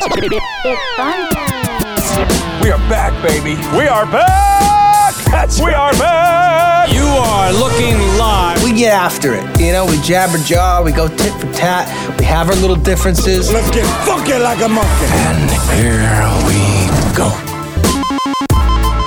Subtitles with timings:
[0.00, 2.62] It's fun.
[2.62, 3.56] We are back, baby.
[3.76, 5.12] We are back.
[5.24, 6.92] That's we are back.
[6.92, 8.62] You are looking live.
[8.62, 9.60] We get after it.
[9.60, 13.52] You know, we jabber jaw, we go tit for tat, we have our little differences.
[13.52, 15.06] Let's get funky like a monkey.
[15.10, 17.30] And here we go.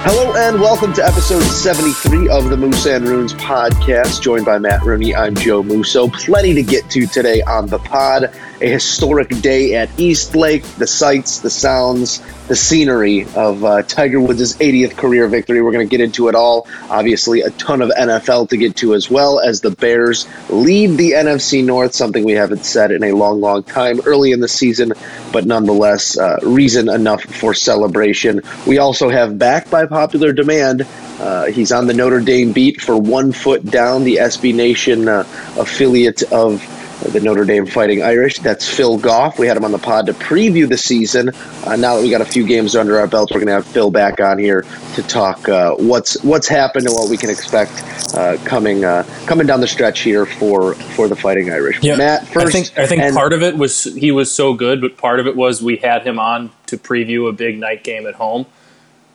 [0.03, 4.21] Hello and welcome to episode 73 of the Moose and Runes podcast.
[4.21, 6.09] Joined by Matt Rooney, I'm Joe Musso.
[6.09, 8.35] Plenty to get to today on the pod.
[8.61, 14.19] A historic day at East Lake, the sights, the sounds, the scenery of uh, Tiger
[14.19, 15.63] Woods' 80th career victory.
[15.63, 16.67] We're going to get into it all.
[16.87, 21.13] Obviously, a ton of NFL to get to as well as the Bears lead the
[21.13, 24.93] NFC North, something we haven't said in a long, long time early in the season,
[25.33, 28.41] but nonetheless, uh, reason enough for celebration.
[28.67, 30.85] We also have back by popular demand.
[31.19, 35.21] Uh, he's on the Notre Dame beat for One Foot Down, the SB Nation uh,
[35.57, 36.61] affiliate of
[37.09, 38.39] the Notre Dame Fighting Irish.
[38.39, 39.39] That's Phil Goff.
[39.39, 41.29] We had him on the pod to preview the season.
[41.65, 43.65] Uh, now that we got a few games under our belt, we're going to have
[43.65, 47.71] Phil back on here to talk uh, what's what's happened and what we can expect
[48.15, 51.79] uh, coming uh, coming down the stretch here for for the Fighting Irish.
[51.81, 54.53] Yeah, Matt, first, I think I think and- part of it was he was so
[54.53, 57.83] good, but part of it was we had him on to preview a big night
[57.83, 58.45] game at home,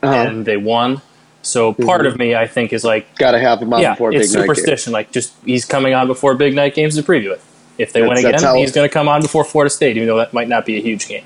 [0.03, 0.13] Uh-huh.
[0.15, 1.01] and they won.
[1.43, 4.11] So part of me, I think, is like, got to have him on yeah, before
[4.11, 4.55] a it's big night game.
[4.57, 4.93] superstition.
[4.93, 7.41] Like, just he's coming on before big night games to preview it.
[7.79, 10.09] If they That's- win again, how- he's going to come on before Florida State, even
[10.09, 11.25] though that might not be a huge game.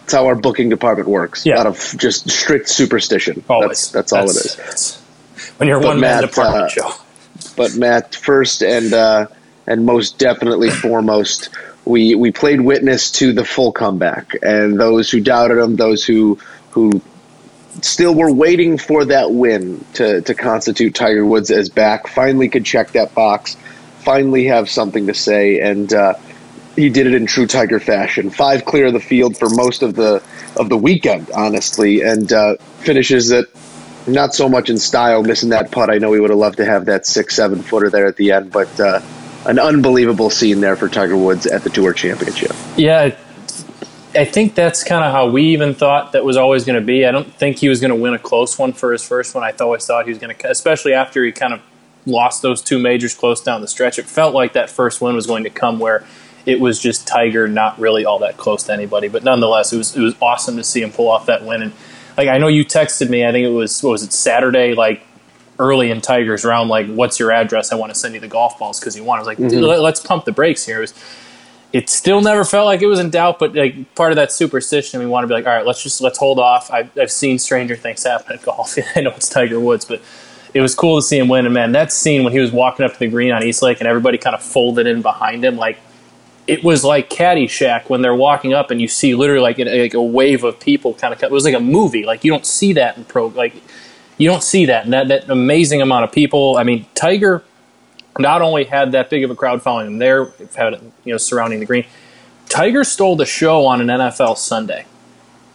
[0.00, 1.44] That's how our booking department works.
[1.44, 1.58] Yeah.
[1.60, 3.44] Out of just strict superstition.
[3.48, 3.90] Always.
[3.90, 5.02] That's, that's all it is.
[5.58, 6.90] when you're one man department uh, show.
[7.56, 9.26] but Matt, first and uh,
[9.66, 11.50] and most definitely foremost,
[11.84, 16.38] we we played witness to the full comeback, and those who doubted him, those who
[16.70, 17.02] who
[17.82, 22.64] still were waiting for that win to to constitute Tiger Woods as back, finally could
[22.64, 23.58] check that box,
[24.08, 25.92] finally have something to say, and.
[25.92, 26.14] Uh,
[26.76, 28.30] he did it in true Tiger fashion.
[28.30, 30.22] Five clear of the field for most of the
[30.56, 33.46] of the weekend, honestly, and uh, finishes it
[34.06, 35.90] not so much in style, missing that putt.
[35.90, 38.30] I know we would have loved to have that six, seven footer there at the
[38.30, 39.00] end, but uh,
[39.44, 42.52] an unbelievable scene there for Tiger Woods at the Tour Championship.
[42.76, 43.16] Yeah,
[44.14, 47.04] I think that's kind of how we even thought that was always going to be.
[47.04, 49.42] I don't think he was going to win a close one for his first one.
[49.42, 51.60] I always thought he was going to, especially after he kind of
[52.08, 53.98] lost those two majors close down the stretch.
[53.98, 56.04] It felt like that first win was going to come where
[56.46, 59.08] it was just Tiger, not really all that close to anybody.
[59.08, 61.62] But nonetheless, it was it was awesome to see him pull off that win.
[61.62, 61.72] And
[62.16, 65.02] like I know you texted me, I think it was what was it Saturday, like
[65.58, 67.72] early in Tiger's round, like what's your address?
[67.72, 69.18] I want to send you the golf balls because you won.
[69.18, 69.58] I was like, mm-hmm.
[69.58, 70.78] let- let's pump the brakes here.
[70.78, 70.94] It was
[71.72, 75.00] it still never felt like it was in doubt, but like part of that superstition,
[75.00, 76.70] we want to be like, all right, let's just let's hold off.
[76.70, 78.78] I've, I've seen stranger things happen at golf.
[78.96, 80.00] I know it's Tiger Woods, but
[80.54, 81.44] it was cool to see him win.
[81.44, 83.80] And man, that scene when he was walking up to the green on East Lake
[83.80, 85.78] and everybody kind of folded in behind him, like
[86.46, 89.94] it was like Caddyshack when they're walking up and you see literally like, a, like
[89.94, 91.22] a wave of people kind of.
[91.22, 92.04] It was like a movie.
[92.04, 93.26] Like you don't see that in pro.
[93.26, 93.54] Like
[94.16, 96.56] you don't see that and that that amazing amount of people.
[96.56, 97.44] I mean, Tiger
[98.18, 101.60] not only had that big of a crowd following him there, had you know surrounding
[101.60, 101.86] the green.
[102.48, 104.86] Tiger stole the show on an NFL Sunday.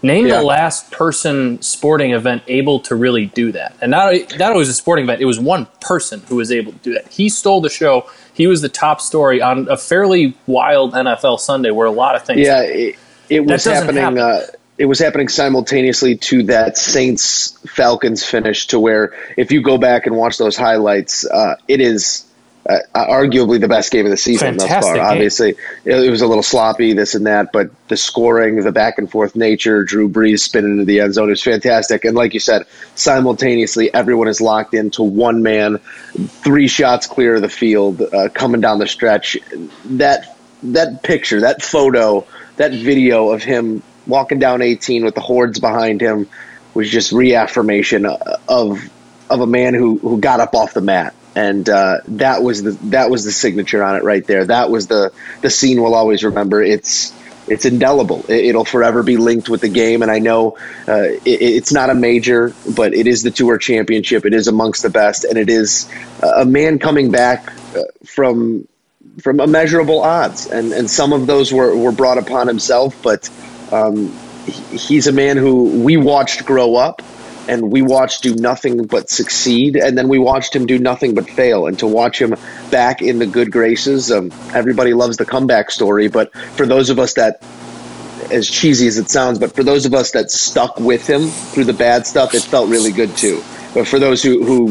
[0.04, 0.40] Name Yeah.
[0.40, 4.70] the last person sporting event able to really do that, and not not only was
[4.70, 7.08] a sporting event, it was one person who was able to do that.
[7.10, 8.06] He stole the show.
[8.34, 12.24] He was the top story on a fairly wild NFL Sunday where a lot of
[12.24, 12.42] things.
[12.42, 12.96] Yeah, it,
[13.30, 14.04] it was happening.
[14.04, 14.20] happen.
[14.20, 14.42] Uh,
[14.78, 20.06] it was happening simultaneously to that Saints Falcons finish, to where if you go back
[20.06, 22.26] and watch those highlights, uh, it is
[22.66, 24.96] uh, arguably the best game of the season thus far.
[24.96, 25.04] game.
[25.04, 25.50] Obviously,
[25.84, 29.12] it, it was a little sloppy, this and that, but the scoring, the back and
[29.12, 32.06] forth nature, Drew Brees spinning into the end zone is fantastic.
[32.06, 32.66] And like you said,
[32.96, 38.62] simultaneously, everyone is locked into one man, three shots clear of the field, uh, coming
[38.62, 39.38] down the stretch.
[39.86, 42.26] That that picture, that photo,
[42.56, 46.30] that video of him walking down 18 with the hordes behind him
[46.74, 48.90] was just reaffirmation of
[49.30, 52.72] of a man who who got up off the mat and uh, that was the
[52.90, 54.46] that was the signature on it right there.
[54.46, 55.12] That was the
[55.42, 56.62] the scene we'll always remember.
[56.62, 57.14] It's
[57.48, 58.24] it's indelible.
[58.30, 60.02] It, it'll forever be linked with the game.
[60.02, 60.58] And i know
[60.88, 64.26] uh, it, it's not a major but it is the tour championship.
[64.26, 65.26] It is amongst the best.
[65.26, 65.90] And it is
[66.22, 68.68] a man coming back uh, from
[69.22, 73.02] from immeasurable odds, and and some of those were were brought upon himself.
[73.04, 73.30] But
[73.72, 74.12] um,
[74.46, 77.02] he's a man who we watched grow up,
[77.48, 81.30] and we watched do nothing but succeed, and then we watched him do nothing but
[81.30, 81.68] fail.
[81.68, 82.36] And to watch him
[82.72, 86.08] back in the good graces, um, everybody loves the comeback story.
[86.08, 87.44] But for those of us that
[88.32, 91.66] as cheesy as it sounds, but for those of us that stuck with him through
[91.66, 93.44] the bad stuff, it felt really good too.
[93.74, 94.68] but for those who, who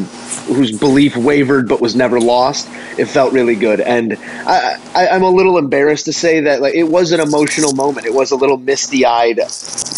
[0.47, 2.69] whose belief wavered but was never lost,
[2.99, 3.81] it felt really good.
[3.81, 7.73] And I, I, I'm a little embarrassed to say that like it was an emotional
[7.75, 8.07] moment.
[8.07, 9.41] It was a little misty eyed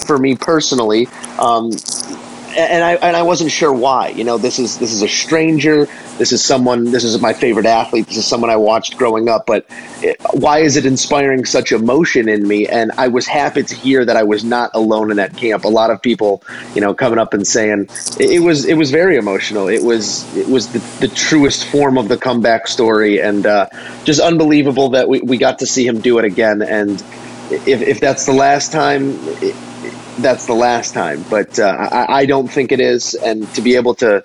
[0.07, 1.09] for me personally.
[1.39, 1.71] Um,
[2.57, 4.09] and I and I wasn't sure why.
[4.09, 5.87] You know, this is this is a stranger.
[6.19, 6.91] This is someone.
[6.91, 8.07] This is my favorite athlete.
[8.07, 9.47] This is someone I watched growing up.
[9.47, 9.67] But
[10.03, 12.67] it, why is it inspiring such emotion in me?
[12.67, 15.65] And I was happy to hear that I was not alone in that camp.
[15.65, 16.43] A lot of people,
[16.75, 19.69] you know, coming up and saying it, it was it was very emotional.
[19.69, 23.69] It was it was the, the truest form of the comeback story, and uh,
[24.05, 26.63] just unbelievable that we, we got to see him do it again.
[26.63, 27.03] And
[27.51, 29.17] if, if that's the last time.
[29.43, 29.55] It,
[30.19, 33.15] that's the last time, but uh, I, I don't think it is.
[33.15, 34.25] And to be able to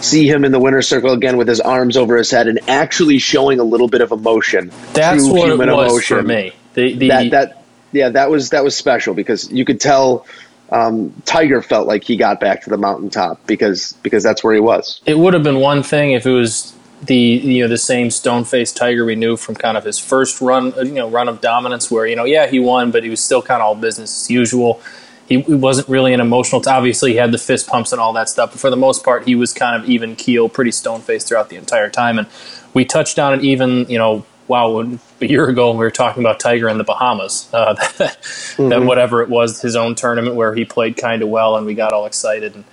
[0.00, 3.18] see him in the winner's circle again with his arms over his head and actually
[3.18, 6.52] showing a little bit of emotion, That's what it human was emotion, for me.
[6.74, 10.26] The, the, that that yeah, that was that was special because you could tell
[10.70, 14.60] um, Tiger felt like he got back to the mountaintop because because that's where he
[14.60, 15.00] was.
[15.06, 18.44] it would have been one thing if it was the you know the same stone
[18.44, 21.90] faced tiger we knew from kind of his first run you know run of dominance
[21.90, 24.30] where you know yeah he won but he was still kind of all business as
[24.30, 24.80] usual
[25.28, 28.12] he, he wasn't really an emotional t- obviously he had the fist pumps and all
[28.12, 31.00] that stuff but for the most part he was kind of even keel pretty stone
[31.00, 32.18] faced throughout the entire time.
[32.18, 32.28] And
[32.72, 36.38] we touched on it even you know wow a year ago we were talking about
[36.38, 38.18] tiger in the bahamas uh, that,
[38.58, 41.74] that whatever it was his own tournament where he played kind of well and we
[41.74, 42.54] got all excited.
[42.54, 42.64] And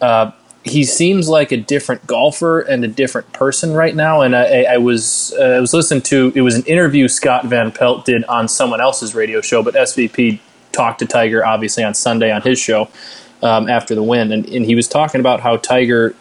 [0.00, 0.30] uh,
[0.62, 4.20] he seems like a different golfer and a different person right now.
[4.20, 7.72] And I, I was uh, I was listening to it was an interview Scott Van
[7.72, 10.40] Pelt did on someone else's radio show, but SVP
[10.72, 12.88] talked to Tiger obviously on Sunday on his show
[13.42, 16.14] um, after the win, and, and he was talking about how Tiger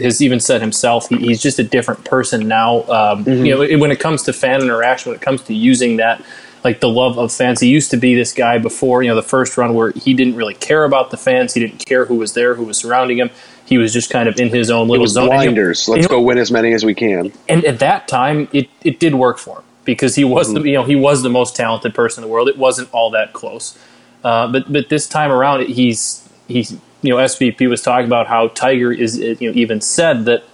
[0.00, 2.82] has even said himself he, he's just a different person now.
[2.84, 6.22] Um, You know, when it comes to fan interaction, when it comes to using that.
[6.64, 9.22] Like the love of fans, he used to be this guy before you know the
[9.22, 11.52] first run where he didn't really care about the fans.
[11.52, 13.28] He didn't care who was there, who was surrounding him.
[13.66, 15.24] He was just kind of in his own It little zone.
[15.24, 15.86] And he- blinders.
[15.88, 17.34] Let's go win as many as we can.
[17.50, 20.72] and at that time it, it did work for him because he was the you
[20.72, 23.78] know he was the most talented person in the world it wasn't all that close
[24.24, 26.72] uh, but but this time around he's he's
[27.02, 30.44] you know SVP was talking about how Tiger is you know even said that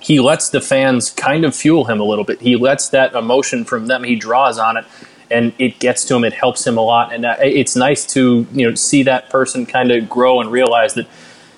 [0.00, 2.40] he lets the fans kind of fuel him a little bit.
[2.40, 4.84] He lets that emotion from them he draws on it
[5.30, 7.12] and it gets to him it helps him a lot.
[7.12, 10.94] And uh, it's nice to you know see that person kind of grow and realize
[10.94, 11.06] that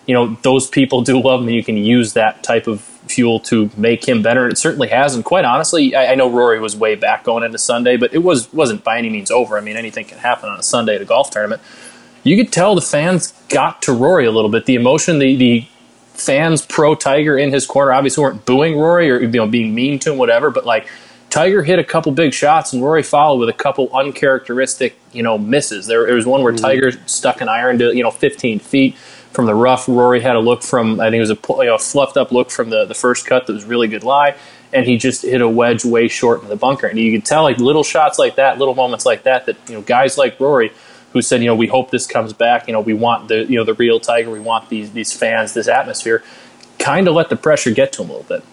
[0.07, 3.41] you know those people do love him and you can use that type of fuel
[3.41, 4.49] to make him better.
[4.49, 7.59] It certainly has and quite honestly I, I know rory was way back going into
[7.59, 9.57] sunday but it was wasn't by any means over.
[9.57, 11.63] I mean anything can happen on a sunday at a golf tournament.
[12.23, 14.67] You could tell the fans got to rory a little bit.
[14.67, 15.69] The emotion the, the
[16.15, 19.99] fans pro tiger in his corner obviously weren't booing rory or you know being mean
[20.01, 20.89] to him whatever but like
[21.29, 25.37] Tiger hit a couple big shots, and Rory followed with a couple uncharacteristic, you know,
[25.37, 25.87] misses.
[25.87, 26.65] There, there was one where mm-hmm.
[26.65, 28.97] Tiger stuck an iron to, you know, 15 feet
[29.37, 29.87] from the rough.
[29.87, 32.51] Rory had a look from, I think it was a you know, fluffed up look
[32.51, 34.35] from the, the first cut that was really good lie,
[34.73, 36.89] and he just hit a wedge way short in the bunker.
[36.89, 39.75] And you could tell, like, little shots like that, little moments like that, that, you
[39.75, 40.73] know, guys like Rory
[41.13, 42.67] who said, you know, we hope this comes back.
[42.67, 44.31] You know, we want the, you know, the real Tiger.
[44.31, 46.25] We want these, these fans, this atmosphere.
[46.79, 48.45] Kind of let the pressure get to him a little bit.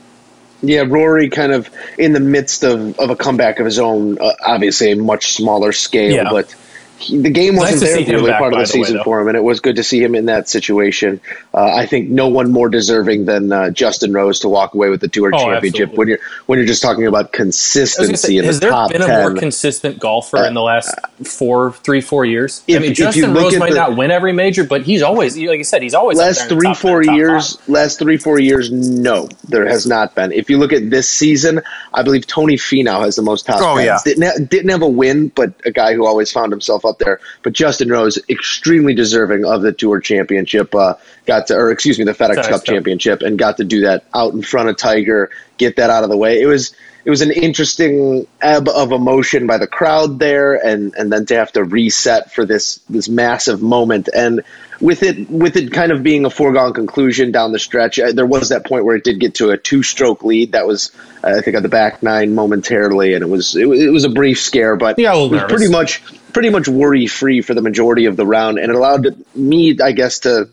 [0.61, 4.31] Yeah, Rory kind of in the midst of, of a comeback of his own, uh,
[4.45, 6.29] obviously a much smaller scale, Yeah.
[6.29, 6.55] but
[6.97, 8.97] he, the game wasn't to there for him really back, part of the the season
[8.97, 9.03] though.
[9.03, 11.19] for him, and it was good to see him in that situation.
[11.53, 15.01] Uh, I think no one more deserving than uh, Justin Rose to walk away with
[15.01, 15.97] the tour Oh, championship absolutely.
[15.97, 18.65] when you're when you're just talking about I was gonna consistency say, in has the
[18.67, 19.19] there top been a ten.
[19.31, 20.93] more consistent golfer in the last
[21.23, 22.63] four, three, four years?
[22.69, 24.83] I If- mean, you Justin look Rose at might the- not win every major, but
[24.83, 27.03] he's always, like you said, he's always up last there in the three top four
[27.03, 27.69] years five.
[27.69, 31.61] last three four years no there has not been if you look at this season
[31.93, 33.85] i believe tony Finau has the most top Oh, tens.
[33.85, 33.97] yeah.
[34.03, 37.19] didn't, ha- didn't have a win but a guy who always found himself up there.
[37.41, 40.95] But justin rose extremely deserving of the tour championship uh,
[41.25, 42.63] got to or excuse me the fedex, Cup.
[42.63, 46.09] championship and got to do that out in front of tiger get that out of
[46.09, 46.41] the way.
[46.41, 51.11] It was it was an interesting ebb of emotion by the crowd there and and
[51.11, 54.09] then to have to reset for this this massive moment.
[54.13, 54.43] And
[54.83, 58.25] with it with it kind of being a foregone conclusion down the stretch uh, there
[58.25, 60.91] was that point where it did get to a two stroke lead that was
[61.23, 64.03] uh, I think on the back nine momentarily and it was it, was- it was
[64.03, 65.51] a brief scare but Yeah, it was nervous.
[65.57, 69.23] pretty much pretty much worry free for the majority of the round and it allowed
[69.35, 70.49] me I guess to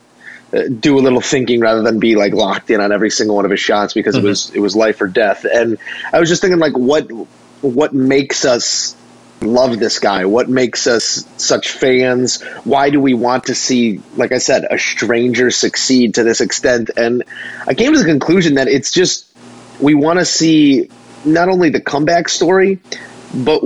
[0.52, 3.44] uh, do a little thinking rather than be like locked in on every single one
[3.44, 4.26] of his shots because Mm-hmm.
[4.26, 5.44] it was it was life or death.
[5.44, 5.78] And
[6.12, 7.08] I was just thinking like what
[7.62, 8.94] what makes us
[9.40, 10.24] love this guy?
[10.24, 12.42] What makes us such fans?
[12.64, 16.90] Why do we want to see like I said a stranger succeed to this extent?
[16.96, 17.24] And
[17.66, 19.26] I came to the conclusion that it's just
[19.80, 20.90] we want to see
[21.24, 22.80] not only the comeback story
[23.34, 23.62] but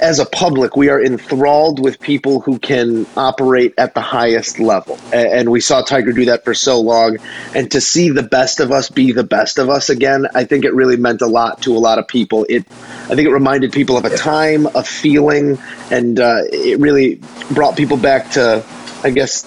[0.00, 4.98] as a public, we are enthralled with people who can operate at the highest level.
[5.12, 7.18] And we saw Tiger do that for so long.
[7.54, 10.64] And to see the best of us be the best of us again, I think
[10.64, 12.46] it really meant a lot to a lot of people.
[12.48, 15.58] It, I think it reminded people of a time, a feeling,
[15.90, 18.64] and uh, it really brought people back to,
[19.02, 19.44] I guess,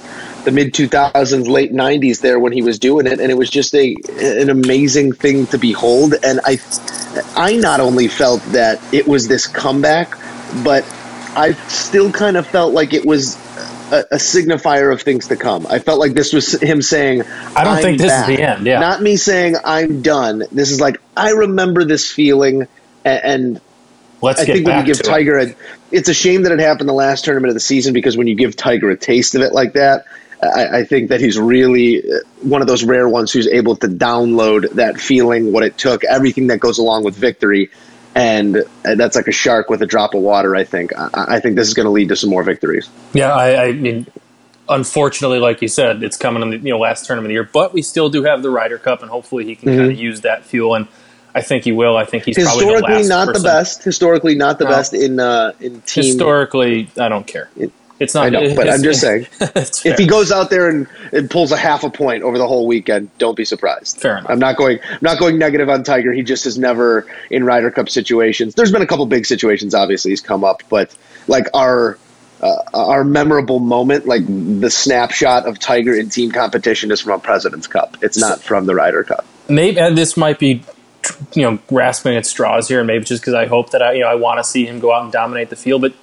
[0.47, 3.19] the mid 2000s, late 90s there when he was doing it.
[3.19, 6.15] And it was just a an amazing thing to behold.
[6.23, 6.57] And I,
[7.35, 10.17] I not only felt that it was this comeback,
[10.63, 10.85] but
[11.35, 13.35] I still kind of felt like it was
[13.91, 15.67] a, a, signifier of things to come.
[15.67, 17.23] I felt like this was him saying,
[17.53, 18.29] "I don't think this back.
[18.29, 20.43] is the end." Yeah, not me saying I'm done.
[20.53, 22.69] This is like I remember this feeling,
[23.03, 23.61] and, and
[24.21, 25.49] Let's I think when you give Tiger it.
[25.49, 25.55] a,
[25.91, 28.35] it's a shame that it happened the last tournament of the season because when you
[28.35, 30.05] give Tiger a taste of it like that,
[30.41, 33.87] I, I, think that he's really uh, one of those rare ones who's able to
[33.87, 37.71] download that feeling, what it took, everything that goes along with victory,
[38.13, 40.55] and that's like a shark with a drop of water.
[40.55, 40.91] I think.
[40.97, 42.89] I, I think this is going to lead to some more victories.
[43.13, 44.07] Yeah, I, I, mean,
[44.69, 47.49] unfortunately, like you said, it's coming in the you know last tournament of the year,
[47.51, 49.79] but we still do have the Ryder Cup, and hopefully he can mm-hmm.
[49.79, 50.75] kind of use that fuel.
[50.75, 50.87] And
[51.33, 51.97] I think he will.
[51.97, 53.41] I think he's historically the not person.
[53.41, 53.83] the best.
[53.83, 54.71] Historically, not the no.
[54.71, 56.03] best in uh, in team.
[56.05, 57.49] Historically, I don't care.
[57.55, 58.27] It, it's not.
[58.27, 61.57] I know, but I'm just saying, if he goes out there and, and, pulls a
[61.57, 63.99] half a point over the whole weekend, don't be surprised.
[63.99, 64.29] Fair enough.
[64.29, 64.79] I'm not going.
[64.89, 66.13] I'm not going negative on Tiger.
[66.13, 68.55] He just has never in Ryder Cup situations.
[68.55, 70.95] There's been a couple big situations, obviously, he's come up, but
[71.27, 71.97] like our
[72.41, 77.19] uh, our memorable moment, like the snapshot of Tiger in team competition, is from a
[77.19, 77.97] President's Cup.
[78.01, 79.25] It's not from the Ryder Cup.
[79.49, 80.61] Maybe and this might be
[81.33, 84.01] you know grasping at straws here, and maybe just because I hope that I you
[84.01, 85.93] know I want to see him go out and dominate the field, but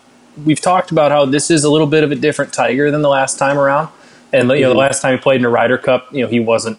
[0.44, 3.08] we've talked about how this is a little bit of a different Tiger than the
[3.08, 3.88] last time around.
[4.32, 4.78] And you know, the mm-hmm.
[4.78, 6.78] last time he played in a Ryder Cup, you know, he wasn't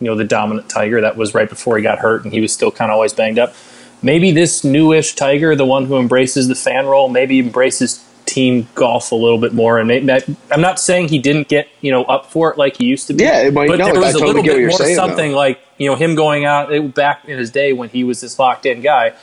[0.00, 1.00] you know the dominant Tiger.
[1.00, 3.38] That was right before he got hurt, and he was still kind of always banged
[3.38, 3.54] up.
[4.02, 9.12] Maybe this newish Tiger, the one who embraces the fan role, maybe embraces team golf
[9.12, 9.78] a little bit more.
[9.78, 12.86] And maybe, I'm not saying he didn't get you know up for it like he
[12.86, 13.24] used to be.
[13.24, 15.36] Yeah, might, but no, there was a little bit more saying, something though.
[15.36, 18.66] like you know him going out back in his day when he was this locked
[18.66, 19.14] in guy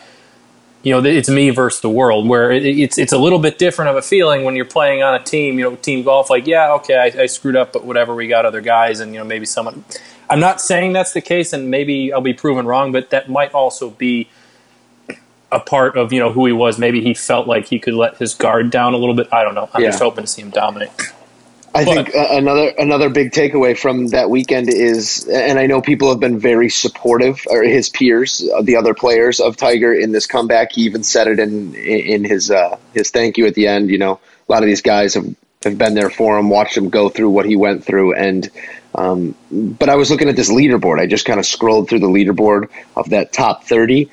[0.84, 2.28] you know, it's me versus the world.
[2.28, 5.24] Where it's it's a little bit different of a feeling when you're playing on a
[5.24, 5.58] team.
[5.58, 6.30] You know, team golf.
[6.30, 8.14] Like, yeah, okay, I, I, screwed up, but whatever.
[8.14, 9.86] We got other guys, and you know, maybe someone.
[10.30, 13.54] I'm not saying that's the case, and maybe I'll be proven wrong, but that might
[13.54, 14.30] also be
[15.54, 16.78] a part of you know who he was.
[16.78, 19.30] Maybe he felt like he could let his guard down a little bit.
[19.32, 19.70] I don't know.
[19.74, 19.90] I'm yeah.
[19.90, 20.92] just hoping to see him dominate.
[21.76, 25.82] I but, think uh, another another big takeaway from that weekend is, and I know
[25.82, 30.12] people have been very supportive, or his peers, uh, the other players of Tiger in
[30.12, 30.74] this comeback.
[30.74, 33.90] He even said it in in his uh, his thank you at the end.
[33.90, 36.90] You know, a lot of these guys have have been there for him, watched him
[36.90, 38.52] go through what he went through, and
[38.94, 41.00] um, but I was looking at this leaderboard.
[41.00, 44.12] I just kind of scrolled through the leaderboard of that top thirty.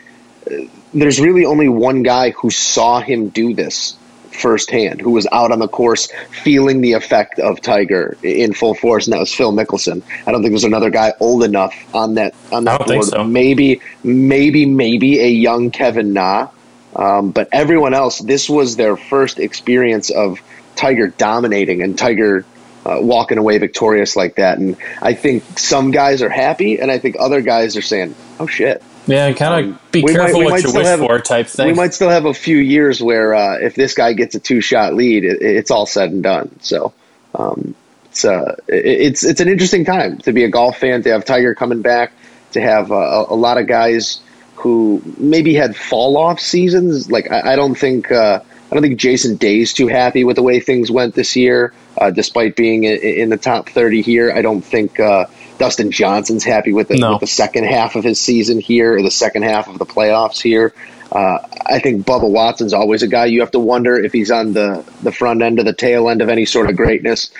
[0.94, 3.96] There's really only one guy who saw him do this
[4.40, 6.10] firsthand, who was out on the course
[6.42, 10.02] feeling the effect of Tiger in full force, and that was Phil Mickelson.
[10.26, 13.04] I don't think there's another guy old enough on that on that board.
[13.04, 13.24] So.
[13.24, 16.48] Maybe, maybe, maybe a young Kevin Na,
[16.96, 20.40] um, but everyone else, this was their first experience of
[20.76, 22.44] Tiger dominating and Tiger.
[22.82, 26.96] Uh, walking away victorious like that, and I think some guys are happy, and I
[26.96, 30.62] think other guys are saying, "Oh shit, yeah, kind of um, be careful might, what
[30.62, 31.66] you wish have, for type thing.
[31.66, 34.60] We might still have a few years where uh, if this guy gets a two
[34.60, 36.60] shot lead, it, it's all said and done.
[36.60, 36.92] So
[37.34, 37.74] um,
[38.06, 41.54] it's uh, it's it's an interesting time to be a golf fan, to have Tiger
[41.54, 42.12] coming back,
[42.52, 44.20] to have uh, a lot of guys
[44.56, 47.10] who maybe had fall off seasons.
[47.10, 48.40] Like I, I don't think uh,
[48.70, 52.10] I don't think Jason Day's too happy with the way things went this year, uh,
[52.10, 54.30] despite being in, in, the top thirty here.
[54.30, 55.26] I don't think uh,
[55.60, 57.12] Dustin Johnson's happy with the, no.
[57.12, 60.40] with the second half of his season here, or the second half of the playoffs
[60.40, 60.72] here.
[61.12, 64.54] Uh, I think Bubba Watson's always a guy you have to wonder if he's on
[64.54, 67.30] the, the front end or the tail end of any sort of greatness.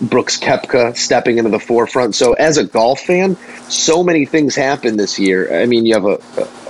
[0.00, 2.14] Brooks Koepka stepping into the forefront.
[2.14, 3.36] So, as a golf fan,
[3.68, 5.60] so many things happen this year.
[5.60, 6.18] I mean, you have a,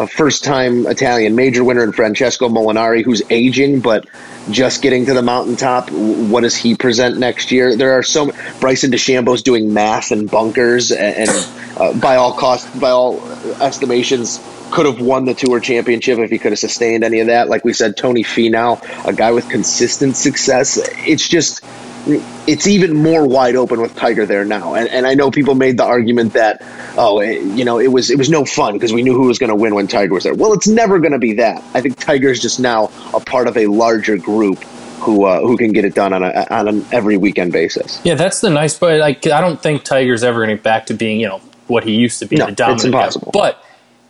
[0.02, 4.06] a first time Italian major winner in Francesco Molinari who's aging, but
[4.50, 5.90] just getting to the mountaintop.
[5.90, 7.76] What does he present next year?
[7.76, 12.80] There are so Bryson DeChambeau's doing math and bunkers, and, and uh, by all cost,
[12.80, 13.24] by all
[13.62, 14.40] estimations,
[14.70, 17.48] could have won the tour championship if he could have sustained any of that.
[17.48, 20.80] Like we said, Tony Finau, a guy with consistent success.
[21.06, 21.64] It's just
[22.06, 24.74] it's even more wide open with Tiger there now.
[24.74, 26.62] And, and I know people made the argument that,
[26.96, 29.38] oh, it, you know, it was it was no fun because we knew who was
[29.38, 30.34] going to win when Tiger was there.
[30.34, 31.62] Well, it's never going to be that.
[31.74, 34.62] I think Tiger is just now a part of a larger group
[35.00, 38.00] who uh, who can get it done on a on an every weekend basis.
[38.04, 38.98] Yeah, that's the nice part.
[38.98, 41.84] Like, I don't think Tiger's ever going to get back to being you know what
[41.84, 42.36] he used to be.
[42.36, 43.32] No, it's impossible.
[43.32, 43.40] Guy.
[43.40, 43.63] But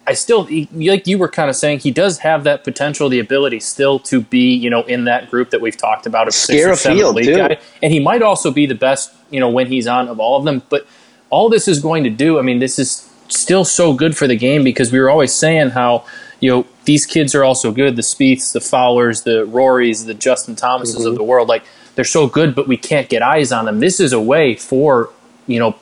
[0.06, 3.60] I still, like you were kind of saying, he does have that potential, the ability
[3.60, 6.76] still to be, you know, in that group that we've talked about of six or
[6.76, 7.36] seven field, league too.
[7.36, 10.36] guy, and he might also be the best, you know, when he's on of all
[10.36, 10.62] of them.
[10.68, 10.86] But
[11.30, 14.36] all this is going to do, I mean, this is still so good for the
[14.36, 16.04] game because we were always saying how,
[16.40, 17.96] you know, these kids are also good.
[17.96, 21.06] The Spieths, the Fowlers, the Rorys, the Justin Thomases Mm-hmm.
[21.08, 23.80] of the world, like they're so good, but we can't get eyes on them.
[23.80, 25.08] This is a way for
[25.46, 25.76] you know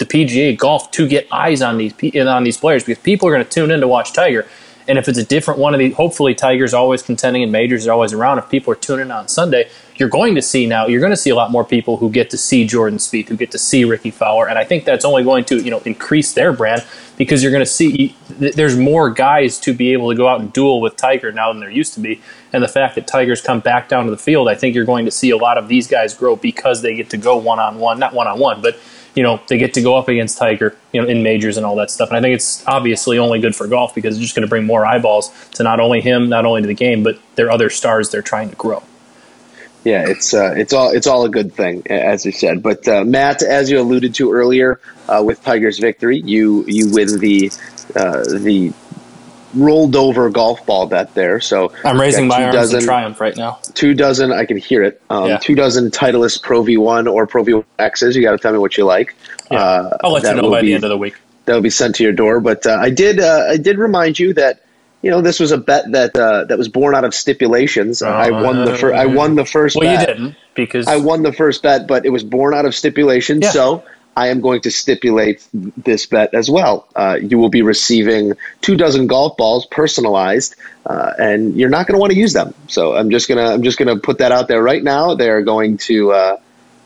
[0.00, 3.44] the PGA golf to get eyes on these on these players because people are going
[3.44, 4.48] to tune in to watch Tiger.
[4.88, 7.92] And if it's a different one of the, hopefully Tiger's always contending in majors, are
[7.92, 8.38] always around.
[8.38, 10.86] If people are tuning in on Sunday, you're going to see now.
[10.86, 13.36] You're going to see a lot more people who get to see Jordan Spieth, who
[13.36, 16.32] get to see Rickie Fowler, and I think that's only going to you know increase
[16.32, 16.84] their brand
[17.18, 20.50] because you're going to see there's more guys to be able to go out and
[20.50, 22.22] duel with Tiger now than there used to be.
[22.54, 25.04] And the fact that Tiger's come back down to the field, I think you're going
[25.04, 27.78] to see a lot of these guys grow because they get to go one on
[27.78, 28.76] one, not one on one, but
[29.14, 31.76] you know they get to go up against Tiger, you know, in majors and all
[31.76, 32.08] that stuff.
[32.08, 34.64] And I think it's obviously only good for golf because it's just going to bring
[34.64, 38.10] more eyeballs to not only him, not only to the game, but their other stars
[38.10, 38.82] they're trying to grow.
[39.84, 42.62] Yeah, it's uh, it's all it's all a good thing, as you said.
[42.62, 47.18] But uh, Matt, as you alluded to earlier, uh, with Tiger's victory, you you win
[47.18, 47.50] the
[47.96, 48.72] uh, the
[49.54, 51.40] rolled over golf ball bet there.
[51.40, 53.58] So I'm raising my arms dozen- in triumph right now.
[53.74, 54.32] two dozen.
[54.32, 55.00] I can hear it.
[55.10, 55.38] Um, Yeah.
[55.38, 58.14] Two dozen Titleist Pro V1 or Pro V1 X's.
[58.16, 59.14] You got to tell me what you like.
[59.50, 59.58] Yeah.
[59.62, 61.14] Uh, I'll let you know by be- the end of the week.
[61.46, 62.38] that will be sent to your door.
[62.40, 64.60] But uh, I did uh, I did remind you that
[65.02, 68.02] you know this was a bet that uh, that was born out of stipulations.
[68.02, 69.74] I won the fir- I won the first.
[69.76, 72.74] Well, you didn't because I won the first bet, but it was born out of
[72.74, 73.42] stipulations.
[73.42, 73.50] Yeah.
[73.50, 73.82] So
[74.16, 76.86] I am going to stipulate this bet as well.
[76.96, 81.94] Uh, you will be receiving two dozen golf balls personalized, uh, and you're not going
[81.94, 82.52] to want to use them.
[82.68, 85.14] So I'm just gonna I'm just gonna put that out there right now.
[85.14, 86.12] They are going to.
[86.12, 86.36] Uh,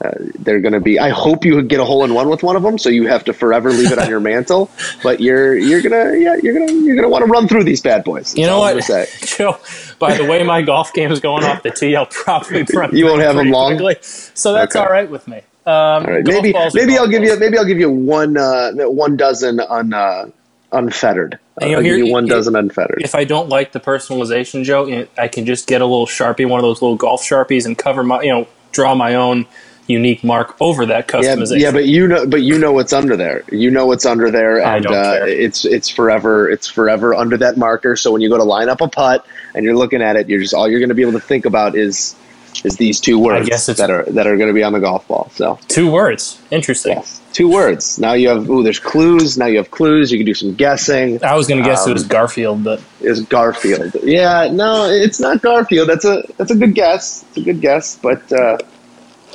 [0.04, 0.98] uh, they're going to be.
[0.98, 3.24] I hope you get a hole in one with one of them, so you have
[3.24, 4.68] to forever leave it on your mantle.
[5.02, 8.04] But you're you're gonna yeah you're gonna you're gonna want to run through these bad
[8.04, 8.36] boys.
[8.36, 8.74] You know what.
[9.24, 9.56] Joe?
[9.98, 11.94] By the way, my golf game is going off the tee.
[11.96, 13.76] I'll probably run You won't have them long?
[13.76, 13.96] quickly.
[14.02, 14.84] so that's Okay.
[14.84, 15.42] all right with me.
[15.66, 19.16] Um, All right, maybe maybe I'll give you maybe I'll give you one uh, one
[19.16, 20.26] dozen un uh,
[20.72, 21.38] unfettered.
[21.60, 23.00] And, you know, I'll here- give you one it- dozen unfettered.
[23.02, 26.60] If I don't like the personalization, Joe, I can just get a little sharpie, one
[26.60, 29.46] of those little golf sharpies, and cover my, you know, draw my own
[29.86, 31.60] unique mark over that customization.
[31.60, 33.44] yeah, but you know, but you know what's under there.
[33.52, 36.48] You know what's under there, I and don't uh, it's it's forever.
[36.50, 37.94] It's forever under that marker.
[37.96, 40.40] So when you go to line up a putt and you're looking at it, you're
[40.40, 42.16] just all you're going to be able to think about is
[42.64, 44.80] is these two words guess it's- that are that are going to be on the
[44.80, 45.30] golf ball.
[45.34, 46.40] So Two words.
[46.50, 46.92] Interesting.
[46.96, 47.98] yes, two words.
[47.98, 49.36] Now you have ooh, there's clues.
[49.38, 50.12] Now you have clues.
[50.12, 51.22] You can do some guessing.
[51.24, 53.94] I was going to guess it Um, was Garfield, but is Garfield.
[54.02, 55.88] Yeah, no, it's not Garfield.
[55.88, 57.24] That's a that's a good guess.
[57.28, 58.58] It's a good guess, but uh,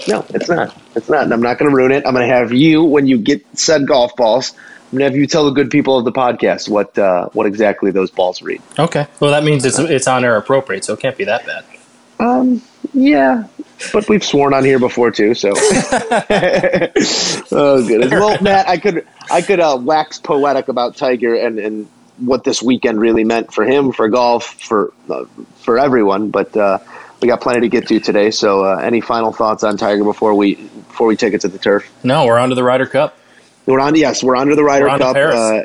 [0.08, 0.76] no, it's not.
[0.96, 1.24] It's not.
[1.24, 2.06] And I'm not going to ruin it.
[2.06, 4.54] I'm going to have you when you get said golf balls.
[4.92, 7.46] I'm going to have you tell the good people of the podcast what uh, what
[7.46, 8.62] exactly those balls read.
[8.80, 9.06] okay.
[9.20, 11.64] Well, that means it's it's on air appropriate, so it can't be that bad.
[12.20, 12.62] Um,
[12.94, 13.48] yeah,
[13.94, 15.34] but we've sworn on here before too.
[15.34, 16.92] So, oh
[17.88, 18.12] goodness.
[18.12, 21.88] Well, Matt, I could I could uh, wax poetic about Tiger and and
[22.18, 25.26] what this weekend really meant for him, for golf, for uh,
[25.58, 26.30] for everyone.
[26.30, 26.80] But uh,
[27.22, 28.32] we got plenty to get to today.
[28.32, 31.60] So, uh, any final thoughts on Tiger before we before we take it to the
[31.60, 31.90] turf?
[32.04, 33.18] No, we're on to the Ryder Cup.
[33.66, 33.96] We're on.
[33.96, 35.16] Yes, we're under the Ryder We're on to Cup.
[35.16, 35.36] Paris.
[35.36, 35.64] Uh,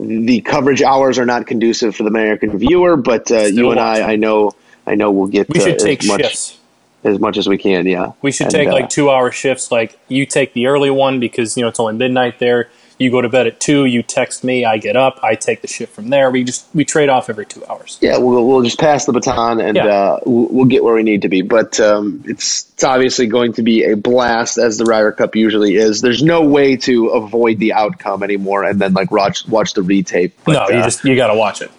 [0.00, 3.78] the coverage hours are not conducive for the American viewer, but uh, you and.
[3.78, 4.52] I, I know,
[4.92, 6.58] I know, we'll get We uh, should take as much shifts.
[7.02, 7.86] as much as we can.
[7.86, 9.72] Yeah, We should And, take uh, like two hour shifts.
[9.72, 12.68] Like you take the early one because you know it's only midnight there.
[12.98, 13.86] You go to bed at two.
[13.86, 14.64] You text me.
[14.64, 15.18] I get up.
[15.24, 16.30] I take the shift from there.
[16.30, 17.98] We just we trade off every two hours.
[18.00, 19.86] yeah, we'll we'll just pass the baton and Yeah.
[19.86, 21.40] uh, we'll, we'll get where we need to be.
[21.42, 25.74] But um, it's it's obviously going to be a blast as the Ryder Cup usually
[25.74, 26.00] is.
[26.02, 30.32] There's no way to avoid the outcome anymore, and then like watch watch the retape.
[30.44, 31.72] But, no, you uh, just you got to watch it.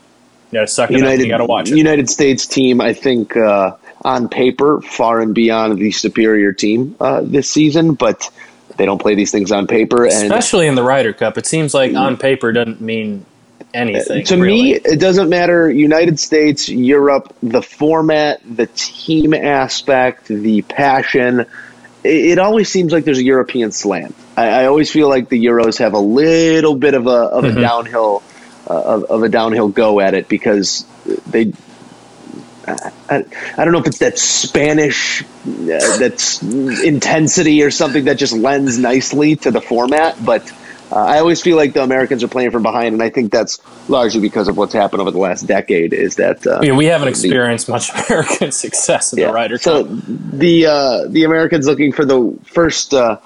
[0.53, 0.89] To suck.
[0.91, 1.77] United You got to watch it.
[1.77, 2.79] United States team.
[2.81, 8.29] I think uh, on paper far and beyond the superior team uh, this season, but
[8.77, 10.03] they don't play these things on paper.
[10.05, 13.25] And Especially in the Ryder Cup, it seems like on paper doesn't mean
[13.73, 14.25] anything.
[14.25, 14.45] to really.
[14.45, 15.71] me, it doesn't matter.
[15.71, 21.41] United States, Europe, the format, the team aspect, the passion.
[22.03, 24.15] It, it always seems like there's a European slant.
[24.35, 27.49] I, I always feel like the Euros have a little bit of a of a
[27.49, 27.61] Mm-hmm.
[27.61, 28.23] downhill
[28.67, 30.85] of, of a downhill go at it because
[31.29, 31.53] they.
[32.65, 33.25] I,
[33.57, 35.25] I don't know if it's that Spanish uh,
[35.99, 40.49] that's intensity or something that just lends nicely to the format, but
[40.89, 43.59] uh, I always feel like the Americans are playing from behind, and I think that's
[43.89, 45.91] largely because of what's happened over the last decade.
[45.91, 49.63] Is that uh, Yeah, we haven't the- experienced much American success in the Ryder Cup.
[49.63, 53.17] so the uh, the Americans looking for the first uh,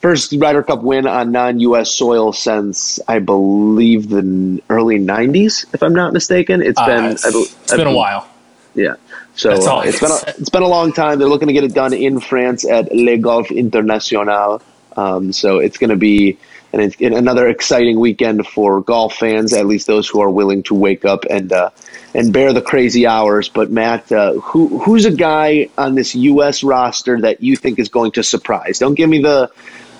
[0.00, 1.94] first Ryder Cup win on non-U.S.
[1.94, 6.62] soil since I believe the early '90s, if I'm not mistaken.
[6.62, 8.28] It's Uh, been it's it's been a while.
[8.74, 8.94] Yeah.
[9.34, 11.18] So uh, it's been a, it's been a long time.
[11.18, 14.60] They're looking to get it done in France at Le Golf International.
[14.96, 16.36] Um, so it's going to be
[16.72, 20.74] an, an- another exciting weekend for golf fans, at least those who are willing to
[20.74, 21.70] wake up and uh,
[22.14, 23.48] and bear the crazy hours.
[23.48, 26.62] But Matt, uh, who who's a guy on this U.S.
[26.62, 28.78] roster that you think is going to surprise?
[28.78, 29.50] Don't give me the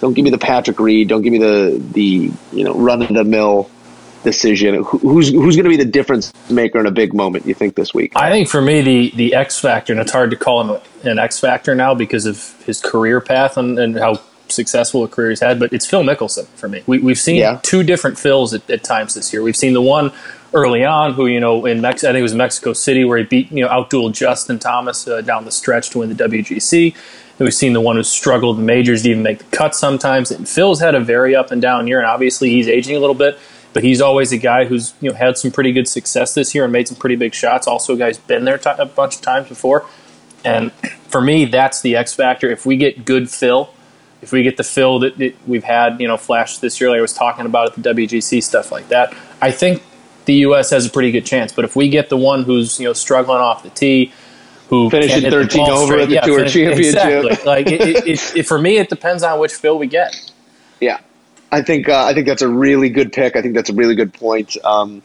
[0.00, 1.08] don't give me the Patrick Reed.
[1.08, 3.70] Don't give me the the you know run of the mill
[4.24, 4.82] decision.
[4.82, 7.46] Who, who's who's going to be the difference maker in a big moment?
[7.46, 8.12] You think this week?
[8.16, 11.18] I think for me, the the X factor, and it's hard to call him an
[11.18, 14.20] X factor now because of his career path and, and how
[14.52, 15.58] successful a career he's had.
[15.58, 16.82] But it's Phil Mickelson for me.
[16.86, 17.58] We, we've seen Yeah.
[17.62, 19.42] two different Phils at, at times this year.
[19.42, 20.12] We've seen the one
[20.54, 23.24] early on, who you know in Mex- I think it was Mexico City, where he
[23.24, 26.94] beat you know outdueled Justin Thomas uh, down the stretch to win the WGC.
[27.38, 30.30] And we've seen the one who struggled in majors to even make the cut sometimes.
[30.30, 33.14] And Phil's had a very up and down year, and obviously he's aging a little
[33.14, 33.38] bit.
[33.72, 36.64] But he's always a guy who's you know had some pretty good success this year
[36.64, 37.66] and made some pretty big shots.
[37.66, 39.86] Also, a guy's been there ti a bunch of times before.
[40.44, 40.72] And
[41.08, 42.50] for me, that's the X factor.
[42.50, 43.72] If we get good Phil,
[44.22, 46.98] if we get the Phil that, that we've had, you know, flash this year, like
[46.98, 49.82] I was talking about at the WGC stuff like that, I think
[50.24, 50.70] the U.S.
[50.70, 51.52] has a pretty good chance.
[51.52, 54.12] But if we get the one who's you know struggling off the tee,
[54.68, 57.24] who Finishing can't hit the 13 over straight- at the yeah, Tour finish- Championship.
[57.24, 57.44] exactly.
[57.46, 60.14] like it, it, it, it, for me, it depends on which Phil we get.
[60.80, 61.00] Yeah,
[61.50, 63.37] I think uh, I think that's a really good pick.
[63.37, 64.56] I think that's a really good point.
[64.64, 65.02] Um,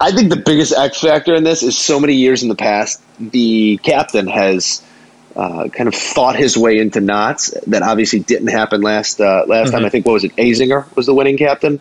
[0.00, 3.00] I think the biggest X factor in this is so many years in the past,
[3.20, 4.82] the captain has
[5.36, 9.70] uh, kind of fought his way into knots that obviously didn't happen last uh, last
[9.72, 9.84] time.
[9.84, 10.36] I think what was it?
[10.36, 11.80] Azinger was the winning captain.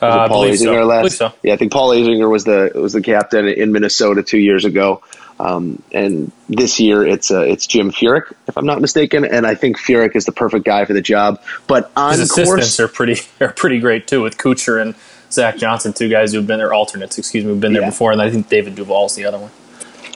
[0.00, 0.50] Uh, Paul so.
[0.50, 1.16] Azinger I last?
[1.16, 1.32] so.
[1.42, 5.02] Yeah, I think Paul Azinger was the was the captain in Minnesota two years ago.
[5.40, 9.54] Um, and this year it's uh, it's Jim Furyk, if I'm not mistaken, and I
[9.54, 11.40] think Furyk is the perfect guy for the job.
[11.66, 14.94] But on His course, assistants are pretty are pretty great too, with Kuchar and
[15.32, 17.88] Zach Johnson, two guys who've been there alternates, excuse me, who've been there Yeah.
[17.90, 19.50] before, and I think David Duval is the other one.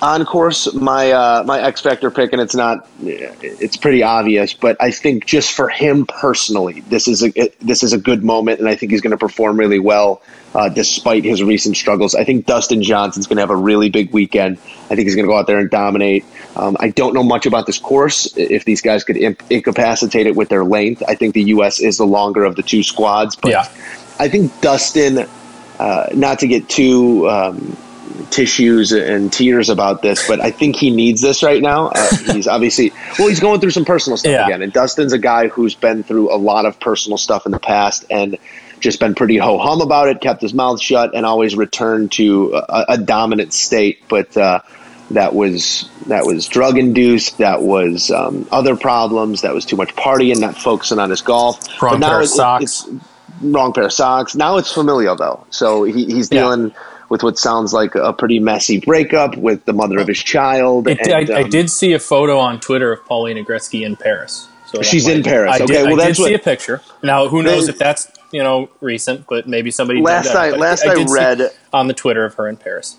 [0.02, 4.76] On course my uh, my X Factor pick, and it's not it's pretty obvious, but
[4.80, 8.61] I think just for him personally, this is a it, this is a good moment,
[8.61, 10.22] and I think he's going to perform really well
[10.54, 12.14] uh, despite his recent struggles.
[12.14, 14.59] I think Dustin Johnson's going to have a really big weekend.
[14.59, 16.24] I think he's going to go out there and dominate.
[16.56, 18.37] Um, I don't know much about this course.
[18.37, 21.80] If these guys could imp- incapacitate it with their length, I think the U.S.
[21.80, 23.37] is the longer of the two squads.
[23.37, 23.68] But Yeah.
[24.18, 25.26] I think Dustin,
[25.78, 27.76] uh, not to get too um,
[28.37, 31.88] tissues and tears about this, but I think he needs this right now.
[31.88, 34.44] Uh, he's obviously, well, he's going through some personal stuff Yeah.
[34.46, 34.61] again.
[34.61, 38.05] And Dustin's a guy who's been through a lot of personal stuff in the past
[38.11, 38.37] and
[38.81, 42.53] just been pretty ho hum about it, kept his mouth shut, and always returned to
[42.68, 44.01] a, a dominant state.
[44.09, 44.61] But, uh,
[45.12, 47.38] that was that was drug induced.
[47.38, 49.42] That was um, other problems.
[49.42, 51.61] That was too much partying, not focusing on his golf.
[51.81, 52.83] Wrong But now pair of it- socks.
[52.85, 53.01] it's-
[53.40, 54.35] wrong pair of socks.
[54.35, 56.42] Now it's familial though, so he, he's Yeah.
[57.09, 60.88] With what sounds like a pretty messy breakup with the mother of his child.
[60.88, 63.97] It, and, I, I um, did see a photo on Twitter of Paulina Gretzky in
[63.97, 64.49] Paris.
[64.66, 65.53] So She's in Paris.
[65.53, 66.83] I Okay, did, well, I that's did see a picture.
[67.03, 70.35] Now, who knows Then- if that's you know recent, but maybe somebody did Last.
[70.35, 72.97] I- last I see read- on the Twitter of her in Paris.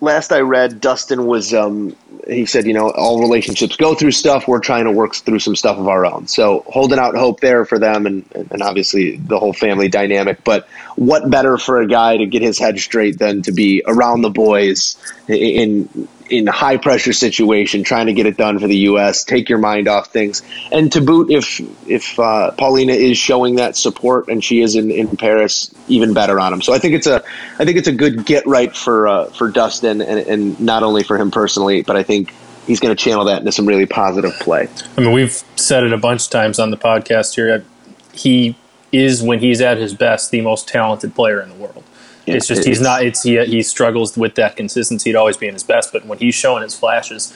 [0.00, 4.46] Last I read, Dustin was um, he said, you know, all relationships go through stuff.
[4.46, 6.26] We're trying to work through some stuff of our own.
[6.26, 10.44] So holding out hope there for them, and and obviously the whole family dynamic.
[10.44, 14.22] But what better for a guy to get his head straight than to be around
[14.22, 14.96] the boys
[15.28, 15.88] in
[16.30, 19.24] in a high pressure situation, trying to get it done for the U.S.
[19.24, 23.76] Take your mind off things, and to boot, if if uh, Paulina is showing that
[23.76, 26.62] support and she is in, in Paris, even better on him.
[26.62, 27.22] So I think it's a
[27.58, 31.02] I think it's a good get right for uh, for Dustin, and, and not only
[31.02, 32.32] for him personally, but I think
[32.66, 34.68] he's going to channel that into some really positive play.
[34.96, 37.64] I mean, we've said it a bunch of times on the podcast here.
[38.12, 38.56] He
[38.92, 41.84] is, when he's at his best, the most talented player in the world.
[42.30, 43.04] Yeah, it's just it- he's it's- not.
[43.04, 45.92] It's he, he struggles with that consistency to always be in his best.
[45.92, 47.32] But when he's showing his flashes,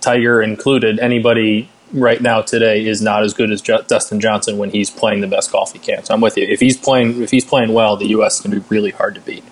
[0.00, 4.70] Tiger included, anybody right now today is not as good as Ju- Dustin Johnson when
[4.70, 6.04] he's playing the best golf he can.
[6.04, 6.44] So I'm with you.
[6.44, 8.36] If he's playing, if he's playing well, the U.S.
[8.36, 9.44] is going to be really hard to beat.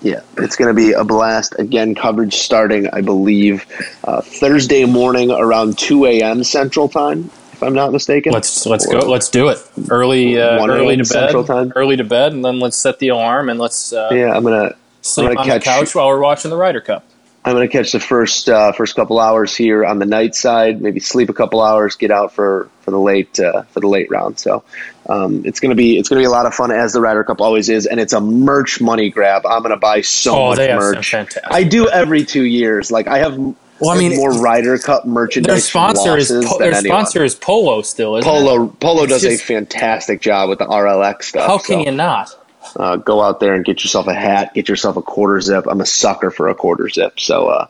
[0.00, 1.54] Yeah, it's going to be a blast.
[1.58, 3.66] Again, coverage starting, I believe,
[4.04, 6.44] uh, Thursday morning around 2 a.m.
[6.44, 8.32] Central Time, if I'm not mistaken.
[8.32, 8.98] Let's let's go.
[9.00, 9.58] Let's do it
[9.90, 10.40] early.
[10.40, 11.46] Uh, early to bed.
[11.46, 11.72] Time.
[11.74, 14.76] Early to bed, and then let's set the alarm and let's uh, Yeah, I'm gonna
[15.02, 17.04] sleep I'm gonna on the catch- couch while we're watching the Ryder Cup.
[17.44, 20.80] I'm gonna catch the first uh, first couple hours here on the night side.
[20.82, 24.10] Maybe sleep a couple hours, get out for for the late uh, for the late
[24.10, 24.38] round.
[24.38, 24.62] So
[25.08, 27.40] um, it's gonna be it's gonna be a lot of fun as the Ryder Cup
[27.40, 29.46] always is, and it's a merch money grab.
[29.46, 31.10] I'm gonna buy so Oh, much merch.
[31.10, 32.90] fantastic I do every two years.
[32.92, 33.36] Like I have
[33.80, 35.52] Well, I mean, more Ryder Cup merchandise.
[35.54, 36.84] Their sponsor is po- their anyone.
[37.04, 38.32] sponsor is Polo still, isn't it?
[38.32, 38.66] Polo.
[38.68, 41.46] Polo It's does just- a fantastic job with the RLX stuff.
[41.46, 42.34] How can so, you not?
[42.76, 45.66] uh, go out there and get yourself a hat, get yourself a quarter zip.
[45.68, 47.66] I'm a sucker for a quarter zip, so uh,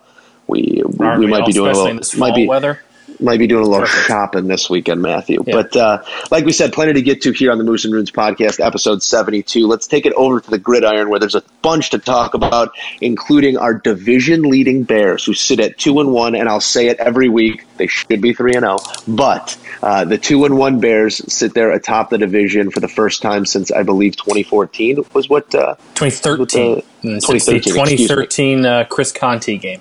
[0.47, 2.81] we we, we might be doing a little in this might be weather.
[3.20, 5.42] Might be doing a little shopping this weekend, Matthew.
[5.46, 5.54] Yeah.
[5.54, 8.11] But uh, like we said, plenty to get to here on the Moose and Runes
[8.12, 9.66] podcast, episode 72.
[9.66, 13.57] Let's take it over to the gridiron where there's a bunch to talk about, including
[13.57, 16.35] our division leading Bears, who sit at 2 and 1.
[16.37, 18.78] And I'll say it every week, they should be 3 and 0.
[19.09, 23.20] But uh, the 2 and 1 Bears sit there atop the division for the first
[23.20, 25.52] time since, I believe, 2014 was what.
[25.54, 26.74] Uh, 2013.
[26.76, 29.81] With the- the 2013, 2013 uh, Chris Conte game.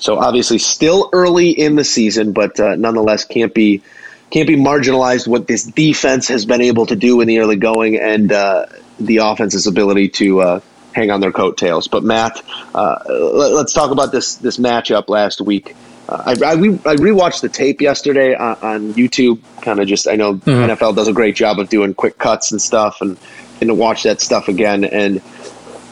[0.00, 3.82] So obviously, still early in the season, but uh, nonetheless, can't be
[4.30, 5.28] can't be marginalized.
[5.28, 8.66] What this defense has been able to do in the early going, and uh,
[8.98, 10.60] the offense's ability to uh,
[10.92, 11.86] hang on their coattails.
[11.86, 12.42] But Matt,
[12.74, 15.76] uh, let, us talk about this this matchup last week.
[16.08, 19.40] Uh, I, I, re- I rewatched the tape yesterday on, on YouTube.
[19.60, 22.60] Kind of just, I know NFL does a great job of doing quick cuts and
[22.60, 23.18] stuff, and
[23.60, 24.84] and to watch that stuff again.
[24.84, 25.20] And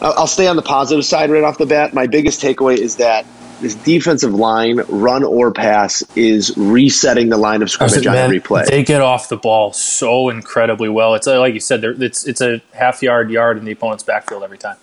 [0.01, 1.93] I'll stay on the positive side right off the bat.
[1.93, 3.27] My biggest takeaway is that
[3.61, 8.65] this defensive line, run or pass, is resetting the line of scrimmage on every play.
[8.69, 11.15] They get off the ball so incredibly well.
[11.15, 14.43] It's uh, like you said, it's it's a half yard yard in the opponent's backfield
[14.43, 14.77] every time.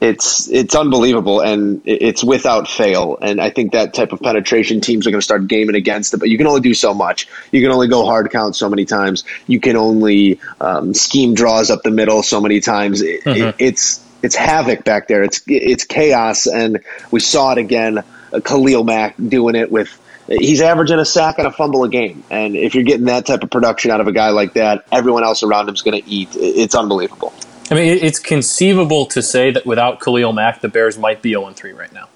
[0.00, 3.18] It's it's unbelievable, and it's without fail.
[3.20, 6.16] And I think that type of penetration, teams are going to start gaming against it.
[6.16, 7.28] But you can only do so much.
[7.52, 9.24] You can only go hard count so many times.
[9.46, 13.02] You can only um, scheme draws up the middle so many times.
[13.02, 15.22] It, it, it's it's havoc back there.
[15.22, 16.80] It's it's chaos, and
[17.10, 17.98] we saw it again.
[18.32, 19.96] Uh, Khalil Mack doing it with.
[20.28, 23.42] He's averaging a sack and a fumble a game, and if you're getting that type
[23.42, 26.28] of production out of a guy like that, everyone else around him's going to eat.
[26.34, 27.32] It's unbelievable.
[27.68, 31.50] I mean, it's conceivable to say that without Khalil Mack, the Bears might be 0
[31.52, 32.08] 3 right now.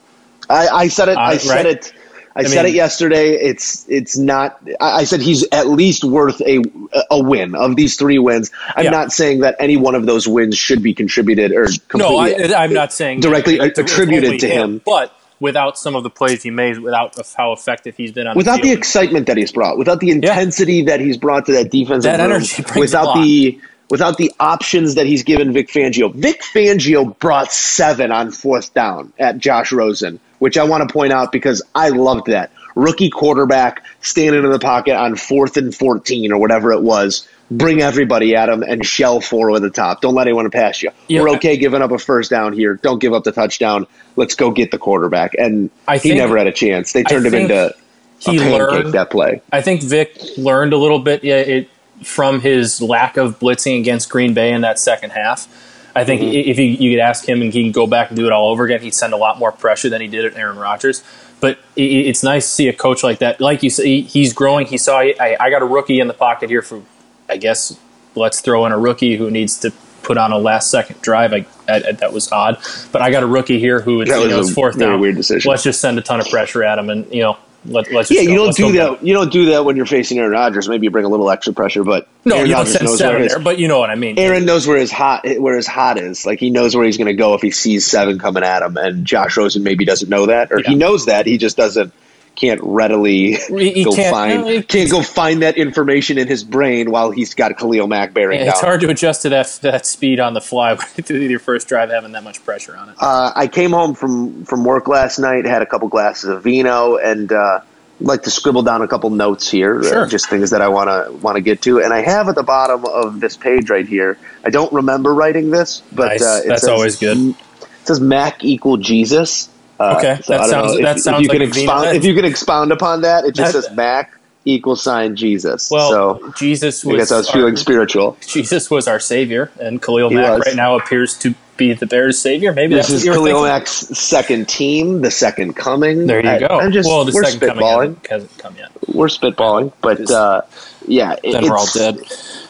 [0.49, 1.17] I, I said it.
[1.19, 1.67] I Uh, said right?
[1.67, 1.93] it.
[2.37, 3.31] I, I said mean- it yesterday.
[3.35, 4.61] It's it's not.
[4.81, 6.63] I said he's at least worth a
[7.11, 8.51] a win of these three wins.
[8.75, 8.91] I'm Yeah.
[8.91, 12.17] not saying that any one of those wins should be contributed or No.
[12.19, 14.81] I, I'm not saying directly attributed to him.
[14.85, 18.57] but without some of the plays he made, without how effective he's been on without
[18.63, 22.11] the the excitement that he's brought, without the intensity that he's brought to that defensive
[22.11, 26.13] That room, energy without the without the options that he's given Vic Fangio.
[26.13, 31.11] Vic Fangio brought seven on fourth down at Josh Rosen, which I want to point
[31.11, 36.33] out because I loved that rookie quarterback standing in the pocket on fourth and fourteen
[36.33, 37.27] or whatever it was.
[37.51, 40.03] Bring everybody at him and shell four over the top.
[40.03, 40.91] Don't let anyone pass you.
[41.09, 41.23] Yeah.
[41.23, 42.75] We're okay giving up a first down here.
[42.75, 43.87] Don't give up the touchdown.
[44.17, 45.33] Let's go get the quarterback.
[45.39, 46.93] And I he never had a chance.
[46.93, 49.41] They turned him think into a he learned that play.
[49.51, 51.71] I think Vic learned a little bit yeah, it,
[52.03, 55.49] from his lack of blitzing against Green Bay in that second half.
[55.97, 56.51] I think Mm-hmm.
[56.51, 58.51] if you, you could ask him and he can go back and do it all
[58.51, 61.03] over again, he'd send a lot more pressure than he did at Aaron Rodgers.
[61.41, 63.41] But i i- it's nice to see a coach like that.
[63.41, 64.67] Like you say, he's growing.
[64.67, 66.83] He saw, I, I got a rookie in the pocket here for,
[67.29, 67.79] I guess,
[68.15, 71.33] let's throw in a rookie who needs to put on a last second drive.
[71.33, 72.59] I, I, that was odd.
[72.93, 74.79] But I got a rookie here who it's, That you was know, a it's fourth
[74.79, 75.01] down.
[75.01, 75.49] weird decision.
[75.51, 78.13] Let's just send a ton of pressure at him and, you know, let, let's just
[78.13, 79.07] Yeah, you go- don't let's do go get that.
[79.07, 80.69] You don't do that when you're facing Aaron Rodgers.
[80.69, 83.27] Maybe you bring a little extra pressure, but No, Aaron you don't send knows seven
[83.27, 84.19] there, but you know what I mean.
[84.19, 86.27] Aaron knows where his hot where his hot is.
[86.27, 88.77] Like he knows where he's going to go if he sees seven coming at him,
[88.77, 91.93] and Josh Rosen maybe doesn't know that, or he knows that he just doesn't
[92.37, 96.91] can't readily He- go can't- find no, can't go find that information in his brain
[96.91, 98.53] while he's got Khalil Mack bearing Yeah, down.
[98.55, 101.91] it's hard to adjust to that that speed on the fly through your first drive
[101.91, 102.95] having that much pressure on it.
[103.01, 106.97] Uh, I came home from from work last night, had a couple glasses of vino,
[106.97, 107.61] and uh,
[108.01, 111.13] like to scribble down a couple notes here, uh, just things that I want to
[111.25, 111.81] want to get to.
[111.81, 114.19] And I have at the bottom of this page right here.
[114.45, 116.23] I don't remember writing this, but Nice.
[116.23, 117.17] uh, it That's says, always good.
[117.19, 117.37] It
[117.85, 119.49] says Mack equal Jesus.
[119.81, 121.73] Uh, Okay, so that sounds- know if, that if you can like vino.
[121.73, 121.97] expound.
[121.97, 124.13] If you can expound upon that, it just That- says Mack
[124.45, 125.71] equal sign Jesus.
[125.71, 128.17] Well, so Jesus I was guess I was our, feeling spiritual.
[128.27, 130.47] Jesus was our savior, and Khalil He Mack was.
[130.47, 132.53] right now appears to be the Bears' savior.
[132.53, 133.43] Maybe This that's is Khalil thinking.
[133.45, 136.07] Mack's second team, the second coming.
[136.07, 136.47] There you I- go.
[136.61, 137.87] I'm just, well, the we're second coming spitballing.
[137.87, 138.71] hasn't, hasn't come yet.
[138.93, 140.43] we're spitballing, but uh,
[140.87, 141.99] yeah, it- Then we're all dead.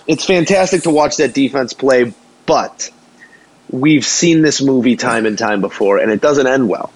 [0.07, 2.13] it's fantastic to watch that defense play,
[2.47, 2.91] but
[3.71, 6.91] we've seen this movie time and time before, and it doesn't end well.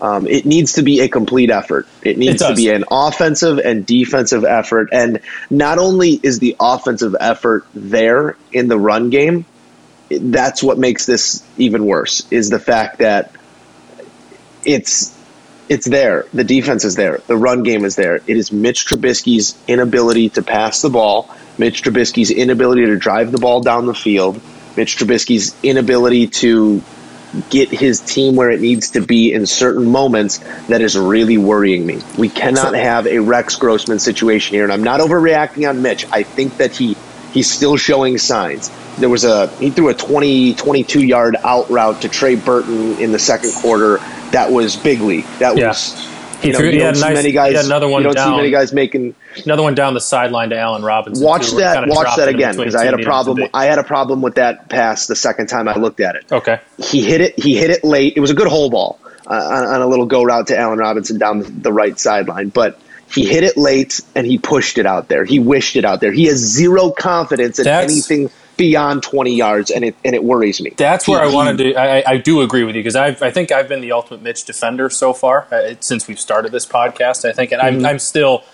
[0.00, 1.86] Um, it needs to be a complete effort.
[2.02, 6.56] It needs It to be an offensive and defensive effort, and not only is the
[6.58, 9.44] offensive effort there in the run game,
[10.10, 12.26] that's what makes this even worse.
[12.30, 13.32] Is the fact that
[14.64, 15.16] it's
[15.68, 16.26] it's there.
[16.34, 17.18] The defense is there.
[17.28, 18.16] The run game is there.
[18.16, 23.38] It is Mitch Trubisky's inability to pass the ball, Mitch Trubisky's inability to drive the
[23.38, 24.40] ball down the field,
[24.76, 26.82] Mitch Trubisky's inability to
[27.48, 30.38] get his team where it needs to be in certain moments
[30.68, 32.00] that is really worrying me.
[32.18, 36.06] We cannot have a Rex Grossman situation here, and I'm not overreacting on Mitch.
[36.10, 36.96] I think that he
[37.32, 38.70] he's still showing signs.
[38.98, 43.12] There was a he threw a 20 22 yard out route to Trey Burton in
[43.12, 43.98] the second quarter.
[44.32, 45.26] That was big league.
[45.38, 45.68] That Yeah.
[45.68, 45.94] was
[46.42, 47.66] you know, you don't see nice- many guys.
[47.66, 48.32] another one you don't down.
[48.32, 51.24] see many guys making Another one down the sideline to Allen Robinson.
[51.24, 54.22] watch too, that watch that again because I had a problem I had a problem
[54.22, 56.24] with that pass the second time I looked at it.
[56.32, 56.58] Okay.
[56.78, 58.14] He hit it he hit it late.
[58.16, 60.78] It was a good hole ball uh, on, on a little go route to Allen
[60.78, 62.78] Robinson down the right sideline, but
[63.12, 65.24] he hit it late and he pushed it out there.
[65.24, 66.12] He wished it out there.
[66.12, 70.60] He has zero confidence in That's- anything beyond 20 yards and it and it worries
[70.60, 70.70] me.
[70.76, 71.74] That's where He- I wanted to.
[71.74, 74.44] I, I do agree with you because I I think I've been the ultimate Mitch
[74.44, 77.28] defender so far uh, since we've started this podcast.
[77.28, 77.78] I think, and Mm-hmm.
[77.78, 78.44] I'm I'm still.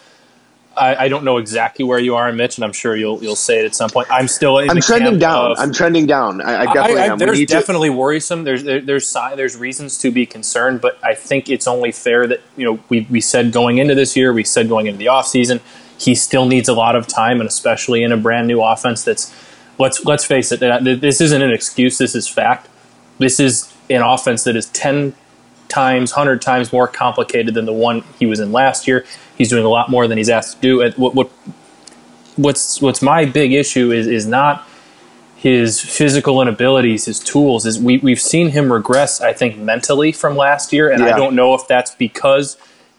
[0.78, 3.34] I, I don't know exactly where you are in Mitch, and I'm sure you'll you'll
[3.34, 4.08] say it at some point.
[4.10, 4.58] I'm still.
[4.58, 5.52] In I'm the trending camp down.
[5.52, 6.42] of- I'm trending down.
[6.42, 7.18] I, I definitely I, I, am.
[7.18, 8.44] There's need to- definitely worrisome.
[8.44, 12.26] There's there, there's si- there's reasons to be concerned, but I think it's only fair
[12.26, 15.06] that you know we we said going into this year, we said going into the
[15.06, 15.60] offseason,
[15.98, 19.02] he still needs a lot of time, and especially in a brand new offense.
[19.02, 19.34] That's
[19.78, 20.60] let's let's face it.
[20.60, 21.98] This isn't an excuse.
[21.98, 22.68] This is fact.
[23.18, 25.14] This is an offense that is ten
[25.68, 29.04] times, hundred times more complicated than the one he was in last year.
[29.36, 30.82] He's doing a lot more than he's asked to do.
[30.82, 31.30] And what what
[32.36, 34.66] what's what's my big issue is is not
[35.36, 37.66] his physical inabilities, his tools.
[37.66, 41.34] Is we we've seen him regress, I think, mentally from last year, and I don't
[41.34, 42.56] know if that's because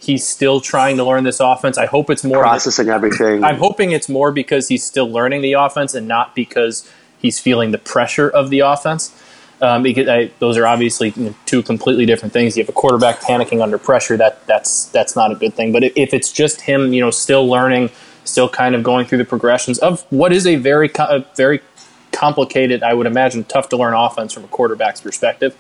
[0.08, 1.78] he's still trying to learn this offense.
[1.78, 2.42] I hope it's more.
[2.42, 3.44] processing everything.
[3.44, 6.90] I'm hoping it's more because he's still learning the offense and not because
[7.20, 9.14] he's feeling the pressure of the offense.
[9.62, 12.56] Um, because I, those are obviously you know, two completely different things.
[12.56, 14.16] You have a quarterback panicking under pressure.
[14.16, 15.74] That that's that's not a good thing.
[15.74, 17.90] But if, if it's just him, you know, still learning,
[18.24, 21.60] still kind of going through the progressions of what is a very a very
[22.14, 25.56] complicated, I would imagine, tough to learn offense from a quarterback's perspective.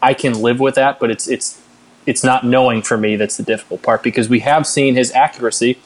[0.00, 1.60] I can live with that, but it's it's
[2.06, 5.78] it's not knowing for me that's the difficult part because we have seen his accuracy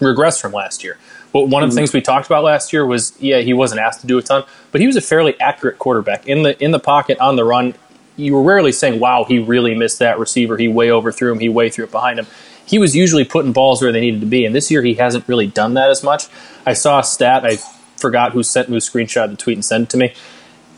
[0.00, 0.98] regress from last year.
[1.32, 1.80] But one of the mm-hmm.
[1.80, 4.44] things we talked about last year was, yeah, he wasn't asked to do a ton,
[4.72, 7.74] but he was a fairly accurate quarterback in the in the pocket on the run.
[8.16, 10.56] You were rarely saying, "Wow, he really missed that receiver.
[10.56, 11.38] He way overthrew him.
[11.38, 12.26] He way threw it behind him."
[12.64, 15.28] He was usually putting balls where they needed to be, and this year he hasn't
[15.28, 16.26] really done that as much.
[16.64, 17.44] I saw a stat.
[17.44, 17.58] I
[17.98, 20.14] forgot who sent who screenshot the tweet and sent it to me.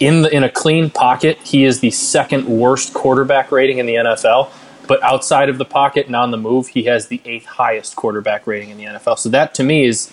[0.00, 3.94] In the in a clean pocket, he is the second worst quarterback rating in the
[3.94, 4.50] NFL.
[4.86, 8.46] But outside of the pocket and on the move, he has the eighth highest quarterback
[8.46, 9.18] rating in the NFL.
[9.18, 10.10] So that to me is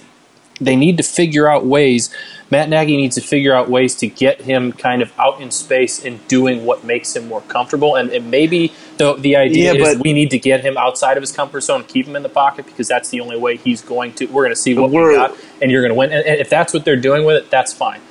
[0.59, 2.13] they need to figure out ways.
[2.49, 6.03] Matt Nagy needs to figure out ways to get him kind of out in space
[6.03, 7.95] and doing what makes him more comfortable.
[7.95, 11.21] And, and maybe the the idea Yeah, is we need to get him outside of
[11.23, 13.81] his comfort zone, and keep him in the pocket because that's the only way he's
[13.81, 14.25] going to.
[14.27, 16.11] We're going to see what we got, and you're going to win.
[16.11, 18.01] And, and if that's what they're doing with it, that's fine.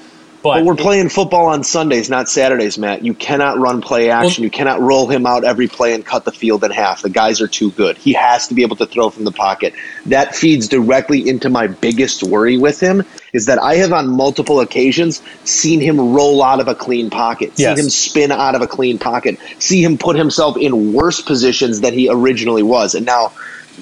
[0.45, 3.03] But, But we're playing football on Sundays, not Saturdays, Matt.
[3.03, 4.43] You cannot run play action.
[4.43, 7.01] Well- you cannot roll him out every play and cut the field in half.
[7.01, 7.97] The guys are too good.
[7.97, 9.73] He has to be able to throw from the pocket.
[10.05, 14.61] That feeds directly into my biggest worry with him is that I have on multiple
[14.61, 17.77] occasions seen him roll out of a clean pocket, Yes.
[17.79, 21.81] seen him spin out of a clean pocket, see him put himself in worse positions
[21.81, 22.95] than he originally was.
[22.95, 23.33] And now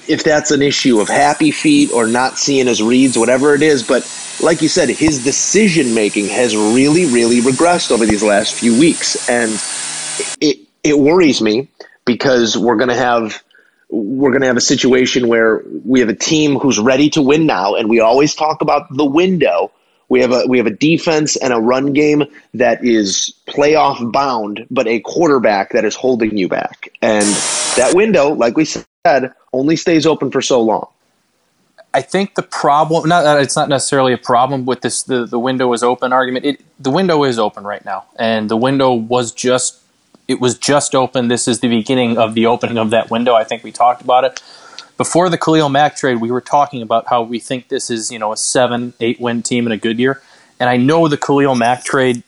[0.09, 3.83] if that's an issue of happy feet or not seeing his reads, whatever it is.
[3.83, 4.09] But
[4.42, 9.28] like you said, his decision making has really, really regressed over these last few weeks,
[9.28, 9.52] and
[10.40, 11.68] it it worries me
[12.05, 13.42] because we're gonna have
[13.88, 17.74] we're gonna have a situation where we have a team who's ready to win now,
[17.74, 19.70] and we always talk about the window.
[20.09, 22.24] We have a we have a defense and a run game
[22.55, 26.90] that is playoff bound, but a quarterback that is holding you back.
[27.00, 27.24] And
[27.76, 28.85] that window, like we said,
[29.53, 30.87] only stays open for so long.
[31.95, 35.38] I think the problem not that it's not necessarily a problem with this the, the
[35.38, 36.47] window is open argument.
[36.47, 38.05] It the window is open right now.
[38.17, 39.81] And the window was just
[40.29, 41.29] it was just open.
[41.29, 43.35] This is the beginning of the opening of that window.
[43.35, 44.43] I think we talked about it.
[44.97, 48.19] Before the Khalil Mack trade, we were talking about how we think this is, you
[48.19, 50.23] know, a seven, eight win team in a good year.
[50.61, 52.23] And I know the Khalil Mack trade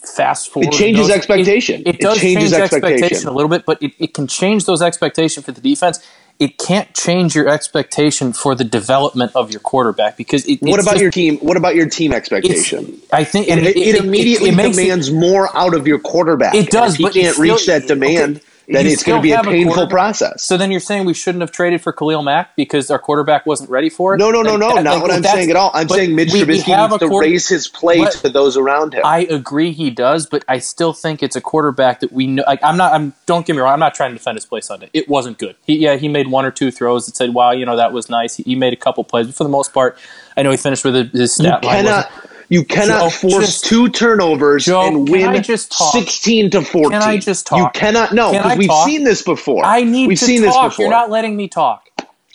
[0.00, 0.72] fast forward.
[0.74, 1.82] It changes goes- expectation.
[1.86, 3.04] It, It does changes change expectation.
[3.04, 6.04] expectation a little bit, but it, it can change those expectations for the defense.
[6.38, 10.84] It can't change your expectation for the development of your quarterback because it, What it's
[10.86, 11.38] about just- your team?
[11.38, 12.96] What about your team expectation?
[13.12, 16.54] I think It, it, it immediately it- demands more out of your quarterback.
[16.54, 19.22] It does, he but you can't still- reach that demand, okay, then it's going to
[19.22, 20.44] be a have a painful process.
[20.44, 23.70] So then you're saying we shouldn't have traded for Khalil Mack because our quarterback wasn't
[23.70, 24.18] ready for it?
[24.18, 25.70] no, no, no, Like no, that- not like, what I'm saying at all.
[25.74, 28.56] I'm saying Mitch we- we have needs to quarter- raise his play But- to those
[28.56, 29.02] around him.
[29.04, 32.44] I agree he does, but I still think it's a quarterback that we know.
[32.46, 32.92] Like, I'm not.
[32.92, 33.14] I'm.
[33.26, 33.72] Don't get me wrong.
[33.72, 34.90] I'm not trying to defend his play Sunday.
[34.92, 35.56] It wasn't good.
[35.66, 38.10] He, yeah, he made one or two throws that said, "Wow, you know that was
[38.10, 39.96] nice." He, he made a couple plays, but for the most part,
[40.36, 41.60] I know he finished with a, his you line.
[41.62, 42.10] cannot.
[42.50, 45.42] You cannot Joe, force just- two turnovers Joe, and win?
[45.44, 46.90] 16 to 14.
[46.92, 47.58] Can I just talk?
[47.58, 48.12] You cannot.
[48.12, 48.86] No, because we've talk?
[48.86, 49.64] seen this before.
[49.64, 50.54] I need We've to seen talk.
[50.70, 50.84] this before.
[50.84, 51.84] You're not letting me talk.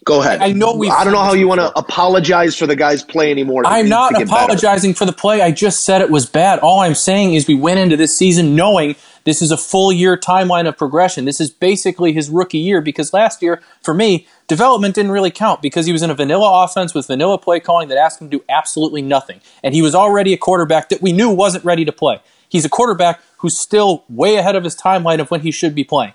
[0.06, 0.42] Go ahead.
[0.42, 3.32] I know we've I don't know how you want to apologize for the guy's play
[3.32, 3.64] anymore.
[3.66, 4.32] I'm not get better.
[4.32, 5.42] apologizing for the play.
[5.42, 6.60] I just said it was bad.
[6.60, 10.18] All I'm saying is we went into this season knowing this is a full year
[10.18, 11.24] timeline of progression.
[11.24, 15.62] This is basically his rookie year because last year, for me, development didn't really count
[15.62, 18.38] because he was in a vanilla offense with vanilla play calling that asked him to
[18.38, 19.42] do absolutely nothing.
[19.64, 22.22] And he was already a quarterback that we knew wasn't ready to play.
[22.50, 25.84] He's a quarterback who's still way ahead of his timeline of when he should be
[25.84, 26.14] playing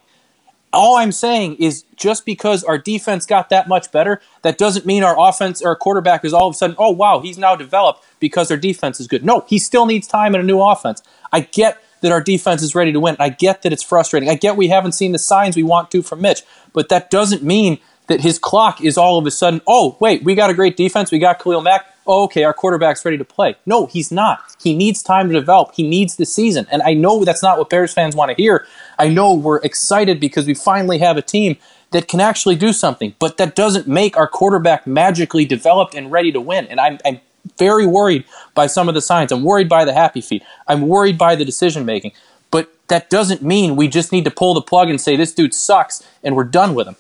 [0.73, 5.03] all I'm saying is just because our defense got that much better, that doesn't mean
[5.03, 8.05] our offense or our quarterback is all of a sudden, oh wow, he's now developed
[8.21, 9.25] because our defense is good.
[9.25, 11.03] No, he still needs time in a new offense.
[11.33, 13.17] I get that our defense is ready to win.
[13.19, 14.29] I get that it's frustrating.
[14.29, 17.43] I get we haven't seen the signs we want to from Mitch, but that doesn't
[17.43, 17.79] mean
[18.09, 21.13] that his clock is all of a sudden, oh, wait, we got a great defense.
[21.13, 21.87] We got Khalil Mack.
[22.07, 23.57] Oh, okay, our quarterback's ready to play.
[23.67, 24.41] No, he's not.
[24.63, 25.75] He needs time to develop.
[25.75, 26.67] He needs the season.
[26.71, 28.67] And I know that's not what Bears fans want to hear.
[28.99, 31.59] I know we're excited because we finally have a team
[31.91, 36.33] that can actually do something, but that doesn't make our quarterback magically developed and ready
[36.33, 36.67] to win.
[36.67, 37.21] And I'm, I'm
[37.59, 39.31] very worried by some of the signs.
[39.31, 40.43] I'm worried by the happy feet.
[40.67, 42.13] I'm worried by the decision making.
[42.51, 45.53] But that doesn't mean we just need to pull the plug and say this dude
[45.53, 46.97] sucks and we're done with him.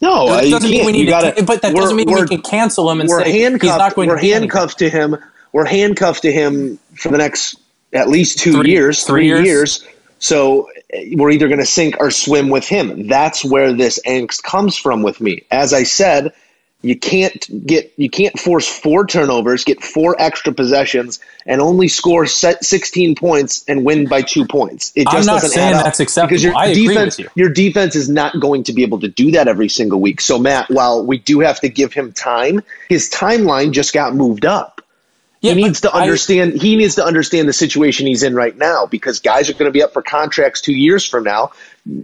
[0.00, 3.00] No, doesn't mean we need gotta, to, but that doesn't mean we can cancel him
[3.00, 3.62] and we're say handcuffed.
[3.64, 5.16] he's not going we're to handcuffed to him.
[5.52, 7.56] We're handcuffed to him for the next
[7.92, 9.46] at least two Three- years, three three, years.
[9.82, 9.84] years.
[10.18, 13.08] So uh, we're either going to sink or swim with him.
[13.08, 15.44] That's where this angst comes from with me.
[15.50, 16.32] As I said,
[16.82, 22.24] you can't get you can't force four turnovers, get four extra possessions, and only score
[22.26, 24.90] set 16 points and win by two points.
[24.94, 25.84] It I'm just not doesn't saying add up.
[25.84, 26.28] that's acceptable.
[26.30, 27.28] Because your I agree with defense, you.
[27.34, 30.20] your defense is not going to be able to do that every single week.
[30.22, 34.46] So Matt, while we do have to give him time, his timeline just got moved
[34.46, 34.80] up.
[35.42, 36.60] Yeah, he needs to I- understand.
[36.60, 39.70] he needs to understand the situation he's in right now because guys are going to
[39.70, 41.52] be up for contracts two years from now.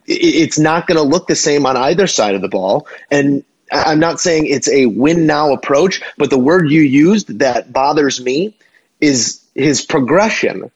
[0.06, 2.86] It's not going to look the same on either side of the ball.
[3.10, 7.40] And I- I'm not saying it's a win now approach, but the word you used
[7.40, 8.54] that bothers me
[9.00, 10.70] is his progression.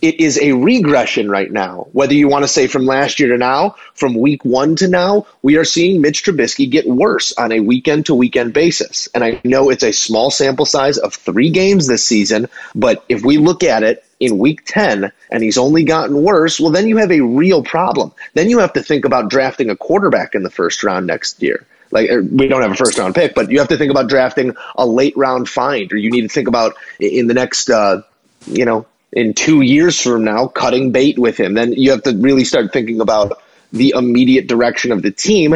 [0.00, 1.86] It is a regression right now.
[1.92, 5.26] Whether you want to say from last year to now, from week one to now,
[5.42, 9.08] we are seeing Mitch Trubisky get worse on a weekend to weekend basis.
[9.14, 13.24] And I know it's a small sample size of three games this season, but if
[13.24, 16.96] we look at it in week 10 and he's only gotten worse, well, then you
[16.96, 18.12] have a real problem.
[18.34, 21.64] Then you have to think about drafting a quarterback in the first round next year.
[21.92, 24.08] Like er, we don't have a first round pick, but you have to think about
[24.08, 28.02] drafting a late round find, or you need to think about in the next, uh,
[28.46, 31.54] you know, in two years from now, cutting bait with him.
[31.54, 33.40] Then you have to really start thinking about
[33.72, 35.54] the immediate direction of the team.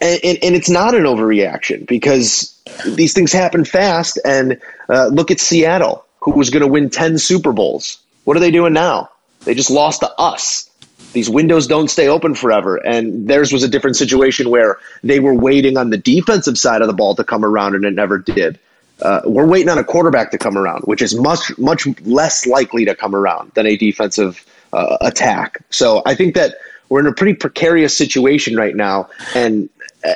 [0.00, 4.18] And, and, and it's not an overreaction because these things happen fast.
[4.24, 7.98] And uh, look at Seattle, who was going to win 10 Super Bowls.
[8.24, 9.10] What are they doing now?
[9.44, 10.67] They just lost to us.
[11.12, 12.76] These windows don't stay open forever.
[12.76, 16.88] And theirs was a different situation where they were waiting on the defensive side of
[16.88, 18.58] the ball to come around, and it never did.
[19.00, 22.84] Uh, we're waiting on a quarterback to come around, which is much much less likely
[22.84, 25.62] to come around than a defensive uh, attack.
[25.70, 26.56] So I think that
[26.88, 29.68] we're in a pretty precarious situation right now, and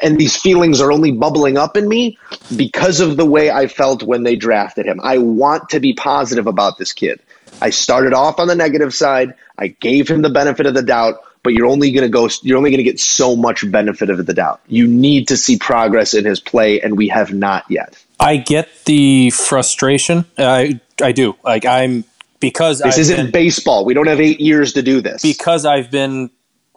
[0.02, 2.18] and these feelings are only bubbling up in me
[2.56, 5.00] because of the way I felt when they drafted him.
[5.02, 7.20] I want to be positive about this kid.
[7.62, 9.34] I started off on the negative side.
[9.58, 12.58] I gave him the benefit of the doubt, but you're only going to go you're
[12.58, 14.60] only going to get so much benefit of the doubt.
[14.66, 17.96] You need to see progress in his play and we have not yet.
[18.20, 20.24] I get the frustration.
[20.36, 21.34] I I do.
[21.44, 22.04] Like I'm
[22.40, 23.84] because This I've isn't been, baseball.
[23.84, 25.22] We don't have 8 years to do this.
[25.22, 26.30] because I've been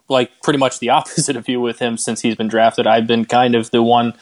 [0.08, 2.86] like pretty much the opposite of you with him since he's been drafted.
[2.86, 4.14] I've been kind of the one,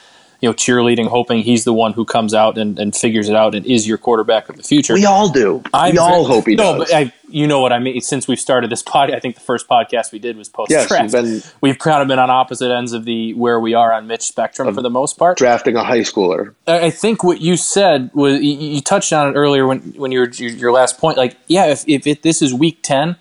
[0.44, 3.54] you know, cheerleading, hoping he's the one who comes out and, and figures it out
[3.54, 4.92] and is your quarterback of the future.
[4.92, 5.62] we all do.
[5.72, 6.90] I'm we all hope he no, does.
[6.90, 7.98] but I, you know what I mean.
[8.02, 10.86] Since we've started this pod, I think the first podcast we did was post Yes,
[10.86, 11.12] draft.
[11.12, 14.20] been- we've kind of been on opposite ends of the where we are on Mitch
[14.20, 15.38] spectrum for the most part.
[15.38, 16.54] drafting a high schooler.
[16.66, 20.18] I I think what you said was you, touched on it earlier when when you
[20.20, 21.16] were your, your last point.
[21.16, 23.16] Like, yeah, if if it, this is week ten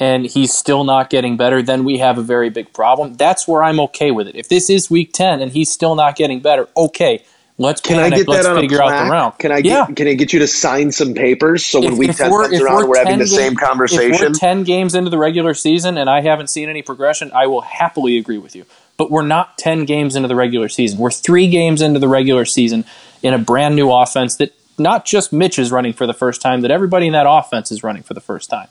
[0.00, 3.14] and he's still not getting better, then we have a very big problem.
[3.14, 4.36] That's where I'm okay with it.
[4.36, 7.22] If this is week ten and he's still not getting better, okay,
[7.58, 9.38] let's Can I get let's that on figure a out the round.
[9.38, 9.86] Can I get yeah.
[9.94, 12.48] can I get you to sign some papers so when If- week if 10 we're-
[12.48, 14.32] comes around we're, having 10 the same If conversation?
[14.32, 17.60] we're 10 games into the regular season and I haven't seen any progression, I will
[17.62, 18.64] happily agree with you.
[18.96, 20.98] But we're not 10 games into the regular season.
[20.98, 22.84] We're three games into the regular season
[23.22, 26.60] in a brand new offense that not just Mitch is running for the first time,
[26.62, 28.66] that everybody in that offense is running for the first time.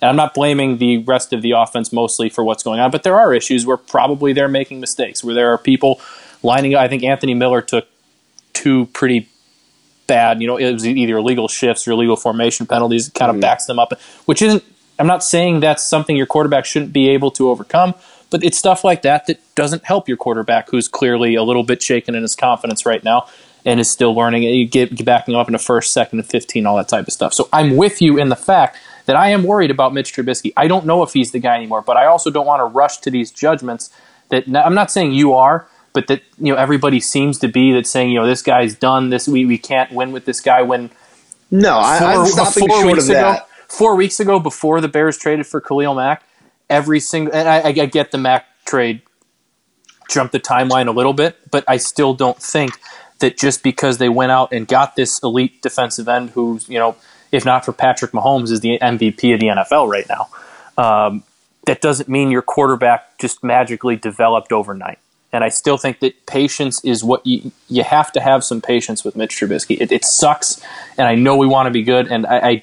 [0.00, 3.02] And I'm not blaming the rest of the offense mostly for what's going on, but
[3.02, 6.00] there are issues where probably they're making mistakes, where there are people
[6.42, 6.82] lining up.
[6.82, 7.86] I think Anthony Miller took
[8.52, 9.28] two pretty
[10.06, 10.40] bad.
[10.40, 13.08] You know, it was either illegal shifts or illegal formation penalties.
[13.08, 13.40] It kind of Mm-hmm.
[13.40, 13.92] backs them up,
[14.26, 14.64] which isn't.
[15.00, 17.94] I'm not saying that's something your quarterback shouldn't be able to overcome,
[18.30, 21.80] but it's stuff like that that doesn't help your quarterback, who's clearly a little bit
[21.82, 23.28] shaken in his confidence right now
[23.64, 24.42] and is still learning.
[24.42, 27.32] You get, get backing up into first, second, and fifteen, all that type of stuff.
[27.32, 28.76] So I'm with you in the fact
[29.08, 30.52] that I am worried about Mitch Trubisky.
[30.54, 32.98] I don't know if he's the guy anymore, but I also don't want to rush
[32.98, 33.90] to these judgments.
[34.28, 37.86] That I'm not saying you are, but that you know everybody seems to be that
[37.86, 39.08] saying you know this guy's done.
[39.08, 40.90] This we we can't win with this guy when
[41.50, 43.48] No, I, I'm stopping four short weeks of ago, that.
[43.68, 46.22] four weeks ago, before the Bears traded for Khalil Mack,
[46.68, 49.00] every single and I, I get the Mack trade
[50.10, 52.72] jumped the timeline a little bit, but I still don't think
[53.20, 56.94] that just because they went out and got this elite defensive end, who's you know,
[57.32, 60.28] if not for Patrick Mahomes, is the MVP of the NFL right now.
[60.76, 61.24] Um,
[61.66, 64.98] that doesn't mean your quarterback just magically developed overnight.
[65.32, 69.04] And I still think that patience is what you you have to have some patience
[69.04, 69.78] with Mitch Trubisky.
[69.78, 70.62] It, it sucks,
[70.96, 72.62] and I know we want to be good, and I, I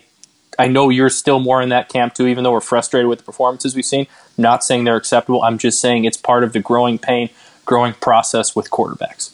[0.57, 3.25] I know you're still more in that camp too, even though we're frustrated with the
[3.25, 4.07] performances we've seen.
[4.37, 5.43] not saying they're acceptable.
[5.43, 7.29] I'm just saying it's part of the growing pain,
[7.65, 9.31] growing process with quarterbacks.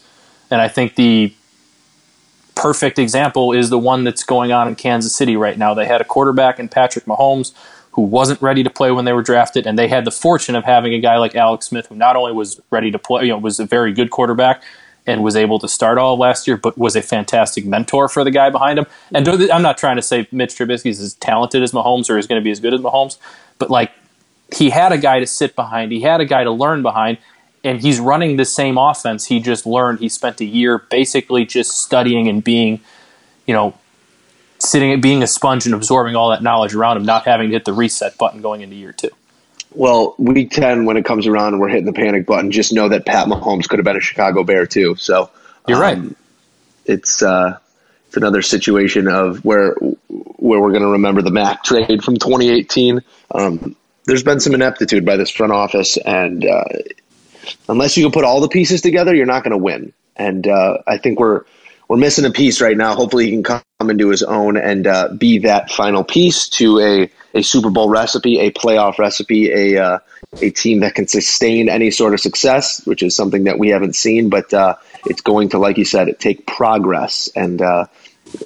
[0.50, 1.34] And I think the
[2.62, 5.74] perfect example is the one that's going on in Kansas City right now.
[5.74, 7.54] They had a quarterback in Patrick Mahomes
[7.94, 10.64] who wasn't ready to play when they were drafted, and they had the fortune of
[10.64, 13.38] having a guy like Alex Smith who not only was ready to play, you know,
[13.40, 14.62] was a very good quarterback
[15.08, 18.30] and was able to start all last year, but was a fantastic mentor for the
[18.30, 18.86] guy behind him.
[19.12, 22.28] And I'm not trying to say Mitch Trubisky is as talented as Mahomes or is
[22.28, 23.18] going to be as good as Mahomes,
[23.58, 23.92] but like
[24.56, 27.18] he had a guy to sit behind, he had a guy to learn behind,
[27.64, 30.00] and he's running the same offense he just learned.
[30.00, 32.82] He spent a year basically just studying and being,
[33.46, 33.76] you know,
[34.60, 37.54] sitting and being a sponge and absorbing all that knowledge around him, not having to
[37.54, 39.10] hit the reset button going into year two.
[39.74, 42.90] Well, week 10, when it comes around and we're hitting the panic button, just know
[42.90, 44.96] that Pat Mahomes could have been a Chicago Bear, too.
[44.98, 45.30] So
[45.68, 45.98] You're right.
[45.98, 46.16] um,
[46.86, 47.58] It's, uh,
[48.08, 49.74] it's another situation of where
[50.10, 53.02] where we're going to remember the Mack trade from 2018.
[53.34, 56.64] Um, there's been some ineptitude by this front office, and uh,
[57.68, 59.94] unless you can put all the pieces together, you're not going to win.
[60.16, 61.46] And uh, I think we're
[61.88, 62.96] we're missing a piece right now.
[62.96, 67.12] Hopefully, he can come into his own and uh, be that final piece to a,
[67.34, 70.00] a Super Bowl recipe, a playoff recipe, a uh,
[70.42, 73.96] a team that can sustain any sort of success, which is something that we haven't
[73.96, 74.30] seen.
[74.30, 74.76] But uh,
[75.06, 77.30] it's going to, like you said, take progress.
[77.36, 77.88] And uh,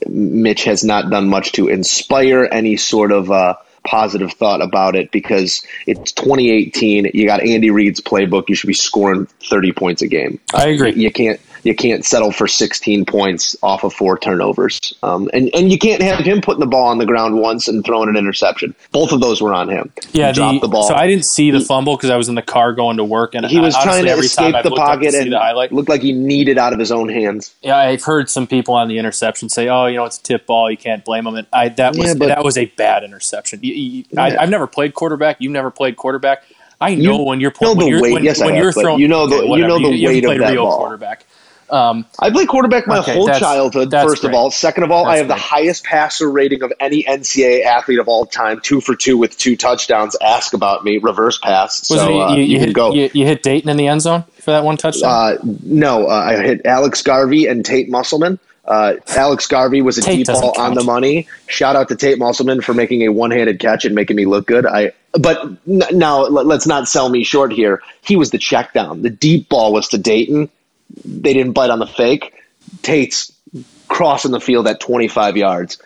[0.08, 3.56] Mitch has not done much to inspire any sort of uh,
[3.86, 7.12] positive thought about it because it's 2018.
[7.14, 8.50] You got Andy Reid's playbook.
[8.50, 10.40] You should be scoring 30 points a game.
[10.54, 10.94] I agree.
[10.94, 14.94] You can't you can't settle for 16 points off of four turnovers.
[15.04, 17.84] Um, and and you can't have him putting the ball on the ground once and
[17.84, 18.76] throwing an interception.
[18.92, 19.92] Both of those were on him.
[20.14, 20.88] Yeah, he dropped the, ball.
[20.88, 23.34] So I didn't see the fumble because I was in the car going to work,
[23.34, 25.72] and he was honestly, trying to escape the looked up to pocket and the highlight.
[25.72, 27.54] looked like he needed out of his own hands.
[27.64, 30.46] Yeah, I've heard some people on the interception say, "Oh, you know, it's a tip
[30.46, 30.70] ball.
[30.70, 33.60] You can't blame them." And I that was Yeah, but- that was a bad interception.
[33.64, 34.42] You- you- I, Yeah.
[34.44, 35.38] I've never played quarterback.
[35.40, 36.44] You've never played quarterback.
[36.80, 37.78] I know You when you're know playing.
[37.80, 39.48] the when you're, weight- when, yes, I when have, you're throwing, you know the- okay,
[39.62, 40.78] you know the weight of that real ball.
[40.78, 41.26] quarterback.
[41.70, 43.90] Um, I played quarterback my Okay, whole that's- childhood.
[43.92, 46.72] that's First of all, second of all, I That's have the highest passer rating of
[46.80, 50.16] any NCAA athlete of all time, two for two with two touchdowns.
[50.22, 51.90] Ask about me, reverse pass.
[51.90, 52.94] was so it, uh, you, you, you can hit, go.
[52.94, 55.10] You, you hit Dayton in the end zone for that one touchdown.
[55.12, 58.38] Uh, no, uh, I hit Alex Garvey and Tate Musselman.
[58.64, 61.28] Uh, Alex Garvey was a Tate deep ball on the money.
[61.48, 64.66] Shout out to Tate Musselman for making a one-handed catch and making me look good.
[64.66, 67.82] I but n- now let, let's not sell me short here.
[68.02, 69.04] He was the check down.
[69.04, 70.50] The deep ball was to Dayton.
[71.04, 72.34] They didn't bite on the fake.
[72.82, 73.32] Tate's
[73.88, 75.78] crossing the field at 25 yards.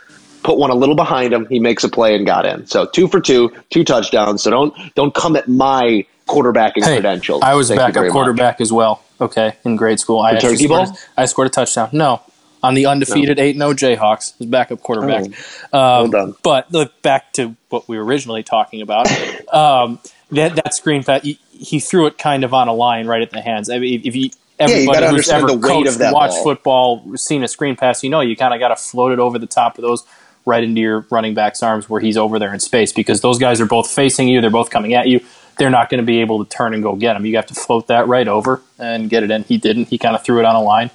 [0.43, 1.45] Put one a little behind him.
[1.47, 2.66] He makes a play and got in.
[2.68, 4.43] So two for two, two touchdowns.
[4.43, 7.41] So don't don't come at my quarterbacking Hey, credentials.
[7.43, 8.24] I was a Thank you very backup much.
[8.24, 9.04] quarterback as well.
[9.20, 11.89] Okay, in grade school, I Turkey scored, I scored a touchdown.
[11.91, 12.22] No,
[12.64, 15.26] on the undefeated eight 0 Jayhawks, as backup quarterback.
[15.74, 16.36] Um, done.
[16.41, 19.08] But look back to what we were originally talking about.
[19.54, 20.00] um,
[20.32, 23.41] that that screen he, he threw it kind of on a line right at the
[23.41, 23.70] hands.
[23.70, 24.30] I mean, if you
[24.60, 26.43] everybody gotta who's ever the weight coached, watched ball.
[26.43, 29.39] football, seen a screen pass, you know you kind of got to float it over
[29.39, 30.03] the top of those.
[30.45, 33.62] Right into your running back's arms where he's over there in space because those guys
[33.62, 34.41] are both facing you.
[34.41, 35.20] They're both coming at you
[35.60, 37.26] they're not going to be able to turn and go get him.
[37.26, 39.43] You have to float that right over and get it in.
[39.43, 39.89] He didn't.
[39.89, 40.89] He kind of threw it on a line.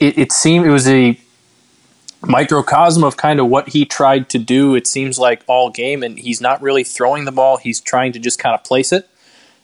[0.00, 1.20] It, it seemed it was a
[2.22, 4.74] microcosm of kind of what he tried to do.
[4.74, 7.58] It seems like all game, and he's not really throwing the ball.
[7.58, 9.08] He's trying to just kind of place it,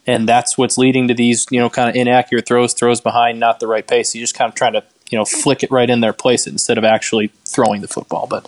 [0.07, 3.61] and that's what's leading to these you know kind of inaccurate throws, throws behind, not
[3.61, 4.13] the right pace.
[4.13, 6.51] He's just kind of trying to you know flick it right in there, place it
[6.51, 8.27] instead of actually throwing the football.
[8.27, 8.45] But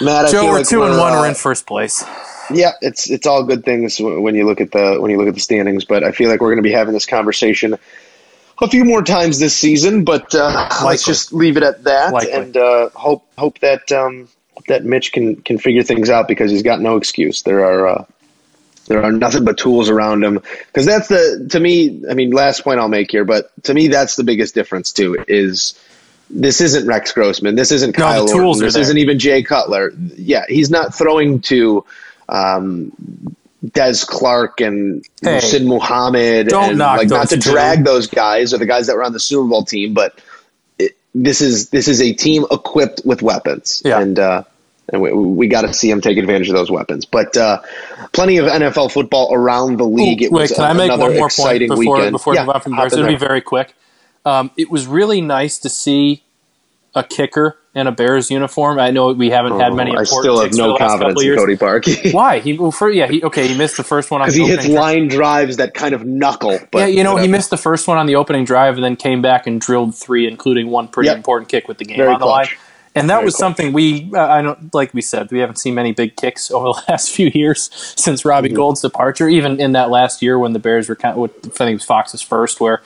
[0.00, 1.12] Matt, I Joe, we're like two and we're, one.
[1.12, 2.04] uh, We're in first place.
[2.50, 5.34] Yeah, it's it's all good things when you look at the when you look at
[5.34, 5.84] the standings.
[5.84, 7.78] But I feel like we're going to be having this conversation
[8.60, 12.32] a few more times this season, but uh, let's just leave it at that Likely.
[12.32, 14.28] and uh, hope hope that um,
[14.68, 17.42] that Mitch can can figure things out because he's got no excuse.
[17.42, 18.04] There are uh,
[18.86, 22.02] there are nothing but tools around him because that's the to me.
[22.08, 25.24] I mean, last point I'll make here, but to me that's the biggest difference too
[25.28, 25.78] is.
[26.30, 27.54] This isn't Rex Grossman.
[27.54, 28.62] This isn't No, Kyle Orton.
[28.64, 29.92] This isn't even Jay Cutler.
[30.16, 31.84] Yeah, he's not throwing to
[32.30, 32.92] um,
[33.72, 37.50] Des Clark and Hey, Sid Muhammad don't and knock like not to two.
[37.52, 40.18] drag those guys or the guys that were on the Super Bowl team, but
[40.78, 44.00] it, this is this is a team equipped with weapons, Yeah.
[44.00, 44.44] and uh,
[44.92, 47.04] and we, we got to see him take advantage of those weapons.
[47.04, 47.60] But uh,
[48.12, 50.22] plenty of NFL football around the league.
[50.22, 52.12] Ooh, it wait, was can uh, I make another one more point exciting before weekend.
[52.12, 52.92] before yeah, we move on from the Bears?
[52.92, 53.74] It'll be very quick.
[54.24, 56.22] Um, it was really nice to see
[56.94, 58.78] a kicker in a Bears uniform.
[58.78, 61.36] I know we haven't had many Oh, I important still have no confidence in.
[61.36, 62.38] Cody Parkey Why?
[62.38, 63.48] He well, for yeah, he okay.
[63.48, 64.74] He missed the first one on because the he hits drive.
[64.74, 66.58] line drives that kind of knuckle.
[66.70, 68.96] But yeah, you know, he missed the first one on the opening drive and then
[68.96, 71.16] came back and drilled three, including one pretty Yep.
[71.16, 72.50] important kick with the game Very on the clutch.
[72.50, 72.58] line.
[72.96, 73.40] And that Very was clutch.
[73.56, 76.66] something we, uh, I don't like we said, we haven't seen many big kicks over
[76.66, 78.56] the last few years since Robbie Mm-hmm.
[78.56, 79.28] Gould's departure.
[79.28, 81.84] Even in that last year when the Bears were kind of, I think it was
[81.84, 82.82] Fox's first, where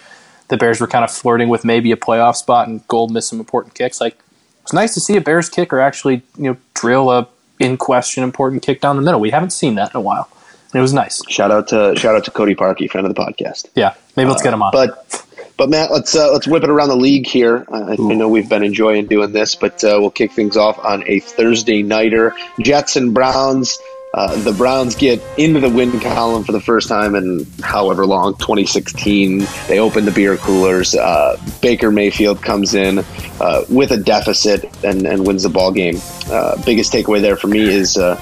[0.48, 3.38] the Bears were kind of flirting with maybe a playoff spot and Gold missed some
[3.38, 4.00] important kicks.
[4.00, 4.18] Like
[4.62, 7.28] it's nice to see a Bears kicker actually, you know, drill a
[7.60, 9.20] in question important kick down the middle.
[9.20, 10.28] We haven't seen that in a while.
[10.72, 11.22] And it was nice.
[11.28, 13.68] shout out to shout out to Cody Parkey, friend of the podcast.
[13.74, 14.70] Yeah, maybe let's get him on.
[14.72, 15.24] But
[15.58, 17.66] but Matt, let's uh, let's whip it around the league here.
[17.68, 20.78] Uh, I, I know we've been enjoying doing this, but uh, we'll kick things off
[20.78, 22.32] on a Thursday nighter.
[22.60, 23.78] Jets and Browns.
[24.14, 28.34] Uh, the Browns get into the win column for the first time in however long,
[28.36, 29.46] 2016.
[29.66, 30.94] They open the beer coolers.
[30.94, 33.00] Uh, Baker Mayfield comes in
[33.40, 35.96] uh, with a deficit and, and wins the ball game.
[36.30, 38.16] Uh, biggest takeaway there for me is uh,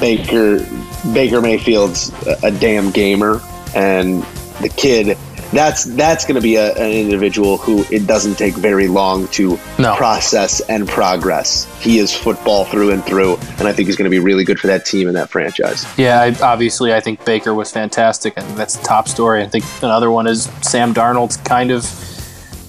[0.00, 0.66] Baker
[1.12, 2.10] Baker Mayfield's
[2.42, 3.40] a damn gamer,
[3.74, 4.22] and
[4.62, 5.16] the kid.
[5.52, 9.58] That's that's going to be a, an individual who it doesn't take very long to
[9.78, 9.96] No.
[9.96, 11.66] process and progress.
[11.80, 14.60] He is football through and through, and I think he's going to be really good
[14.60, 15.84] for that team and that franchise.
[15.98, 19.42] Yeah, I, obviously, I think Baker was fantastic, and that's the top story.
[19.42, 21.82] I think another one is Sam Darnold's kind of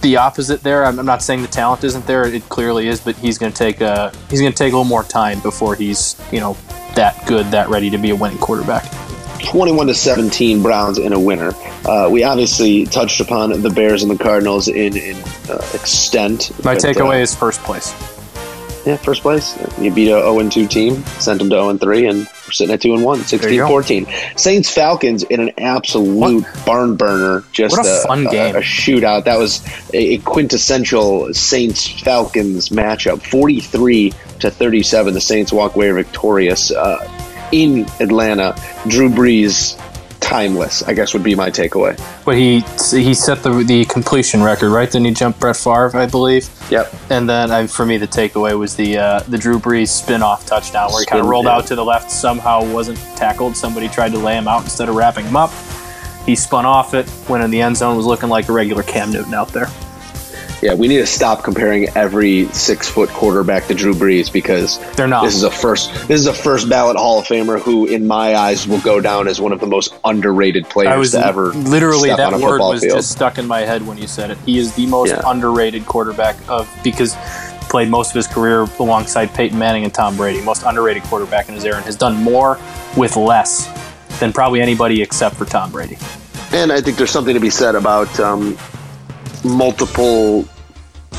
[0.02, 0.84] the opposite there.
[0.84, 3.58] I'm, I'm not saying the talent isn't there; it clearly is, but he's going to
[3.58, 6.58] take a he's going to take a little more time before he's you know
[6.96, 8.84] that good, that ready to be a winning quarterback.
[9.44, 11.52] 21 to 17 Browns in a winner.
[11.86, 15.18] Uh, we obviously touched upon the Bears and the Cardinals in, in
[15.50, 16.52] uh, extent.
[16.64, 17.94] My but, takeaway uh, is first place.
[18.86, 19.58] yeah, first place.
[19.80, 22.82] You beat a 0 2 team, sent them to 0 3, and we're sitting at
[22.82, 23.68] 2 and 1, 16 go.
[23.68, 24.08] 14.
[24.36, 27.44] Saints Falcons in an absolute barn burner.
[27.52, 28.56] Just What a fun game.
[28.56, 29.26] A, shootout.
[29.26, 33.22] That was a, a quintessential Saints Falcons matchup.
[33.24, 35.14] 43 to 37.
[35.14, 37.21] The Saints walk away victorious uh,
[37.52, 38.56] in Atlanta.
[38.88, 39.78] Drew Brees,
[40.22, 41.98] timeless, I guess would be my takeaway.
[42.24, 42.62] But he
[42.98, 44.90] he set the the completion record, right?
[44.90, 46.50] Then he jumped Brett Favre, I believe.
[46.70, 46.94] Yep.
[47.10, 50.46] And then I, for me, the takeaway was the uh, the Drew Brees spin off
[50.46, 51.58] touchdown where he kind of rolled yeah.
[51.58, 53.58] out to the left, somehow wasn't tackled.
[53.58, 55.52] Somebody tried to lay him out instead of wrapping him up.
[56.26, 59.12] He spun off it, went in the end zone, was looking like a regular Cam
[59.12, 59.68] Newton out there.
[60.62, 65.08] Yeah, we need to stop comparing every six foot quarterback to Drew Brees because They're
[65.08, 65.24] not.
[65.24, 65.92] This is a first.
[66.08, 69.28] This is a first ballot Hall of Famer who, in my eyes, will go down
[69.28, 72.42] as one of the most underrated players I was to ever literally step that on
[72.42, 72.98] a word was field.
[72.98, 74.38] just stuck in my head when you said it.
[74.46, 75.22] He is the most Yeah.
[75.26, 77.16] underrated quarterback of because
[77.70, 80.42] played most of his career alongside Peyton Manning and Tom Brady.
[80.42, 82.60] Most underrated quarterback in his era and has done more
[82.96, 83.68] with less
[84.20, 85.98] than probably anybody except for Tom Brady.
[86.52, 88.58] And I think there's something to be said about um,
[89.44, 90.46] multiple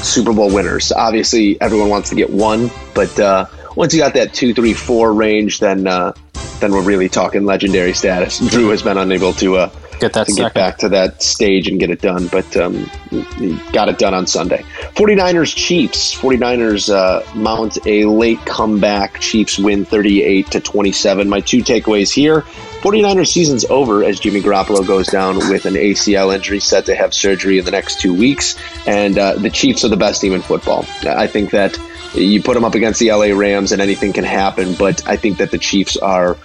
[0.03, 0.93] Super Bowl winners.
[0.93, 3.47] Obviously, everyone wants to get one, but uh,
[3.77, 6.13] once you got that two, three, four range, then uh,
[6.61, 8.39] then we're really talking legendary status.
[8.51, 10.45] Drew has been unable to uh, Get that to second.
[10.47, 12.75] get back to that stage and get it done, but um,
[13.11, 14.65] he got it done on Sunday.
[14.97, 16.13] 49ers Chiefs.
[16.15, 19.21] 49ers uh, mount a late comeback.
[19.21, 21.29] Chiefs win 38 to 27.
[21.29, 22.45] My two takeaways here.
[22.83, 27.15] 49ers season's over as Jimmy Garoppolo goes down with an ACL injury, set to have
[27.15, 28.57] surgery in the next two weeks.
[28.89, 30.85] And uh, the Chiefs are the best team in football.
[31.07, 31.79] I think that
[32.13, 35.39] you put them up against the LA Rams and anything can happen, but I think
[35.39, 36.37] that the Chiefs are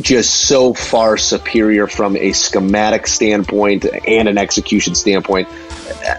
[0.00, 5.48] just so far superior from a schematic standpoint and an execution standpoint.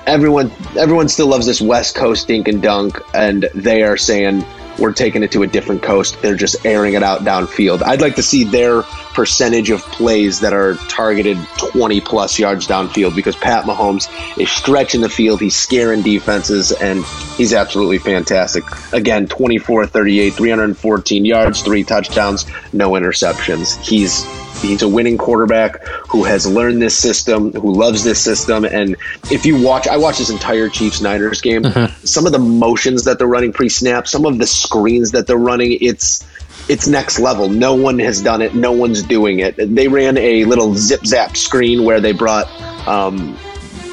[0.05, 4.45] Everyone, everyone still loves this West Coast dink and dunk, and they are saying
[4.79, 6.21] we're taking it to a different coast.
[6.21, 7.81] They're just airing it out downfield.
[7.83, 8.81] I'd like to see their
[9.13, 15.01] percentage of plays that are targeted 20 plus yards downfield because Pat Mahomes is stretching
[15.01, 15.39] the field.
[15.39, 17.05] He's scaring defenses, and
[17.37, 18.63] he's absolutely fantastic.
[18.91, 23.79] Again, 24 38, 314 yards, three touchdowns, no interceptions.
[23.81, 24.25] He's
[24.65, 28.65] he's a winning quarterback who has learned this system, who loves this system.
[28.65, 28.95] And
[29.31, 31.63] if you watch, I watched this entire Chiefs Niners game.
[32.03, 35.77] Some of the motions that they're running pre-snap, some of the screens that they're running,
[35.81, 36.25] it's
[36.67, 37.49] it's next level.
[37.49, 38.55] No one has done it.
[38.55, 39.55] No one's doing it.
[39.57, 42.47] They ran a little zip zap screen where they brought
[42.87, 43.37] um,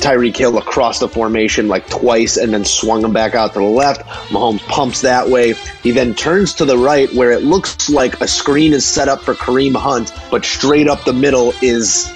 [0.03, 3.65] Tyreek Hill across the formation like twice and then swung him back out to the
[3.65, 4.03] left.
[4.31, 5.55] Mahomes pumps that way.
[5.83, 9.23] He then turns to the right where it looks like a screen is set up
[9.23, 12.13] for Kareem Hunt, but straight up the middle is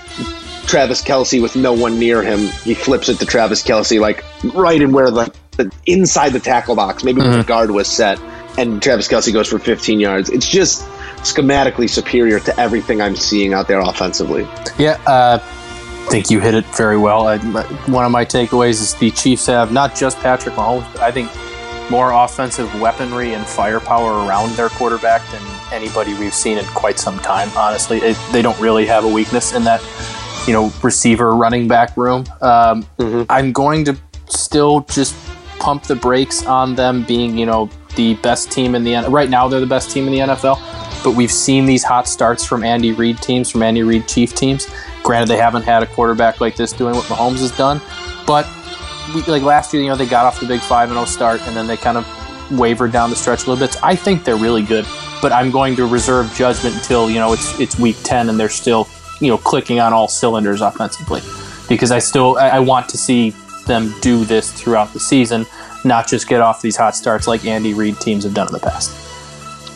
[0.66, 2.40] Travis Kelce with no one near him.
[2.64, 6.74] He flips it to Travis Kelce, like right in where the, the inside the tackle
[6.74, 8.20] box, maybe where the guard was set,
[8.58, 10.28] and Travis Kelce goes for 15 yards.
[10.28, 10.84] It's just
[11.18, 14.42] schematically superior to everything I'm seeing out there offensively.
[14.76, 15.38] Yeah, uh,
[16.10, 17.26] think you hit it very well.
[17.26, 21.02] I, my- one of my takeaways is the Chiefs have not just Patrick Mahomes, but
[21.02, 21.30] I think
[21.90, 25.42] more offensive weaponry and firepower around their quarterback than
[25.72, 27.48] anybody we've seen in quite some time.
[27.56, 29.80] Honestly, it, they don't really have a weakness in that,
[30.46, 32.24] you know, receiver running back room.
[32.40, 32.86] Um,
[33.28, 33.96] I'm going to
[34.28, 35.14] still just
[35.60, 39.46] pump the brakes on them being, you know, the best team in the right now.
[39.48, 40.56] They're the best team in the NFL,
[41.04, 44.66] but we've seen these hot starts from Andy Reid teams, from Andy Reid Chief teams.
[45.02, 47.80] Granted, they haven't had a quarterback like this doing what Mahomes has done,
[48.26, 48.46] but
[49.14, 51.40] we, like last year, you know, they got off the big five and zero start,
[51.46, 52.06] and then they kind of
[52.58, 53.74] wavered down the stretch a little bit.
[53.74, 54.84] So I think they're really good,
[55.22, 58.48] but I'm going to reserve judgment until you know it's it's week ten and they're
[58.48, 58.88] still
[59.20, 61.20] you know clicking on all cylinders offensively,
[61.68, 63.30] because I still I, I want to see
[63.66, 65.46] them do this throughout the season,
[65.84, 68.60] not just get off these hot starts like Andy Reid teams have done in the
[68.60, 69.05] past.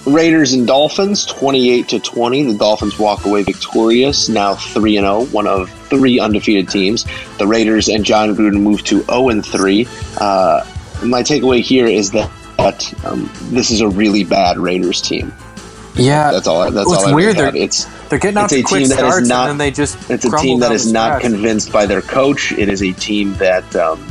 [0.07, 2.43] Raiders and Dolphins, 28 to 20.
[2.53, 7.05] The Dolphins walk away victorious, now 3 and 0, one of three undefeated teams.
[7.39, 9.87] The Raiders and Jon Gruden move to 0 and 3.
[10.19, 10.65] Uh,
[11.05, 15.33] my takeaway here is that, that um, this is a really bad Raiders team.
[15.97, 16.63] Yeah, That's all.
[16.63, 17.03] I- That's Well, all.
[17.05, 17.37] it's I weird.
[17.37, 17.51] really.
[17.53, 20.11] They're- It's they're getting out it's to a quick team that is not- they just
[20.11, 22.53] It's a team that is not convinced by their coach.
[22.53, 24.05] It is a team that um,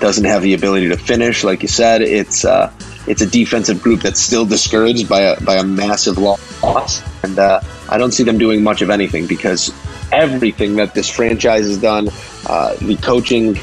[0.00, 1.44] doesn't have the ability to finish.
[1.44, 2.72] Like you said, it's uh,
[3.08, 7.60] it's a defensive group that's still discouraged by a by a massive loss, and uh,
[7.88, 9.72] I don't see them doing much of anything because
[10.12, 12.08] everything that this franchise has done,
[12.46, 13.54] uh, the coaching,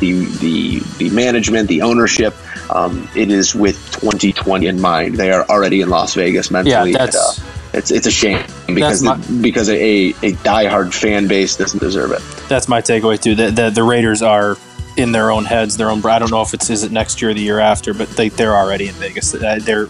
[0.00, 2.34] the the the management, the ownership.
[2.68, 5.14] Um, it is with 2020 in mind.
[5.16, 6.72] They are already in Las Vegas mentally.
[6.72, 9.74] Yeah, and, that's- uh, it's it's a shame because my- because a
[10.10, 12.22] a diehard fan base doesn't deserve it.
[12.48, 13.34] That's my takeaway too.
[13.34, 14.56] The, the the Raiders are
[14.96, 16.04] in their own heads, their own.
[16.06, 18.28] I don't know if it's is it next year or the year after, but they
[18.30, 19.34] they're already in Vegas.
[19.34, 19.88] Uh, They're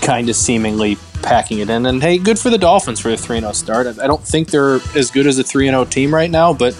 [0.00, 1.86] kind of seemingly packing it in.
[1.86, 3.86] And hey, good for the Dolphins for a three zero start.
[3.86, 6.76] I don't think they're as good as a three zero team right now, but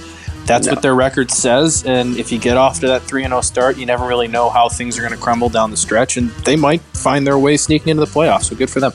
[0.47, 0.73] that's No.
[0.73, 1.85] what their record says.
[1.87, 4.69] And if you get off to that three zero start, you never really know how
[4.69, 7.91] things are going to crumble down the stretch, and they might find their way sneaking
[7.91, 8.45] into the playoffs.
[8.45, 8.93] So good for them.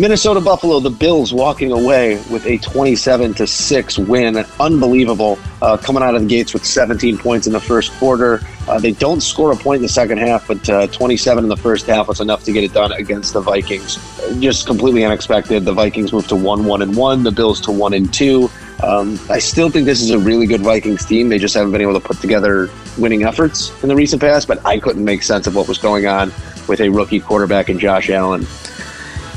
[0.00, 4.36] Minnesota Buffalo, the Bills walking away with a 27 to 6 win.
[4.60, 5.36] Unbelievable.
[5.60, 8.40] Uh, coming out of the gates with 17 points in the first quarter.
[8.68, 11.56] Uh, they don't score a point in the second half, but uh, 27 in the
[11.56, 13.96] first half was enough to get it done against the Vikings.
[14.38, 15.64] Just completely unexpected.
[15.64, 18.48] The Vikings moved to 1 1 and 1, the Bills to 1 and 2.
[18.84, 21.28] Um, I still think this is a really good Vikings team.
[21.28, 24.64] They just haven't been able to put together winning efforts in the recent past, but
[24.64, 26.32] I couldn't make sense of what was going on
[26.68, 28.46] with a rookie quarterback and Josh Allen.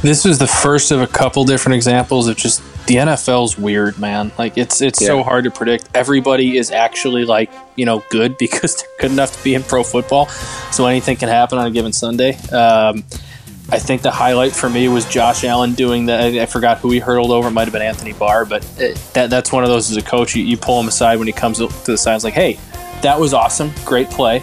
[0.01, 4.31] This was the first of a couple different examples of just the NFL's weird, man.
[4.37, 5.89] Like it's it's so hard to predict.
[5.93, 9.83] Everybody is actually like you know good because they're good enough to be in pro
[9.83, 10.27] football,
[10.71, 12.35] so anything can happen on a given Sunday.
[12.51, 13.03] Um,
[13.69, 16.33] I think the highlight for me was Josh Allen doing that.
[16.33, 17.47] I forgot who he hurdled over.
[17.47, 20.01] It might have been Anthony Barr, but it, that that's one of those as a
[20.01, 20.35] coach.
[20.35, 22.15] You, you pull him aside when he comes to the side.
[22.15, 22.59] It's like, hey,
[23.01, 24.41] that was awesome, great play.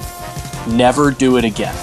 [0.69, 1.75] Never do it again.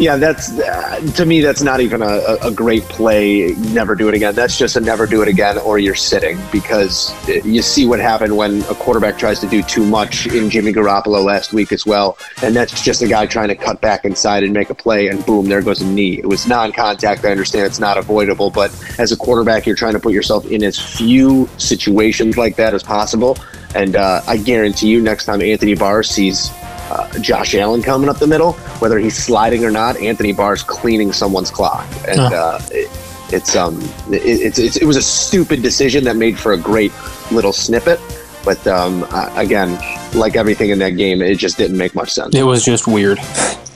[0.00, 1.42] Yeah, that's uh, to me.
[1.42, 3.52] That's not even a, a- great play.
[3.74, 4.34] Never do it again.
[4.34, 7.12] That's just a never do it again, or you're sitting because
[7.44, 11.22] you see what happened when a quarterback tries to do too much in Jimmy Garoppolo
[11.22, 14.54] last week as well, and that's just a guy trying to cut back inside and
[14.54, 16.18] make a play, and boom, there goes a knee.
[16.18, 17.22] It was non-contact.
[17.26, 20.64] I understand it's not avoidable, but as a quarterback, you're trying to put yourself in
[20.64, 23.36] as few situations like that as possible.
[23.74, 26.50] And uh, I guarantee you, next time Anthony Barr sees
[26.90, 31.12] uh, Josh Allen coming up the middle, whether he's sliding or not, Anthony Barr's cleaning
[31.12, 32.90] someone's clock, and uh, it,
[33.32, 33.80] it's um,
[34.10, 36.92] it, it's, it's it was a stupid decision that made for a great
[37.30, 38.00] little snippet,
[38.44, 39.78] but um, again,
[40.14, 42.34] like everything in that game, it just didn't make much sense.
[42.34, 43.18] It was just weird.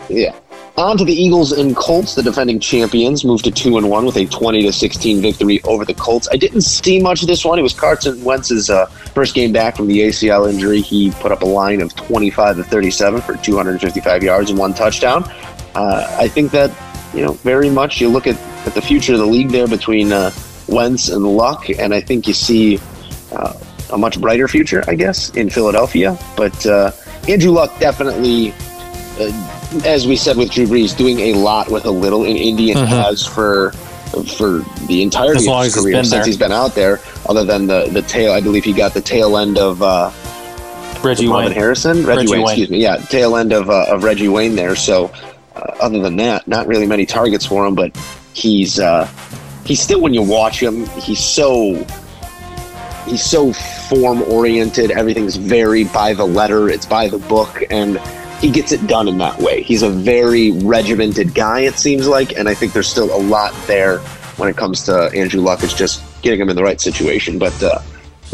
[0.09, 0.35] Yeah.
[0.77, 4.17] On to the Eagles and Colts, the defending champions, moved to two and one with
[4.17, 6.27] a twenty to sixteen victory over the Colts.
[6.33, 7.61] I didn't see much of this one.
[7.61, 10.81] It was Carson Wentz's uh, first game back from the ACL injury.
[10.81, 14.51] He put up a line of twenty-five to thirty-seven for two hundred and fifty-five yards
[14.51, 15.23] and one touchdown.
[15.77, 16.73] Uh, I think that
[17.15, 18.01] you know very much.
[18.01, 20.33] You look at, at the future of the league there between uh,
[20.67, 22.81] Wentz and Luck, and I think you see
[23.31, 23.53] uh,
[23.93, 26.19] a much brighter future, I guess, in Philadelphia.
[26.37, 26.91] But uh,
[27.29, 28.53] Andrew Luck definitely,
[29.21, 32.71] uh, as we said with Drew Brees, doing a lot with a little in Indy
[32.71, 33.73] and has for
[34.37, 37.01] for the entirety As of his career been since he's been out there.
[37.29, 39.83] Other than the the tail, I believe he got the tail end of.
[39.83, 40.11] Uh,
[41.03, 41.53] Reggie Wayne.
[41.53, 42.49] Harrison, Reggie, Reggie Wayne, Wayne.
[42.49, 42.83] excuse me.
[42.83, 44.75] Yeah, tail end of uh, of Reggie Wayne there.
[44.75, 45.13] So,
[45.55, 47.75] uh, other than that, not really many targets for him.
[47.75, 47.95] But
[48.33, 49.07] he's uh,
[49.65, 51.85] he's still when you watch him, he's so
[53.07, 54.91] he's so form oriented.
[54.93, 56.71] Everything's very by the letter.
[56.71, 57.99] It's by the book, and
[58.45, 59.63] he gets it done in that way.
[59.63, 61.61] He's a very regimented guy.
[61.61, 64.01] It seems like, and I think there's still a lot there
[64.37, 65.63] when it comes to Andrew Luck.
[65.63, 67.39] It's just getting him in the right situation.
[67.39, 67.79] But uh,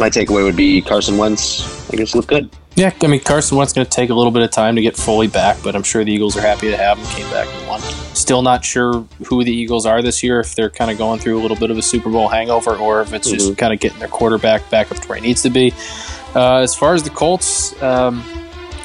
[0.01, 1.93] my takeaway would be Carson Wentz.
[1.93, 2.51] I guess look good.
[2.75, 4.97] Yeah, I mean Carson Wentz going to take a little bit of time to get
[4.97, 7.07] fully back, but I'm sure the Eagles are happy to have him.
[7.07, 7.81] Came back and won.
[7.81, 10.41] Still not sure who the Eagles are this year.
[10.41, 13.01] If they're kind of going through a little bit of a Super Bowl hangover, or
[13.01, 15.51] if it's just kind of getting their quarterback back up to where he needs to
[15.51, 15.73] be.
[16.35, 18.25] Uh, as far as the Colts, um,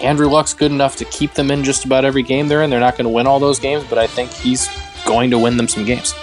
[0.06, 2.70] Andrew Luck's good enough to keep them in just about every game they're in.
[2.70, 4.70] They're not going to win all those games, but I think he's
[5.06, 6.14] going to win them some games.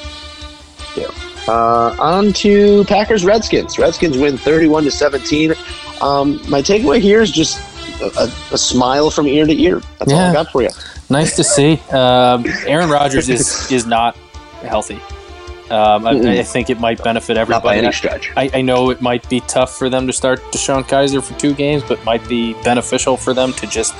[1.49, 3.79] Uh, on to Packers Redskins.
[3.79, 5.55] Redskins win 31 to 17.
[6.01, 7.59] Um, my takeaway here is just
[8.01, 9.81] a, a, a smile from ear to ear.
[9.99, 10.71] That's all I got for you.
[11.11, 11.75] Nice to see.
[11.91, 14.17] Um, Aaron Rodgers is is not
[14.63, 15.01] healthy.
[15.73, 17.79] Um, I, I think it might benefit Not by everybody.
[17.79, 18.31] any stretch.
[18.37, 21.55] I, I know it might be tough for them to start DeShone Kizer for two
[21.55, 23.95] games, but might be beneficial for them to just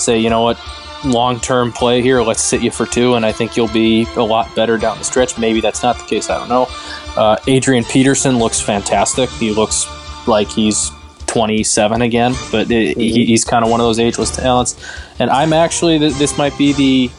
[0.00, 0.58] say, you know what,
[1.04, 4.22] long term play here, let's sit you for two, and I think you'll be a
[4.22, 5.38] lot better down the stretch.
[5.38, 6.30] Maybe that's not the case.
[6.30, 6.66] I don't know.
[7.16, 9.28] Uh, Adrian Peterson looks fantastic.
[9.30, 9.86] He looks
[10.26, 10.90] like he's
[11.26, 14.82] 27 again, but it, he, he's kind of one of those ageless talents.
[15.18, 17.10] And I'm actually, this might be the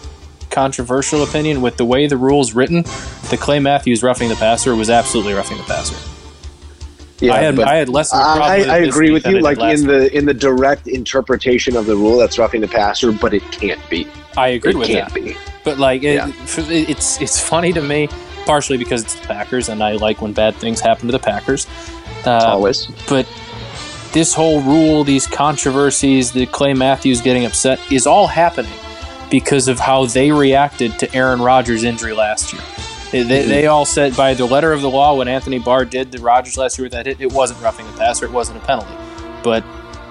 [0.53, 2.83] controversial opinion with the way the rule's written.
[3.29, 5.95] The Clay Matthews roughing the passer was absolutely roughing the passer.
[7.19, 9.39] Yeah, I had I had less of a problem I, I agree with you.
[9.39, 9.87] Like in week.
[9.87, 13.79] the in the direct interpretation of the rule, that's roughing the passer, but it can't
[13.89, 14.07] be.
[14.35, 15.23] I agree It with can't that.
[15.23, 15.35] be.
[15.63, 16.31] But like, it, Yeah.
[16.57, 18.09] it's it's funny to me,
[18.45, 21.65] partially because it's the Packers, and I like when bad things happen to the Packers.
[22.25, 22.87] Uh, Always.
[23.07, 23.25] but
[24.11, 28.71] this whole rule, these controversies, the Clay Matthews getting upset, is all happening
[29.33, 32.61] because of how they reacted to Aaron Rodgers' injury last year.
[33.11, 33.49] They, they, hmm.
[33.49, 36.55] they all said by the letter of the law when Anthony Barr did the Rodgers
[36.55, 38.93] last year with that hit, it wasn't roughing the passer, it wasn't a penalty.
[39.43, 39.65] But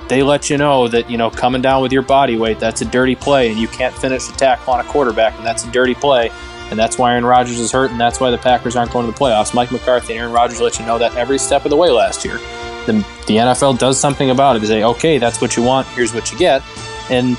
[0.08, 2.84] they let you know that you know coming down with your body weight, that's a
[2.84, 5.94] dirty play, and you can't finish the tackle on a quarterback, and that's a dirty
[5.94, 6.32] play.
[6.70, 9.12] And that's why Aaron Rodgers is hurt, and that's why the Packers aren't going to
[9.12, 9.54] the playoffs.
[9.54, 12.24] Mike McCarthy and Aaron Rodgers let you know that every step of the way last
[12.24, 12.38] year
[12.86, 12.94] the,
[13.28, 14.62] the NFL does something about it.
[14.62, 15.86] They say, okay, that's what you want.
[15.88, 16.62] Here's what you get,
[17.08, 17.36] and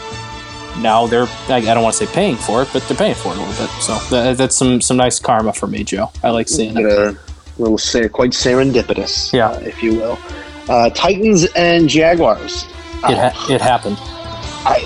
[0.79, 3.29] now they're I, I don't want to say paying for it, but they're paying for
[3.33, 3.69] it a little bit.
[3.81, 6.11] So that, that's some some nice karma for me, Joe.
[6.23, 6.85] I like seeing it.
[6.85, 7.17] a
[7.59, 9.49] little ser- quite serendipitous, Yeah.
[9.49, 10.17] uh, if you will.
[10.69, 12.63] Uh, Titans and Jaguars.
[13.05, 13.97] It, ha- it happened.
[14.65, 14.79] I,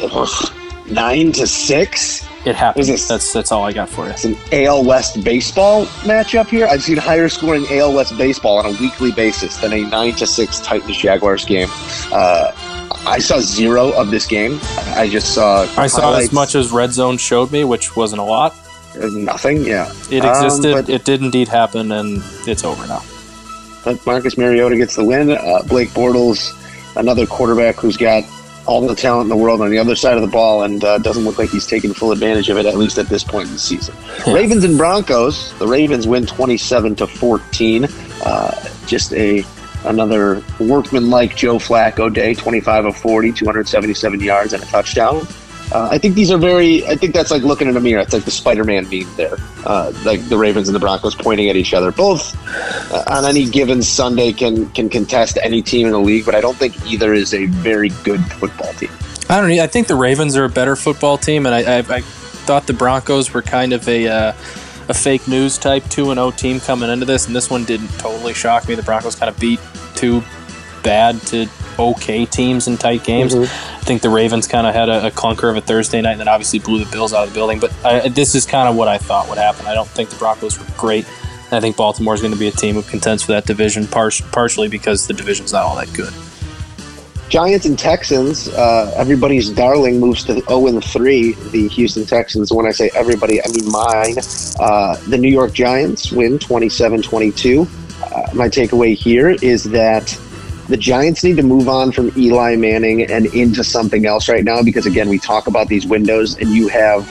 [0.89, 2.25] nine to six.
[2.45, 2.85] It happened.
[2.85, 4.11] This- That's that's all I got for you.
[4.11, 6.65] It's an AL West baseball matchup here.
[6.65, 10.25] I've seen higher scoring AL West baseball on a weekly basis than a nine to
[10.25, 11.67] six Titans Jaguars game.
[12.11, 12.51] Uh,
[13.07, 14.59] I saw zero of this game.
[14.95, 15.61] I just saw.
[15.77, 18.55] I saw highlights, as much as Red Zone showed me, which wasn't a lot.
[19.11, 19.63] nothing.
[19.63, 20.73] Yeah, It Um, existed.
[20.73, 23.03] but- it did indeed happen, and it's over now.
[23.85, 25.29] But Marcus Mariota gets the win.
[25.31, 26.51] Uh, Blake Bortles,
[26.95, 28.23] another quarterback who's got
[28.65, 30.97] all the talent in the world on the other side of the ball and uh,
[30.97, 33.53] doesn't look like he's taking full advantage of it, at least at this point in
[33.53, 33.93] the season.
[34.25, 35.53] Ravens and Broncos.
[35.59, 37.87] The Ravens win 27 to 14.
[38.25, 38.51] Uh,
[38.87, 39.45] just a
[39.87, 45.27] another workman-like Joe Flacco day, 25 of 40, 277 yards and a touchdown.
[45.71, 46.85] Uh, I think these are very.
[46.87, 48.01] I think that's like looking in a mirror.
[48.01, 49.35] It's like the Spider-Man meme there,
[49.65, 51.91] uh, like the Ravens and the Broncos pointing at each other.
[51.91, 52.37] Both
[52.93, 56.41] uh, on any given Sunday can can contest any team in the league, but I
[56.41, 58.91] don't think either is a very good football team.
[59.29, 59.51] I don't.
[59.59, 62.73] I think the Ravens are a better football team, and I, I, I thought the
[62.73, 64.33] Broncos were kind of a uh,
[64.87, 67.89] a fake news type two and zero team coming into this, and this one didn't
[67.99, 68.75] totally shock me.
[68.75, 69.59] The Broncos kind of beat
[69.97, 70.23] two
[70.83, 73.35] bad to okay teams in tight games.
[73.35, 73.45] I
[73.81, 76.27] think the Ravens kind of had a, a clunker of a Thursday night, and then
[76.27, 77.59] obviously blew the Bills out of the building.
[77.59, 79.65] But I, this is kind of what I thought would happen.
[79.65, 81.05] I don't think the Broncos were great.
[81.51, 84.11] I think Baltimore is going to be a team who contends for that division, par-
[84.31, 86.13] partially because the division's not all that good.
[87.29, 88.47] Giants and Texans.
[88.49, 91.33] Uh, everybody's darling moves to 0 and 3.
[91.51, 92.53] The Houston Texans.
[92.53, 94.15] When I say everybody, I mean mine.
[94.59, 97.67] Uh, the New York Giants win 27 22.
[98.11, 100.17] Uh, my takeaway here is that
[100.67, 104.61] the Giants need to move on from Eli Manning and into something else right now
[104.61, 107.07] because, again, we talk about these windows and you have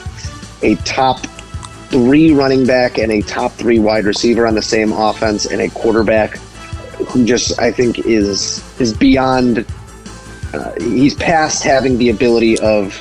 [0.61, 1.25] a top
[1.89, 5.69] three running back and a top three wide receiver on the same offense and a
[5.69, 6.37] quarterback
[7.07, 9.65] who just I think is is beyond.
[10.53, 12.95] Uh, he's past having the ability of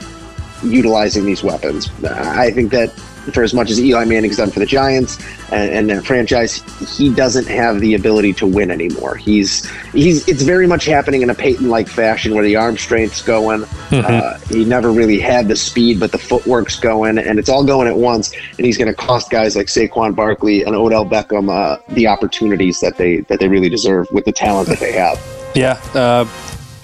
[0.65, 1.91] utilizing these weapons.
[2.05, 2.93] I think that
[3.33, 5.19] for as much as Eli Manning's done for the Giants
[5.53, 6.63] and, and that franchise,
[6.97, 9.17] he doesn't have the ability to win anymore.
[9.17, 13.65] He's he's it's very much happening in a Peyton-like fashion where the arm strength's going.
[13.93, 17.89] Uh, he never really had the speed, but the footwork's going, and it's all going
[17.89, 18.33] at once.
[18.57, 22.81] And he's going to cost guys like Saquon Barkley and Odell Beckham uh, the opportunities
[22.81, 25.21] that they that they really deserve with the talent that they have.
[25.57, 26.29] Yeah, uh,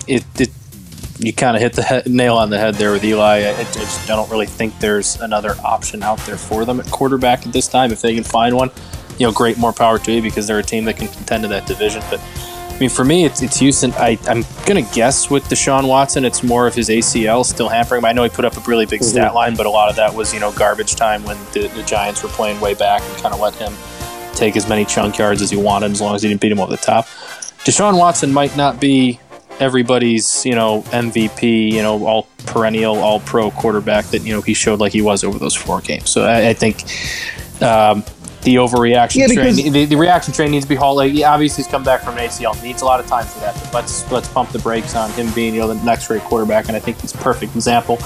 [0.06, 0.48] it, it
[1.26, 3.42] you kind of hit the nail on the head there with Eli.
[3.42, 7.46] I, I just don't really think there's another option out there for them at quarterback
[7.46, 7.92] at this time.
[7.92, 8.70] If they can find one,
[9.18, 11.50] you know, great, more power to you because they're a team that can contend in
[11.50, 12.02] that division.
[12.10, 13.92] But I mean, for me, it's, it's Houston.
[13.92, 18.00] I, I'm going to guess with Deshaun Watson, it's more of his ACL still hampering
[18.00, 18.06] him.
[18.06, 19.10] I know he put up a really big mm-hmm.
[19.10, 21.82] stat line, but a lot of that was, you know, garbage time when the, the
[21.84, 23.72] Giants were playing way back and kind of let him
[24.34, 26.60] take as many chunk yards as he wanted as long as he didn't beat him
[26.60, 27.06] over the top.
[27.64, 29.20] Deshaun Watson might not be
[29.62, 34.54] everybody's, you know, MVP, you know, all perennial, all pro quarterback that, you know, he
[34.54, 36.10] showed like he was over those four games.
[36.10, 36.82] So I, I think
[37.62, 38.02] um,
[38.42, 40.96] the overreaction Yeah, train, the, the reaction train needs to be hauled.
[40.96, 43.54] Like, obviously, he's come back from an ACL, needs a lot of time for that.
[43.54, 46.66] But let's let's pump the brakes on him being, you know, the next rate quarterback.
[46.68, 47.98] And I think he's a perfect example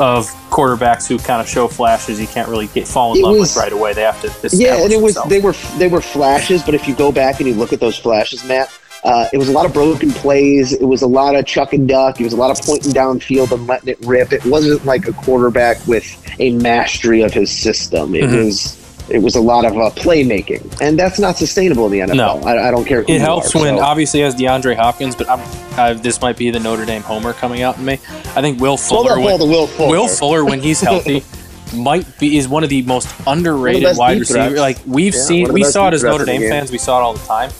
[0.00, 3.36] of quarterbacks who kind of show flashes you can't really get fall in It love
[3.36, 3.94] was- with right away.
[3.94, 5.30] They have to Yeah, and it was themselves.
[5.30, 7.96] they were they were flashes, but if you go back and you look at those
[7.98, 8.68] flashes, Matt,
[9.04, 10.72] uh, it was a lot of broken plays.
[10.72, 12.20] It was a lot of chuck and duck.
[12.20, 14.32] It was a lot of pointing downfield and letting it rip.
[14.32, 16.04] It wasn't like a quarterback with
[16.40, 18.14] a mastery of his system.
[18.14, 18.44] It Mhm.
[18.46, 18.74] was
[19.10, 22.14] it was a lot of uh, playmaking, and that's not sustainable in the NFL.
[22.14, 22.40] No.
[22.46, 23.02] I, I don't care.
[23.04, 25.40] Who It helps are, when so- obviously has DeAndre Hopkins, but I'm,
[25.78, 27.94] I, this might be the Notre Dame homer coming out in me.
[28.36, 29.88] I think Will Fuller, when, Will Fuller.
[29.90, 31.24] Will Fuller when he's healthy,
[31.74, 34.58] might be is one of the most underrated best wide receivers.
[34.58, 36.70] Like we've Yeah, seen, the we saw it as Notre Dame fans.
[36.70, 37.50] We saw it all the time.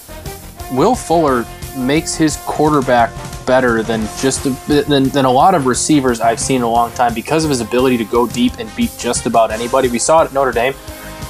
[0.72, 1.44] Will Fuller
[1.76, 3.10] makes his quarterback
[3.46, 4.50] better than just a,
[4.88, 7.60] than, than a lot of receivers I've seen in a long time because of his
[7.60, 9.88] ability to go deep and beat just about anybody.
[9.88, 10.74] We saw it at Notre Dame.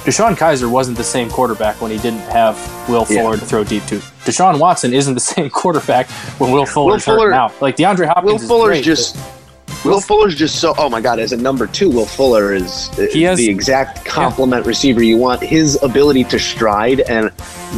[0.03, 2.55] DeShone Kizer wasn't the same quarterback when he didn't have
[2.89, 3.21] Will Yeah.
[3.21, 3.97] Fuller to throw deep to.
[4.25, 6.09] Deshaun Watson isn't the same quarterback
[6.39, 7.51] when Will Fuller's hurt Fuller- now.
[7.61, 9.17] Like DeAndre Hopkins Will is Fuller's great, just.
[9.85, 10.73] Will Fuller's just so.
[10.77, 11.19] Oh my God!
[11.19, 15.17] As a number two, Will Fuller is uh, He has- the exact complement receiver you
[15.17, 15.41] want.
[15.41, 17.31] His ability to stride and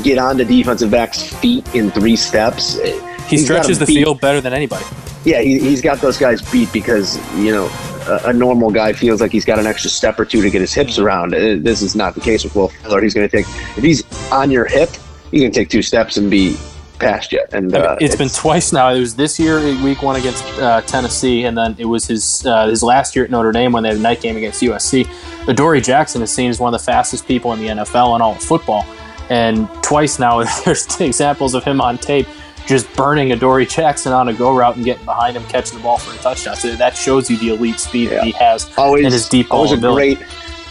[0.04, 2.78] get onto defensive backs' feet in three steps.
[2.78, 2.96] but
[3.28, 3.98] he stretches the beat.
[4.04, 4.84] field better than anybody.
[5.24, 7.68] Yeah, he, he's got those guys beat because you know
[8.08, 10.62] a, a normal guy feels like he's got an extra step or two to get
[10.62, 11.36] his hips around.
[11.36, 13.02] Uh, This is not the case with Will Fuller.
[13.04, 13.46] He's going to take
[13.78, 14.90] if he's on your hip,
[15.30, 16.58] he's going to take two steps and be
[17.02, 17.54] past yet.
[17.54, 18.90] And uh, it's been twice now.
[18.94, 22.68] It was this year, week one against uh, Tennessee, and then it was his uh,
[22.68, 25.06] his last year at Notre Dame when they had a night game against USC.
[25.48, 28.34] Adoree Jackson is seen as one of the fastest people in the NFL and all
[28.34, 28.86] of football.
[29.30, 32.28] And twice now, there's examples of him on tape
[32.68, 35.98] just burning Adoree Jackson on a go route and getting behind him, catching the ball
[35.98, 36.56] for a touchdown.
[36.56, 39.60] So that shows you the elite speed that he has always and his deep ball
[39.60, 40.16] always a ability.
[40.16, 40.28] great.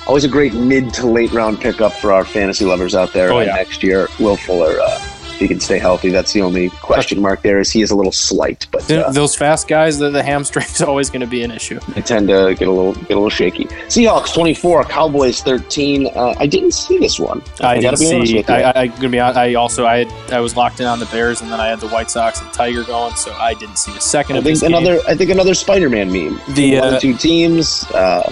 [0.06, 3.40] Always a great mid to late round pickup for our fantasy lovers out there Oh,
[3.40, 3.54] yeah.
[3.54, 4.08] next year.
[4.20, 5.09] Will Fuller, uh,
[5.40, 7.58] he can stay healthy, that's the only question mark there.
[7.58, 11.10] Is he is a little slight, but uh, Those fast guys, the, the hamstring's always
[11.10, 11.80] going to be an issue.
[11.94, 13.64] they tend to get a little get a little shaky.
[13.88, 16.06] Seahawks twenty four, Cowboys thirteen.
[16.14, 17.42] Uh, I didn't see this one.
[17.60, 18.36] I, gotta didn't be honest see.
[18.36, 18.54] with you.
[18.54, 19.38] I, I, I gonna be honest.
[19.38, 21.80] I also I had I was locked in on the Bears, and then I had
[21.80, 24.58] the White Sox and Tiger going, so I didn't see a second I of think
[24.58, 24.74] this game.
[24.74, 25.00] another.
[25.08, 26.40] I think another Spider-Man meme.
[26.54, 27.84] The, uh, two teams.
[27.94, 28.28] Uh,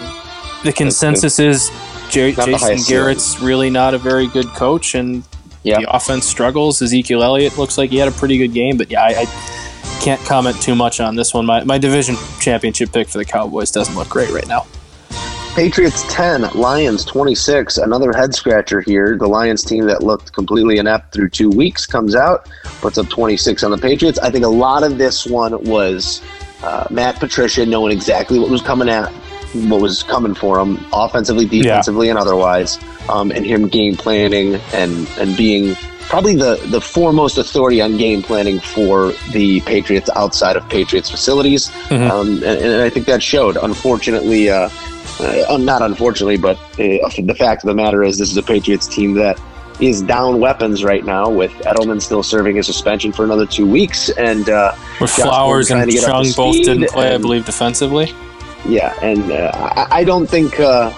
[0.65, 2.79] the consensus is the Jason.
[2.87, 5.23] Garrett's really not a very good coach, and
[5.63, 5.81] Yeah.
[5.81, 6.81] the offense struggles.
[6.81, 10.21] Ezekiel Elliott looks like he had a pretty good game, but yeah, I, I can't
[10.23, 11.47] comment too much on this one.
[11.47, 14.67] My my division championship pick for the Cowboys doesn't look great right now.
[15.55, 17.79] Patriots 10, Lions 26.
[17.79, 19.17] Another head scratcher here.
[19.19, 22.49] The Lions team that looked completely inept through two weeks comes out,
[22.81, 24.21] puts up 26 on the Patriots.
[24.21, 26.23] I think a lot of this one was
[26.63, 29.13] uh, Matt Patricia knowing exactly what was coming at,
[29.55, 32.79] what was coming for him, offensively, defensively, and otherwise,
[33.09, 38.23] um, and him game planning and and being probably the the foremost authority on game
[38.23, 42.11] planning for the Patriots outside of Patriots facilities, Mhm.
[42.11, 43.57] um, and, and I think that showed.
[43.57, 44.51] Unfortunately.
[44.51, 44.69] Uh,
[45.21, 48.87] uh, not unfortunately, but uh, the fact of the matter is, this is a Patriots
[48.87, 49.41] team that
[49.81, 54.11] is down weapons right now, with Edelman still serving a suspension for another two weeks,
[54.11, 57.47] and uh, With Flowers and trying to get up Chung both didn't play, I believe,
[57.47, 58.13] defensively.
[58.67, 60.93] Yeah, and uh, I, I don't think uh,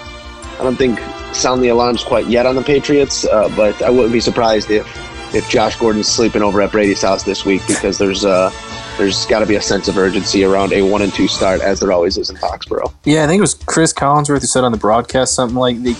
[0.58, 0.98] I don't think
[1.34, 4.86] sound the alarms quite yet on the Patriots, uh, but I wouldn't be surprised if
[5.34, 8.50] if Josh Gordon's sleeping over at Brady's house this week because there's uh,
[8.98, 11.80] there's got to be a sense of urgency around a one and two start as
[11.80, 12.92] there always is in Foxborough.
[13.04, 15.96] Yeah, I think it was Cris Collinsworth who said on the broadcast something like the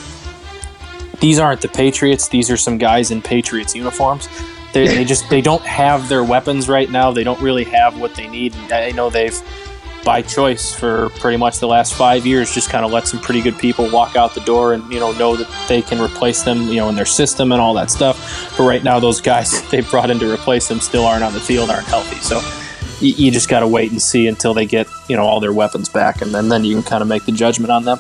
[1.21, 2.29] these aren't the Patriots.
[2.29, 4.29] These are some guys in Patriots uniforms.
[4.73, 7.11] They, they just they don't have their weapons right now.
[7.11, 8.55] They don't really have what they need.
[8.55, 9.41] And I know they've
[10.05, 13.43] by choice for pretty much the last five years just kind of let some pretty
[13.43, 16.69] good people walk out the door and you know know that they can replace them
[16.69, 19.81] you know in their system and all that stuff but right now those guys they
[19.83, 22.41] brought in to replace them still aren't on the field aren't healthy so
[23.01, 25.53] you, you just got to wait and see until they get you know all their
[25.53, 27.99] weapons back and then, then you can kind of make the judgment on them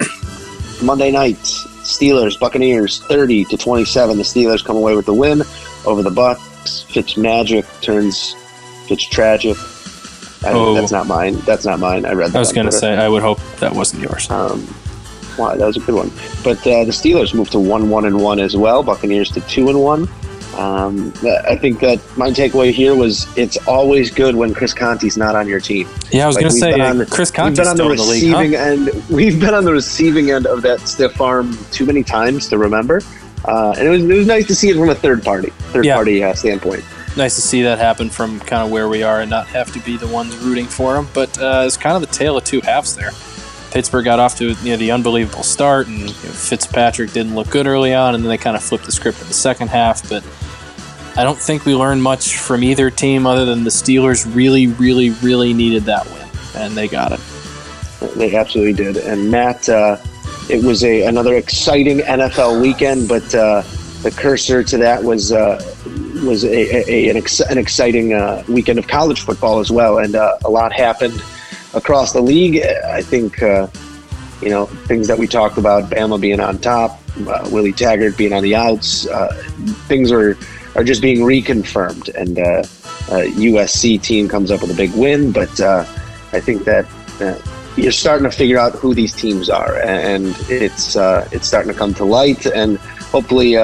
[0.82, 1.36] Monday night,
[1.82, 4.16] Steelers, Buccaneers, 30 to 27.
[4.16, 5.42] The Steelers come away with the win
[5.84, 6.82] over the Bucks.
[6.82, 8.34] Fitz Magic turns
[8.86, 9.56] Fitz Tragic.
[10.44, 10.74] I, Oh.
[10.74, 11.34] That's not mine.
[11.46, 12.04] That's not mine.
[12.06, 12.36] I read that.
[12.36, 14.66] i was going to say i would hope that wasn't yours Um,
[15.38, 16.10] wow, that was a good one.
[16.44, 18.82] But uh, the Steelers moved to one one and one as well.
[18.82, 20.08] Buccaneers to two and one.
[20.56, 21.12] Um,
[21.46, 25.46] I think that my takeaway here was it's always good when Chris Conte's not on
[25.46, 25.86] your team.
[26.10, 28.02] yeah i was Like, going to say on- chris conte's been on the in the
[28.02, 28.38] league huh?
[28.40, 29.04] receiving end.
[29.10, 33.02] We've been on the receiving end of that stiff arm too many times to remember.
[33.44, 35.84] Uh, and it was, it was nice to see it from a third party, third
[35.84, 35.94] Yeah.
[35.94, 36.82] party uh, standpoint.
[37.18, 39.80] Nice to see that happen from kind of where we are and not have to
[39.80, 41.08] be the ones rooting for them.
[41.12, 43.10] But uh, it's kind of the tale of two halves there.
[43.70, 47.50] Pittsburgh got off to you know, the unbelievable start, and you know, Fitzpatrick didn't look
[47.50, 50.08] good early on, and then they kind of flipped the script in the second half.
[50.08, 50.24] But
[51.16, 55.10] I don't think we learned much from either team other than the Steelers really, really,
[55.10, 57.20] really needed that win, and they got it.
[58.16, 58.96] They absolutely did.
[58.96, 59.98] And Matt, uh,
[60.48, 63.62] it was a another exciting NFL weekend, but uh,
[64.02, 65.60] the cursor to that was uh,
[66.28, 70.14] was a, a, an, ex- an exciting uh, weekend of college football as well, and
[70.14, 71.20] uh, a lot happened
[71.74, 72.62] across the league.
[72.86, 73.66] I think uh,
[74.42, 78.32] you know things that we talked about: Bama being on top, uh, Willie Taggart being
[78.32, 79.06] on the outs.
[79.08, 79.32] Uh,
[79.88, 80.36] things are
[80.76, 82.36] are just being reconfirmed, and
[83.36, 86.86] USC team comes up with a big win, but I think that.
[87.76, 90.96] You're starting to figure out who these teams are, and it's
[91.32, 92.44] it's starting to come to light.
[92.46, 92.76] And
[93.12, 93.56] hopefully,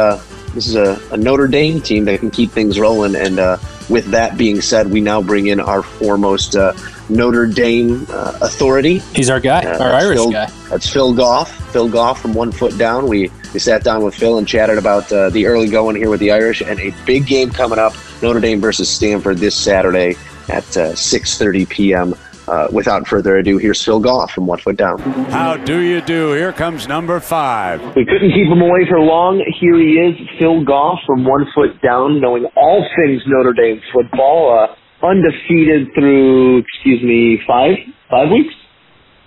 [0.54, 3.16] this is a, a Notre Dame team that can keep things rolling.
[3.16, 3.58] And uh,
[3.90, 6.72] with that being said, we now bring in our foremost uh,
[7.08, 8.98] Notre Dame uh, authority.
[9.14, 10.46] He's our guy, Uh, our Irish Phil, guy.
[10.70, 11.50] That's Phil Goff.
[11.72, 13.08] Phil Goff from One Foot Down.
[13.08, 16.20] We we sat down with Phil and chatted about uh, the early going here with
[16.20, 20.16] the Irish and a big game coming up: Notre Dame versus Stanford this Saturday
[20.48, 22.14] at uh, 6:30 p.m.
[22.46, 24.98] Uh, without further ado, here's Phil Goff from One Foot Down.
[25.30, 26.32] How do you do?
[26.32, 27.80] Here comes number five.
[27.96, 29.42] We couldn't keep him away for long.
[29.60, 34.52] Here he is, Phil Goff from One Foot Down, knowing all things Notre Dame football.
[34.52, 37.76] Uh, undefeated through, excuse me, five
[38.10, 38.54] five weeks,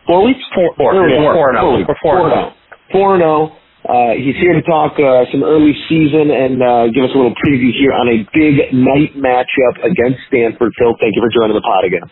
[0.05, 0.93] four weeks, four Four.
[0.93, 1.33] Four.
[1.33, 1.77] Four and oh.
[1.77, 1.87] weeks.
[1.87, 2.53] We're four and oh.
[2.91, 3.57] Four and zero.
[3.87, 7.35] Uh, he's here to talk uh, some early season and uh, give us a little
[7.39, 10.73] preview here on a big night matchup against Stanford.
[10.75, 12.03] Phil, thank you for joining the pod again.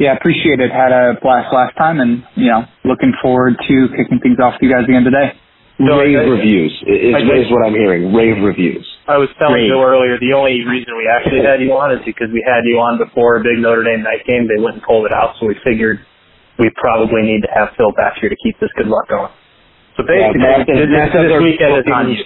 [0.00, 0.72] Yeah, appreciate it.
[0.72, 4.64] Had a blast last time, and you know, looking forward to kicking things off with
[4.64, 5.36] you guys again today.
[5.76, 8.12] Rave I- reviews is, I is what I'm hearing.
[8.16, 8.84] Rave reviews.
[9.08, 9.68] I was telling Great.
[9.68, 12.80] Joe earlier, the only reason we actually had you on is because we had you
[12.80, 14.48] on before a big Notre Dame night game.
[14.48, 16.00] They went and pulled it out, so we figured
[16.58, 19.32] we probably need to have Phil back here to keep this good luck going.
[19.96, 22.24] So basically, Matt does- this, Matt does this our weekend is on you.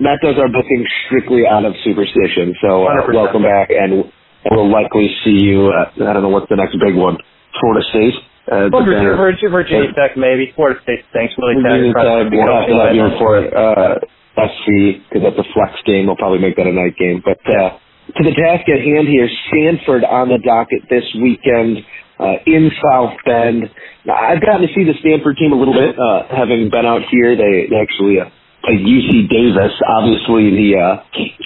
[0.00, 2.52] Matt does our booking strictly out of superstition.
[2.60, 4.04] So uh, welcome back, and
[4.50, 5.72] we'll likely see you.
[5.72, 7.16] At, I don't know what's the next big one.
[7.60, 8.14] Florida State.
[8.48, 9.16] Uh, Well, Virginia.
[9.16, 10.52] Virginia, Virginia Tech, maybe.
[10.56, 11.34] Florida State stinks.
[11.36, 13.98] Really Virginia Tech, We'll have to have you for uh,
[14.38, 16.06] SC because that's a flex game.
[16.06, 17.20] We'll probably make that a night game.
[17.24, 17.76] But uh,
[18.16, 21.84] to the task at hand here, Stanford on the docket this weekend
[22.18, 23.68] uh, in South Bend.
[24.06, 27.02] Now, I've gotten to see the Stanford team a little bit, uh, having been out
[27.10, 27.36] here.
[27.36, 28.30] They, they actually uh,
[28.64, 29.72] played UC Davis.
[29.86, 31.02] Obviously, the uh,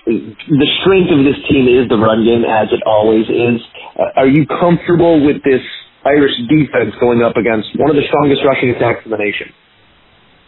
[0.06, 3.60] the strength of this team is the run game, as it always is.
[3.98, 5.62] Uh, are you comfortable with this
[6.04, 9.52] Irish defense going up against one of the strongest rushing attacks in the nation?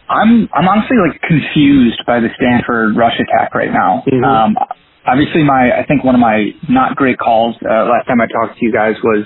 [0.09, 4.03] I'm I'm honestly like confused by the Stanford rush attack right now.
[4.07, 4.23] Mhm.
[4.25, 4.57] Um,
[5.05, 8.59] obviously, my I think one of my not great calls uh, last time I talked
[8.59, 9.25] to you guys was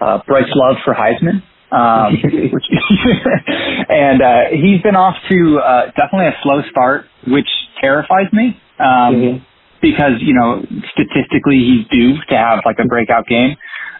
[0.00, 1.42] uh, Bryce Love for Heisman.
[1.72, 2.14] Um,
[2.52, 2.64] which,
[3.88, 7.48] and uh, he's been off to uh, definitely a slow start, which
[7.80, 8.60] terrifies me.
[8.78, 9.40] Um, Mhm.
[9.82, 13.54] because you know statistically he's due to have like a breakout game.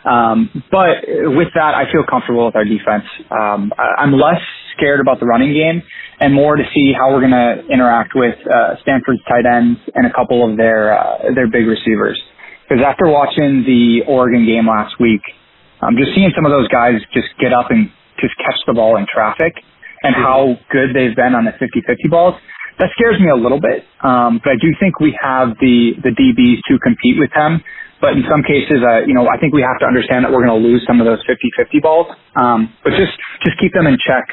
[0.04, 3.04] Um, but with that, I feel comfortable with our defense.
[3.30, 4.40] Um, I- I'm less
[4.76, 5.82] scared about the running game
[6.20, 10.06] and more to see how we're going to interact with uh, Stanford's tight ends and
[10.06, 12.20] a couple of their uh, their big receivers.
[12.68, 15.20] Because after watching the Oregon game last week,
[15.82, 17.90] I'm just seeing some of those guys just get up and
[18.20, 19.54] just catch the ball in traffic
[20.02, 22.34] and how good they've been on the 50-50 balls.
[22.78, 23.84] That scares me a little bit.
[24.02, 27.62] Um, but I do think we have the, the DBs to compete with them.
[28.00, 30.44] But in some cases, uh, you know, I think we have to understand that we're
[30.46, 32.06] going to lose some of those 50-50 balls.
[32.36, 33.14] Um, but just,
[33.44, 34.28] just keep them in check.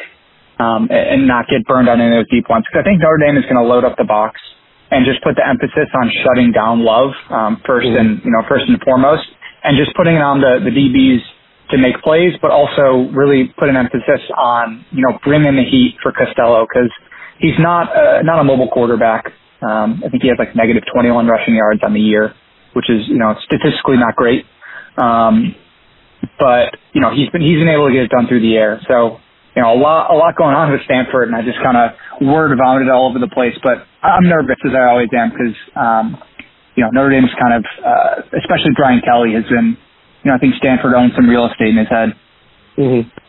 [0.60, 2.66] um, and not get burned on any of those deep ones.
[2.70, 4.40] Because I think Notre Dame is going to load up the box
[4.92, 7.98] and just put the emphasis on shutting down Love um, 1st mm-hmm.
[7.98, 9.26] and you know first and foremost,
[9.64, 11.22] and just putting it on the the DBs
[11.72, 15.98] to make plays, but also really put an emphasis on you know bringing the heat
[16.04, 16.92] for Costello because
[17.40, 19.34] he's not uh, not a mobile quarterback.
[19.62, 22.34] Um, I think he has like negative 21 rushing yards on the year,
[22.74, 24.46] which is you know statistically not great.
[24.98, 25.56] Um,
[26.40, 28.82] but you know he's been he's been able to get it done through the air.
[28.90, 29.20] So
[29.56, 31.92] you know a lot a lot going on with Stanford, and I just kind of
[32.28, 33.56] word vomited all over the place.
[33.64, 36.18] But I'm nervous as I always am because um,
[36.76, 39.78] you know Notre Dame's kind of uh, especially Brian Kelly has been
[40.24, 42.10] you know I think Stanford owns some real estate in his head.
[42.78, 43.22] Mm-hmm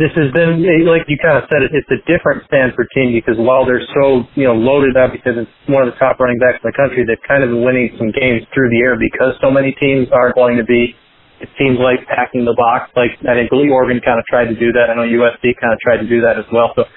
[0.00, 3.36] this has been like you kind of said it, it's a different Stanford team because
[3.36, 6.56] while they're so you know loaded up because it's one of the top running backs
[6.64, 9.52] in the country, they've kind of been winning some games through the air because so
[9.52, 10.96] many teams are going to be.
[11.44, 12.88] It seems like packing the box.
[12.96, 14.88] Like I think Lee Oregon kind of tried to do that.
[14.88, 16.72] I know USC kind of tried to do that as well.
[16.72, 16.88] So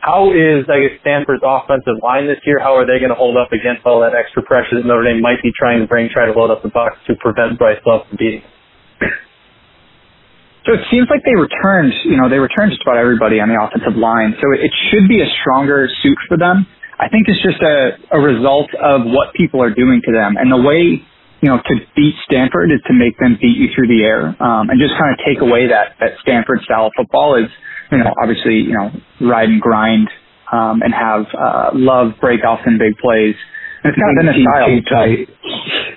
[0.00, 2.58] how is I guess Stanford's offensive line this year?
[2.58, 5.20] How are they going to hold up against all that extra pressure that Notre Dame
[5.20, 8.06] might be trying to bring, try to load up the box to prevent Bryce Love
[8.08, 8.42] from beating?
[10.66, 13.56] So it seems like they returned, you know, they returned just about everybody on the
[13.56, 14.36] offensive line.
[14.36, 16.68] So it should be a stronger suit for them.
[17.00, 20.36] I think it's just a, a result of what people are doing to them.
[20.36, 21.00] And the way,
[21.40, 24.36] you know, to beat Stanford is to make them beat you through the air.
[24.42, 27.48] Um, and just kind of take away that, that Stanford style of football is,
[27.92, 28.90] you know, obviously, you know,
[29.20, 30.08] ride and grind,
[30.52, 33.34] um, and have, uh, love break off in big plays.
[33.84, 35.96] And it's kind of been a style.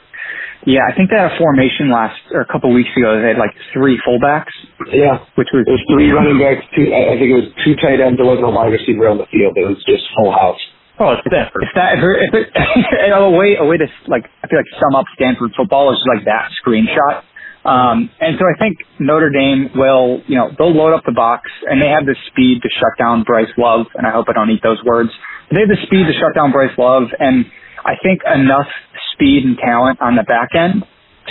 [0.66, 3.18] Yeah, I think they had a formation last or a couple of weeks ago.
[3.20, 4.54] They had like three fullbacks.
[4.94, 6.62] Yeah, which was it was three running backs.
[6.78, 8.22] Two, I think it was two tight ends.
[8.22, 9.58] There wasn't a wide receiver on the field.
[9.58, 10.62] It was just full house.
[11.02, 11.66] Oh, it's Stanford.
[11.66, 14.70] If that, if it, if it, a way, a way to like, I feel like
[14.78, 17.26] sum up Stanford football is like that screenshot.
[17.64, 21.50] Um, and so I think Notre Dame will, you know, they'll load up the box
[21.70, 23.86] and they have the speed to shut down Bryce Love.
[23.96, 25.10] And I hope I don't eat those words.
[25.52, 27.04] They have the speed to shut down Bryce Love.
[27.20, 27.46] And
[27.86, 28.68] I think enough
[29.14, 30.84] speed and talent on the back end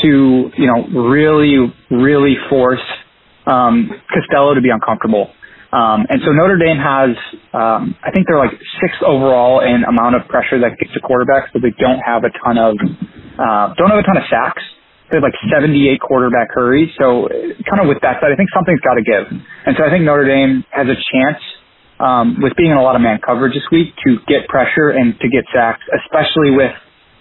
[0.03, 2.83] to, you know, really, really force
[3.47, 5.33] um, Costello to be uncomfortable.
[5.73, 7.11] Um, and so Notre Dame has,
[7.55, 8.51] um, I think they're like
[8.83, 12.31] sixth overall in amount of pressure that gets to quarterbacks, but they don't have a
[12.45, 12.75] ton of,
[13.39, 14.63] uh, don't have a ton of sacks.
[15.11, 16.91] They have like 78 quarterback hurries.
[16.99, 17.29] So
[17.67, 19.27] kind of with that said, I think something's got to give.
[19.67, 21.43] And so I think Notre Dame has a chance
[21.99, 25.19] um, with being in a lot of man coverage this week to get pressure and
[25.21, 26.73] to get sacks, especially with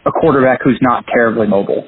[0.06, 1.88] a quarterback who's not terribly mobile.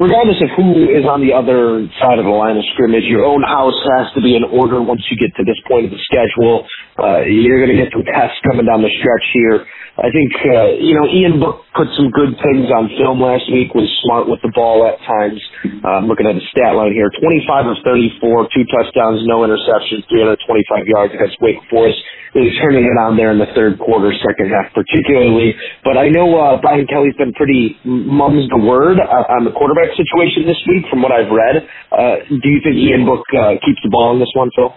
[0.00, 3.42] Regardless of who is on the other side of the line of scrimmage, your own
[3.42, 6.66] house has to be in order once you get to this point of the schedule.
[6.98, 9.64] Uh, you're going to get some tests coming down the stretch here.
[9.96, 13.72] I think, uh, you know, Ian Book put some good things on film last week,
[13.72, 15.40] was smart with the ball at times.
[15.88, 20.84] I'm looking at the stat line here 25 of 34, two touchdowns, no interceptions, 325
[20.84, 21.96] yards against Wake Forest.
[22.36, 25.56] Really turning it on there in the third quarter, second half particularly.
[25.80, 29.96] But I know uh, Brian Kelly's been pretty mum's the word uh, on the quarterback
[29.96, 31.64] situation this week from what I've read.
[31.88, 34.76] Uh, do you think Ian Book uh, keeps the ball in this one, Phil?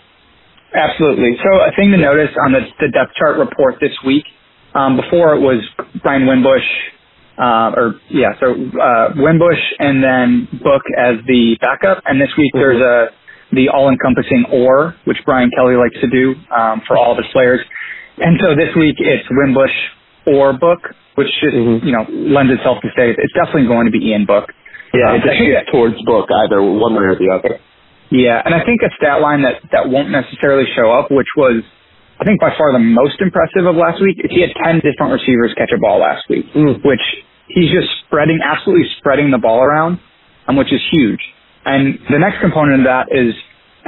[0.72, 1.36] Absolutely.
[1.44, 4.24] So a thing to notice on the, the depth chart report this week
[4.76, 5.64] um, before it was
[6.04, 6.66] Brian Wimbush,
[7.38, 12.04] uh, or yeah, so uh, Wimbush and then Book as the backup.
[12.06, 12.60] And this week mm-hmm.
[12.60, 13.16] there's a
[13.52, 17.60] the all-encompassing or, which Brian Kelly likes to do um, for all of his players.
[18.20, 19.74] And so this week it's Wimbush
[20.28, 20.80] or Book,
[21.16, 21.86] which just mm-hmm.
[21.86, 24.52] you know lends itself to say it's definitely going to be Ian Book.
[24.94, 27.60] Yeah, it's a towards Book either one way or the other.
[28.12, 31.62] Yeah, and I think a stat line that that won't necessarily show up, which was
[32.20, 35.14] I think by far the most impressive of last week is he had 10 different
[35.14, 36.84] receivers catch a ball last week, mm.
[36.84, 37.00] which
[37.48, 40.00] he's just spreading, absolutely spreading the ball around,
[40.48, 41.22] um, which is huge.
[41.66, 43.34] And the next component of that is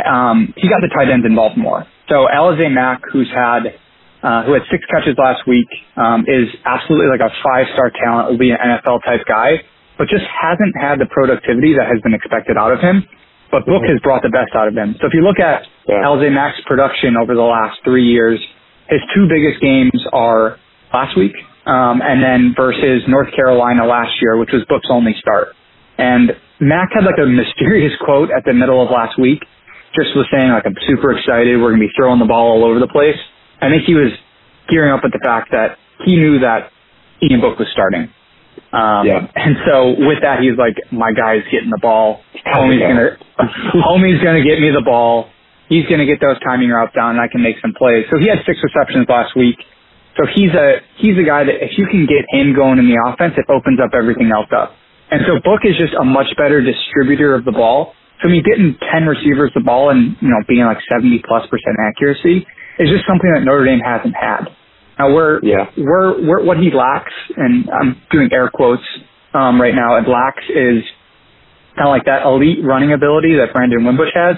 [0.06, 1.86] um, he got the tight ends involved more.
[2.08, 3.76] So Alize Mack, who's had
[4.24, 5.68] uh, who had six catches last week,
[5.98, 9.64] um, is absolutely like a five-star talent, will be an NFL type guy,
[9.98, 13.04] but just hasn't had the productivity that has been expected out of him.
[13.52, 14.96] But Book has brought the best out of him.
[15.00, 16.08] So if you look at yeah.
[16.08, 18.40] Alize Mack's production over the last three years,
[18.90, 20.58] his two biggest games are
[20.94, 25.50] last week um, and then versus North Carolina last year, which was Book's only start.
[25.98, 29.44] And Mack had like a mysterious quote at the middle of last week,
[29.96, 32.80] just was saying like I'm super excited, we're gonna be throwing the ball all over
[32.80, 33.20] the place.
[33.62, 34.12] I think he was
[34.70, 36.72] gearing up with the fact that he knew that
[37.22, 38.10] Ian Book was starting.
[38.72, 39.28] Um, yeah.
[39.36, 42.24] And so with that, he's like, my guy's getting the ball.
[42.48, 43.18] Homie's gonna,
[43.84, 45.30] homie's gonna get me the ball.
[45.68, 48.06] He's gonna get those timing routes down, and I can make some plays.
[48.12, 49.60] So he had six receptions last week.
[50.18, 53.00] So he's a he's a guy that if you can get him going in the
[53.00, 54.76] offense, it opens up everything else up.
[55.12, 57.94] And so Book is just a much better distributor of the ball.
[58.22, 61.48] So I mean, getting ten receivers the ball and you know being like seventy plus
[61.48, 62.48] percent accuracy
[62.80, 64.48] is just something that Notre Dame hasn't had.
[65.02, 65.66] Now, where Yeah.
[65.76, 68.84] where where what he lacks, and I'm doing air quotes
[69.34, 70.84] um, right now, it lacks is
[71.76, 74.38] kind of like that elite running ability that Brandon Wimbush has.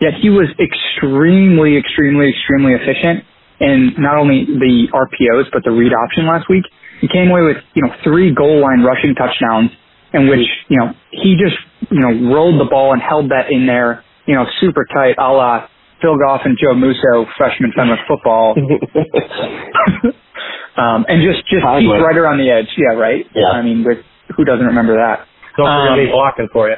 [0.00, 3.24] Yet he was extremely, extremely, extremely efficient
[3.60, 6.64] in not only the RPOs but the read option last week.
[7.00, 9.70] He came away with you know three goal line rushing touchdowns
[10.12, 11.56] in which you know he just
[11.90, 15.32] you know rolled the ball and held that in there you know super tight, a
[15.32, 15.66] la
[16.04, 18.54] Phil Goff and Joe Musso, freshman Fenwick football.
[20.76, 22.04] um, and just just Time keep limit.
[22.04, 22.68] right around the edge.
[22.76, 23.24] Yeah, right.
[23.34, 23.48] Yeah.
[23.48, 23.98] I mean, with
[24.36, 25.26] who doesn't remember that?
[25.56, 26.76] Don't forget Um, me blocking for you.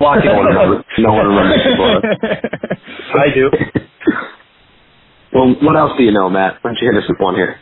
[0.00, 0.24] Blocking.
[0.26, 2.78] No one remembers- no one remembers
[3.14, 3.50] I do.
[5.32, 6.58] well, what else do you know, Matt?
[6.62, 7.60] Why don't you hit us with one here?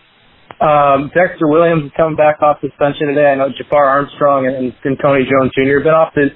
[0.60, 3.26] Um, Dexter Williams is coming back off suspension today.
[3.26, 5.74] I know Jafar Armstrong and, and Tony Jones Jr.
[5.78, 6.28] have been off to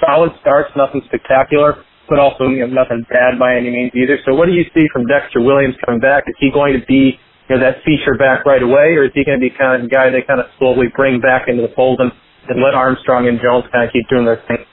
[0.00, 4.18] solid starts, nothing spectacular, but also you know, nothing bad by any means either.
[4.24, 6.24] So what do you see from Dexter Williams coming back?
[6.26, 7.18] Is he going to be
[7.48, 9.88] you know, that feature back right away, or is he going to be kind of
[9.88, 12.12] the guy they kind of slowly bring back into the fold and,
[12.48, 14.64] and let Armstrong and Jones kind of keep doing their thing?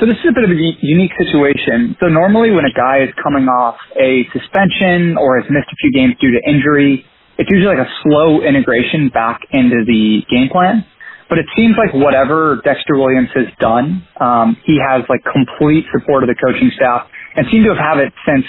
[0.00, 1.94] So this is a bit of a unique situation.
[2.00, 5.92] So normally when a guy is coming off a suspension or has missed a few
[5.92, 7.04] games due to injury,
[7.36, 10.86] it's usually like a slow integration back into the game plan.
[11.30, 16.26] But it seems like whatever Dexter Williams has done, um, he has like complete support
[16.26, 18.44] of the coaching staff and seemed to have had it since,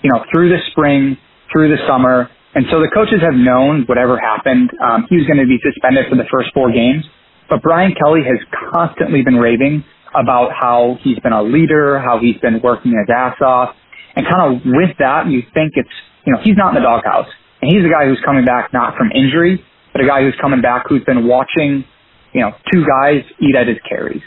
[0.00, 1.18] you know, through the spring,
[1.50, 2.30] through the summer.
[2.54, 6.06] And so the coaches have known whatever happened, um, he was going to be suspended
[6.06, 7.02] for the first four games.
[7.50, 8.38] But Brian Kelly has
[8.70, 9.82] constantly been raving
[10.14, 13.74] about how he's been a leader, how he's been working his ass off.
[14.14, 15.90] And kind of with that, you think it's,
[16.26, 17.26] you know, he's not in the doghouse.
[17.62, 19.62] And he's a guy who's coming back not from injury,
[19.92, 21.84] but a guy who's coming back who's been watching,
[22.32, 24.22] you know, two guys eat at his carries.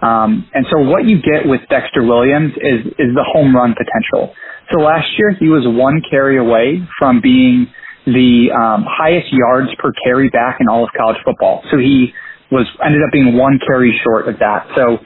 [0.00, 4.34] Um, and so what you get with Dexter Williams is, is the home run potential.
[4.70, 7.66] So last year he was one carry away from being
[8.06, 11.62] the um, highest yards per carry back in all of college football.
[11.70, 12.14] So he
[12.50, 14.68] was ended up being one carry short of that.
[14.76, 14.98] So,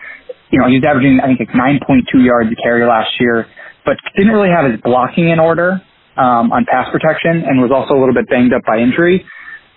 [0.51, 3.47] you know, he was averaging I think like 9.2 yards a carry last year,
[3.85, 5.81] but didn't really have his blocking in order
[6.17, 9.25] um, on pass protection and was also a little bit banged up by injury.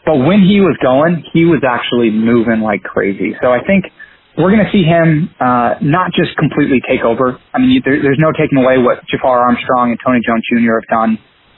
[0.06, 3.34] But when he was going, he was actually moving like crazy.
[3.42, 3.90] So I think
[4.38, 7.40] we're going to see him uh, not just completely take over.
[7.54, 10.78] I mean, there, there's no taking away what Jafar Armstrong and Tony Jones Jr.
[10.78, 11.12] have done.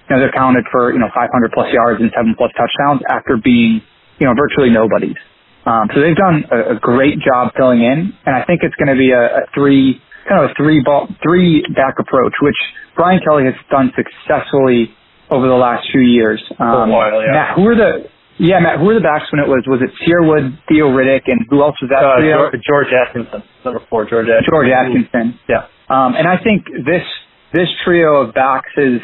[0.07, 3.35] You know, they're counted for you know 500 plus yards and seven plus touchdowns after
[3.35, 3.81] being
[4.19, 5.19] you know virtually nobodies.
[5.67, 8.87] Um, so they've done a, a great job filling in, and I think it's going
[8.87, 9.99] to be a, a three
[10.29, 12.55] kind of a three ball three back approach, which
[12.95, 14.95] Brian Kelly has done successfully
[15.29, 16.39] over the last few years.
[16.51, 17.31] Um, For a while, yeah.
[17.35, 18.07] Matt, who are the
[18.39, 19.65] yeah, Matt, who were the backs when it was?
[19.67, 22.05] Was it Cierre Wood, Theo Riddick, and who else was that?
[22.05, 22.21] Uh.
[22.21, 24.51] George, George Atkinson, number four, George Atkinson.
[24.51, 25.39] George Atkinson.
[25.49, 25.67] Yeah.
[25.89, 27.05] Um, and I think this
[27.53, 29.01] this trio of backs is,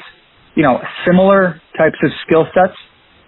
[0.55, 2.77] you know, similar types of skill sets.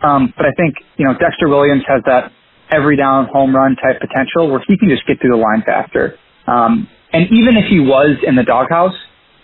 [0.03, 2.31] Um, but I think you know Dexter Williams has that
[2.69, 6.17] every down home run type potential where he can just get through the line faster.
[6.47, 8.95] Um, and even if he was in the doghouse,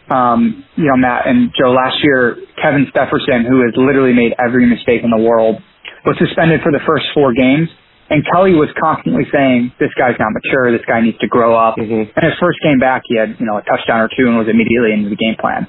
[0.10, 4.66] um, you know, Matt and Joe, last year, Kevin Stepherson, who has literally made every
[4.66, 5.62] mistake in the world,
[6.06, 7.69] was suspended for the first four games.
[8.10, 11.78] And Kelly was constantly saying, this guy's not mature, this guy needs to grow up.
[11.78, 12.11] Mhm.
[12.14, 14.49] And his first game back, he had, you know, a touchdown or two and was
[14.49, 15.65] immediately into the game plan.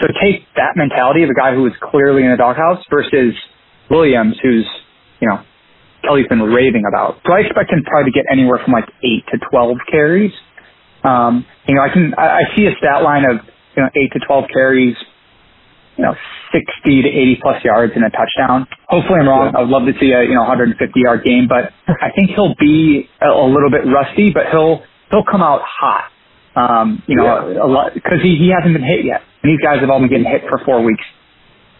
[0.00, 3.34] So take that mentality of a guy who was clearly in the doghouse versus
[3.88, 4.66] Williams, who's,
[5.20, 5.40] you know,
[6.04, 7.20] Kelly's been raving about.
[7.26, 10.32] So I expect him probably to get anywhere from like 8 to 12 carries.
[11.02, 13.38] Um, you know, I can, I, I see a stat line of,
[13.74, 14.96] you know, 8 to 12 carries,
[15.96, 16.14] you know,
[16.52, 18.66] 60 to 80 plus yards and a touchdown.
[18.88, 19.54] Hopefully I'm wrong.
[19.56, 22.54] I would love to see a, you know, 150 yard game, but I think he'll
[22.58, 26.10] be a, a little bit rusty, but he'll, he'll come out hot.
[26.56, 29.22] Um, you know, a, a lot, cause he, he hasn't been hit yet.
[29.42, 31.04] And these guys have all been getting hit for four weeks.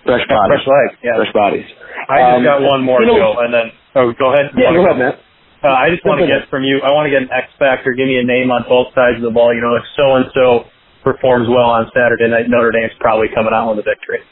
[0.04, 0.62] Fresh bodies.
[0.62, 1.16] Fresh legs, yeah.
[1.16, 1.66] Fresh bodies.
[2.08, 4.52] I just Um, got one more, you know- Joe, and then oh, go ahead.
[4.56, 5.20] Yeah, go ahead, Matt.
[5.64, 6.80] Uh, I just want to get from you.
[6.84, 7.92] I want to get an X factor.
[7.92, 9.52] Give me a name on both sides of the ball.
[9.54, 10.64] You know, if so and so
[11.06, 14.26] performs well on Saturday night, Notre Dame's probably coming out with a victory.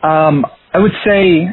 [0.00, 1.52] Um, I would say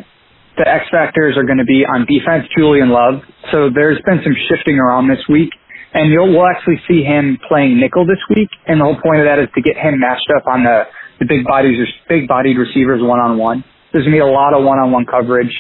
[0.56, 3.20] the X factors are going to be on defense, Julian Love.
[3.52, 5.52] So there's been some shifting around this week,
[5.92, 8.48] and you'll we'll actually see him playing nickel this week.
[8.72, 10.88] And the whole point of that is to get him matched up on the
[11.20, 11.76] the big bodies,
[12.08, 13.64] big bodied receivers one on one.
[13.92, 15.52] There's going to be a lot of one on one coverage.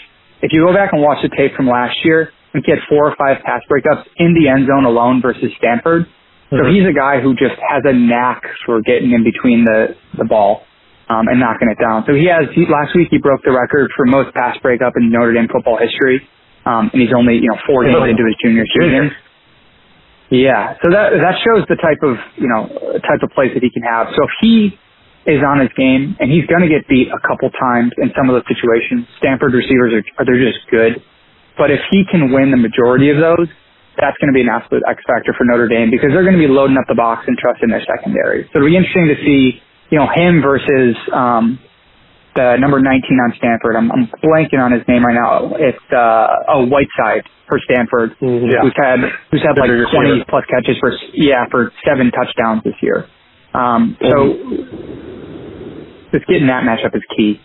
[0.41, 3.07] If you go back and watch the tape from last year, I think had four
[3.07, 6.07] or five pass breakups in the end zone alone versus Stanford.
[6.51, 6.73] So Mhm.
[6.73, 10.65] he's a guy who just has a knack for getting in between the the ball
[11.09, 12.05] um, and knocking it down.
[12.05, 15.09] So he has he, last week he broke the record for most pass breakup in
[15.09, 16.27] Notre Dame football history,
[16.65, 19.11] um, and he's only you know four games into his junior season.
[20.30, 22.67] Yeah, so that that shows the type of you know
[23.05, 24.09] type of plays that he can have.
[24.15, 24.77] So if he
[25.26, 28.30] is on his game, and he's going to get beat a couple times in some
[28.30, 29.07] of those situations.
[29.17, 31.01] Stanford receivers are, are they're just good,
[31.57, 33.49] but if he can win the majority of those,
[33.97, 36.41] that's going to be an absolute X factor for Notre Dame because they're going to
[36.47, 38.43] be loading up the box and trusting their secondary.
[38.53, 39.61] So it'll be interesting to see,
[39.91, 41.59] you know, him versus um,
[42.35, 43.76] the number 19 on Stanford.
[43.77, 45.55] I'm, I'm blanking on his name right now.
[45.55, 48.51] It's uh, oh Whiteside for Stanford, Mhm.
[48.51, 48.61] Yeah.
[48.61, 48.99] who's had
[49.31, 50.26] who's had like big 20 receiver.
[50.27, 53.07] plus catches for yeah for seven touchdowns this year.
[53.53, 54.34] Um, so
[56.11, 57.39] just getting that matchup is key.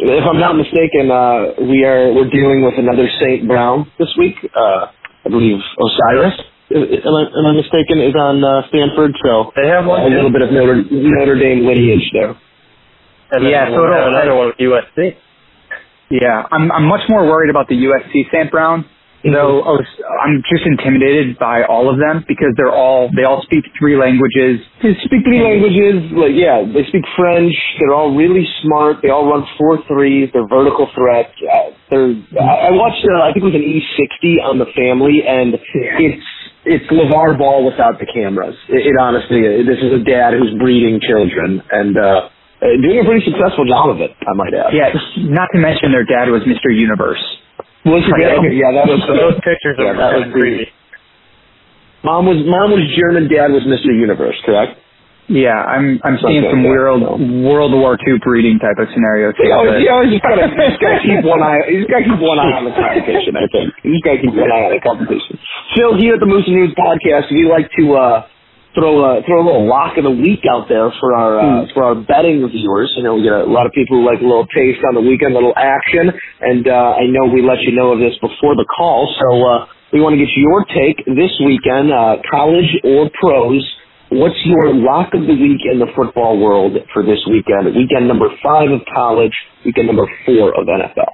[0.00, 4.36] If I'm not mistaken, uh, we are we're dealing with another Saint Brown this week.
[4.54, 4.86] Uh,
[5.24, 6.34] I believe Osiris.
[6.70, 7.98] Am I, am I mistaken?
[8.00, 11.64] Is on uh, Stanford, so They have one, a little bit of Notre, Notre Dame
[11.66, 12.36] lineage there.
[13.32, 15.16] And Yeah, so it'll- another one with USC.
[16.10, 18.50] Yeah, I'm I'm much more worried about the USC St.
[18.50, 18.86] Brown.
[19.24, 19.88] Though I was,
[20.22, 24.62] I'm just intimidated by all of them because they're all they all speak three languages.
[24.78, 26.06] They speak three languages.
[26.14, 27.52] Like yeah, they speak French.
[27.82, 29.02] They're all really smart.
[29.02, 30.30] They all run four threes.
[30.32, 31.34] They're vertical threats.
[31.42, 32.14] Uh, they're.
[32.38, 33.02] I watched.
[33.02, 36.28] Uh, I think it was an E60 on the Family, and it's
[36.64, 38.54] it's LaVar Ball without the cameras.
[38.68, 42.30] It, it honestly, this is a dad who's breeding children and uh,
[42.62, 44.10] uh, doing a pretty successful job of it.
[44.22, 44.74] I might add.
[44.74, 44.90] Yeah,
[45.30, 46.70] not to mention their dad was Mr.
[46.74, 47.22] Universe.
[47.88, 48.14] Was it?
[48.20, 48.68] Yeah.
[48.68, 50.68] Yeah, that was Those pictures Yeah, are that was kind of creepy.
[52.04, 53.26] Mom was mom was German.
[53.28, 53.90] Dad was Mr.
[53.90, 54.36] Universe.
[54.46, 54.78] Correct.
[55.28, 57.12] Yeah, I'm I'm seeing Okay, some yeah, World no.
[57.44, 59.34] World War II breeding type of scenarios.
[59.36, 61.68] You here, always, but- you always just gotta, you just gotta keep one eye.
[61.68, 63.36] You just gotta keep one eye on the competition.
[63.36, 65.36] I think you just gotta keep one eye on the competition.
[65.76, 68.24] Phil, here at the Moose News podcast, we like to uh,
[68.78, 71.82] throw a throw a little lock of the week out there for our uh, for
[71.82, 72.94] our betting viewers.
[72.96, 75.02] You know, we get a lot of people who like a little taste on the
[75.02, 78.54] weekend, a little action, and uh, I know we let you know of this before
[78.54, 83.10] the call, so uh, we want to get your take this weekend, uh, college or
[83.18, 83.66] pros.
[84.10, 87.76] What's your lock of the week in the football world for this weekend?
[87.76, 89.34] Weekend number five of college,
[89.66, 91.12] weekend number four of NFL.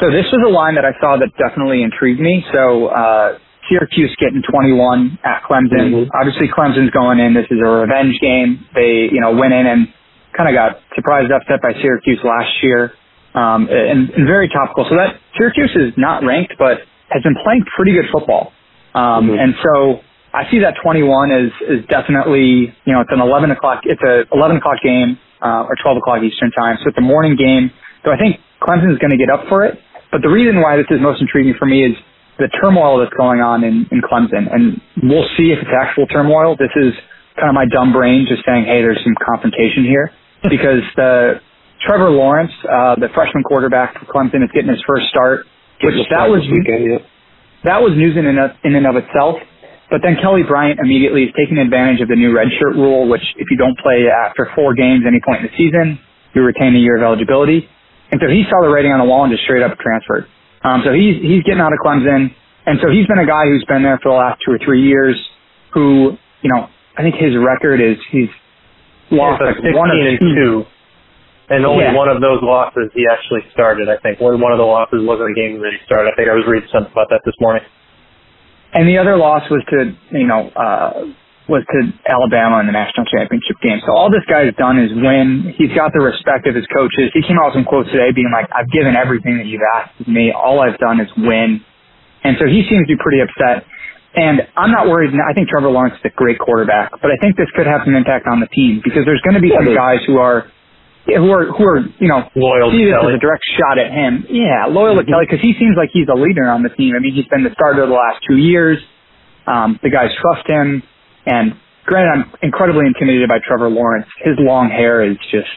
[0.00, 2.44] So this was a line that I saw that definitely intrigued me.
[2.52, 3.38] So uh,
[3.68, 5.90] Syracuse getting 21 at Clemson.
[5.92, 6.08] Mhm.
[6.14, 7.34] Obviously, Clemson's going in.
[7.34, 8.64] This is a revenge game.
[8.74, 9.88] They, you know, went in and
[10.36, 12.92] kind of got surprised upset by Syracuse last year,
[13.34, 14.84] um, and, and very topical.
[14.88, 18.52] So that Syracuse is not ranked, but has been playing pretty good football.
[18.94, 19.38] Um, Mhm.
[19.40, 20.00] And so
[20.34, 23.82] I see that 21 is is definitely, you know, it's an 11 o'clock.
[23.84, 26.76] It's a 11 o'clock game uh, or 12 o'clock Eastern time.
[26.78, 27.70] So it's a morning game.
[28.04, 29.80] So I think Clemson is going to get up for it.
[30.10, 31.96] But the reason why this is most intriguing for me is
[32.38, 34.50] the turmoil that's going on in, in Clemson.
[34.50, 36.56] And we'll see if it's actual turmoil.
[36.58, 36.92] This is
[37.38, 40.10] kind of my dumb brain just saying, hey, there's some confrontation here.
[40.50, 41.40] because the
[41.80, 45.46] Trevor Lawrence, uh, the freshman quarterback for Clemson, is getting his first start,
[45.80, 46.84] which that was weekend.
[46.84, 46.98] Yeah.
[47.64, 49.36] that was news in and, of, in and of itself.
[49.88, 53.46] But then Kelly Bryant immediately is taking advantage of the new redshirt rule, which if
[53.50, 56.00] you don't play after four games any point in the season,
[56.34, 57.68] you retain a year of eligibility.
[58.10, 60.26] And so he saw the writing on the wall and just straight up transferred.
[60.64, 62.34] Um, so he's he's getting out of Clemson,
[62.66, 64.82] and so he's been a guy who's been there for the last two or three
[64.82, 65.14] years.
[65.74, 68.28] Who you know, I think his record is he's
[69.10, 70.34] lost Yeah, like 16 one or and two.
[70.34, 70.66] two.
[71.50, 71.92] And only Yeah.
[71.94, 74.18] one of those losses he actually started, I think.
[74.20, 76.12] One one of the losses wasn't a game that he started.
[76.12, 77.62] I think I was reading something about that this morning.
[78.72, 81.04] And the other loss was to, you know, uh,
[81.48, 83.76] was to Alabama in the national championship game.
[83.84, 85.52] So all this guy's done is win.
[85.60, 87.12] He's got the respect of his coaches.
[87.12, 90.00] He came out with some quotes today being like, I've given everything that you've asked
[90.00, 90.32] of me.
[90.32, 91.60] All I've done is win.
[92.24, 93.68] And so he seems to be pretty upset.
[94.16, 95.12] And I'm not worried.
[95.20, 97.92] I think Trevor Lawrence is a great quarterback, but I think this could have some
[97.92, 100.48] impact on the team because there's going to be some guys who are,
[101.04, 103.92] who are, who are, you know, Loyal to see this as a direct shot at
[103.92, 104.24] him.
[104.32, 106.94] Yeah, loyal to Kelly because he seems like he's a leader on the team.
[106.96, 108.78] I mean, he's been the starter the last two years.
[109.44, 110.80] Um, the guys trust him,
[111.26, 111.54] and
[111.86, 114.06] granted, I'm incredibly intimidated by Trevor Lawrence.
[114.24, 115.48] His long hair is just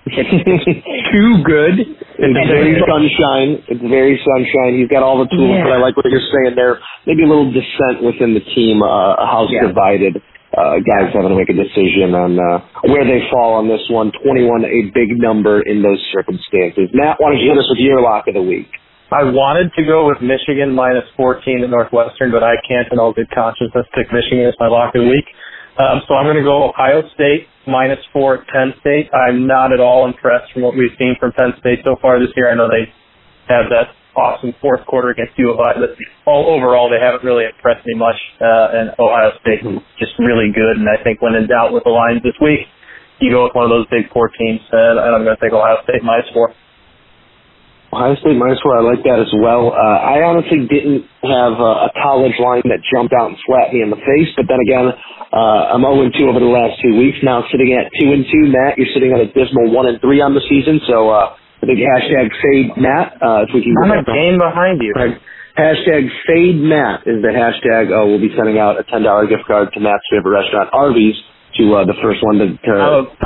[0.10, 1.76] too good.
[1.80, 3.62] It's And very sunshine.
[3.68, 4.78] It's very sunshine.
[4.80, 5.64] He's got all the tools, Yeah.
[5.64, 6.80] but I like what you're saying there.
[7.06, 9.66] Maybe a little dissent within the team, uh, house Yeah.
[9.68, 10.22] divided.
[10.50, 14.10] Uh, guys having to make a decision on uh, where they fall on this one.
[14.24, 16.90] 21, a big number in those circumstances.
[16.92, 18.66] Matt, why don't you hit us with your lock of the week?
[19.10, 23.12] I wanted to go with Michigan minus 14 at Northwestern, but I can't in all
[23.12, 25.26] good consciousness pick Michigan as my lock of the week.
[25.82, 29.10] Um, so I'm going to go Ohio State minus four at Penn State.
[29.10, 32.30] I'm not at all impressed from what we've seen from Penn State so far this
[32.38, 32.50] year.
[32.50, 32.86] I know they
[33.50, 37.50] had that awesome fourth quarter against U of I, but all overall they haven't really
[37.50, 38.18] impressed me much.
[38.38, 40.78] Uh, and Ohio State is just really good.
[40.78, 42.62] And I think when in doubt with the lines this week,
[43.18, 45.82] you go with one of those big four teams, and I'm going to take Ohio
[45.82, 46.54] State minus four.
[47.92, 48.78] Ohio State minus four.
[48.78, 49.74] I like that as well.
[49.74, 53.82] Uh, I honestly didn't have uh, a college line that jumped out and slapped me
[53.82, 54.94] in the face, but then again,
[55.34, 57.18] uh, I'm 0 2 over the last two weeks.
[57.26, 58.54] Now sitting at 2 and 2.
[58.54, 60.78] Matt, you're sitting at a dismal 1 and 3 on the season.
[60.86, 63.18] So uh, I think hashtag fade Matt.
[63.18, 64.94] Uh, if we can I'm a game behind you.
[64.94, 65.18] Right.
[65.58, 67.90] Hashtag fade Matt is the hashtag.
[67.90, 71.18] Uh, we'll be sending out a $10 gift card to Matt's favorite restaurant, Arby's,
[71.58, 72.70] to uh, the first one to, to,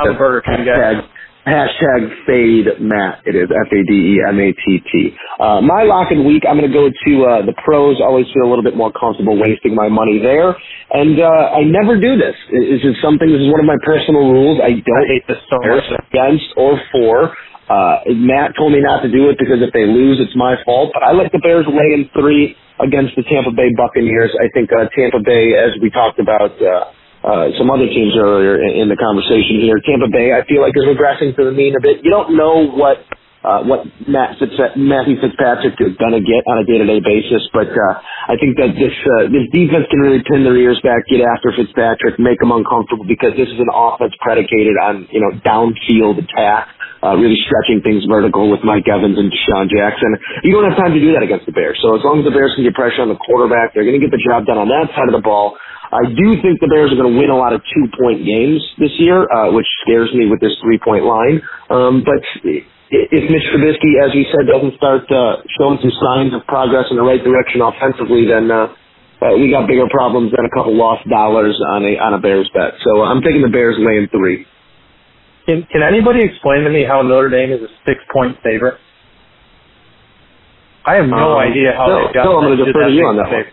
[0.01, 1.05] I'm a Burger hashtag,
[1.45, 3.21] hashtag fade Matt.
[3.25, 5.15] It is F A D E M A T T.
[5.39, 8.01] Uh, my lock the week, I'm going to go to uh, the pros.
[8.01, 10.57] Always feel a little bit more comfortable wasting my money there.
[10.91, 12.35] And uh, I never do this.
[12.51, 14.59] This is something, this is one of my personal rules.
[14.61, 15.85] I don't I hate this so much.
[16.09, 17.33] against or for.
[17.69, 20.91] Uh, Matt told me not to do it because if they lose, it's my fault.
[20.93, 24.29] But I like the Bears laying three against the Tampa Bay Buccaneers.
[24.37, 26.93] I think uh, Tampa Bay, as we talked about uh,
[27.25, 30.77] uh, some other teams earlier in, in the conversation here, Tampa Bay, I feel like
[30.77, 32.05] is regressing to the mean a bit.
[32.05, 33.01] You don't know what
[33.45, 37.45] uh, what Matt Fitz, Matthew Fitzpatrick is going to get on a day-to-day basis.
[37.53, 37.93] But uh,
[38.25, 41.53] I think that this uh, this defense can really pin their ears back, get after
[41.53, 46.73] Fitzpatrick, make him uncomfortable because this is an offense predicated on you know downfield attack.
[47.05, 50.09] Uh, really stretching things vertical with Mike Evans and DeSean Jackson.
[50.41, 51.77] You don't have time to do that against the Bears.
[51.77, 54.01] So as long as the Bears can get pressure on the quarterback, they're going to
[54.01, 55.53] get the job done on that side of the ball.
[55.95, 58.59] I do think the Bears are going to win a lot of two point games
[58.77, 61.39] this year, uh, which scares me with this three point line.
[61.71, 66.43] Um, but if Mitch Trubisky, as we said, doesn't start uh, showing some signs of
[66.51, 68.75] progress in the right direction offensively, then uh,
[69.23, 72.49] uh, we got bigger problems than a couple lost dollars on a on a Bears
[72.53, 72.73] bet.
[72.83, 74.45] So uh, I'm taking the Bears laying three.
[75.45, 78.75] Can, can anybody explain to me how Notre Dame is a six point favorite?
[80.85, 82.91] I have no Um, idea how Phil- they got Phil, I'm gonna to defer to
[82.93, 83.47] you on that.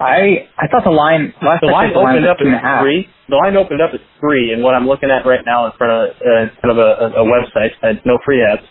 [0.00, 2.54] I I thought the line last The line checked, the line opened up two and
[2.54, 3.08] a at three.
[3.28, 5.92] The line opened up at three, and what I'm looking at right now in front
[5.92, 8.62] of uh, in front of a, a, a website, uh, no free ads.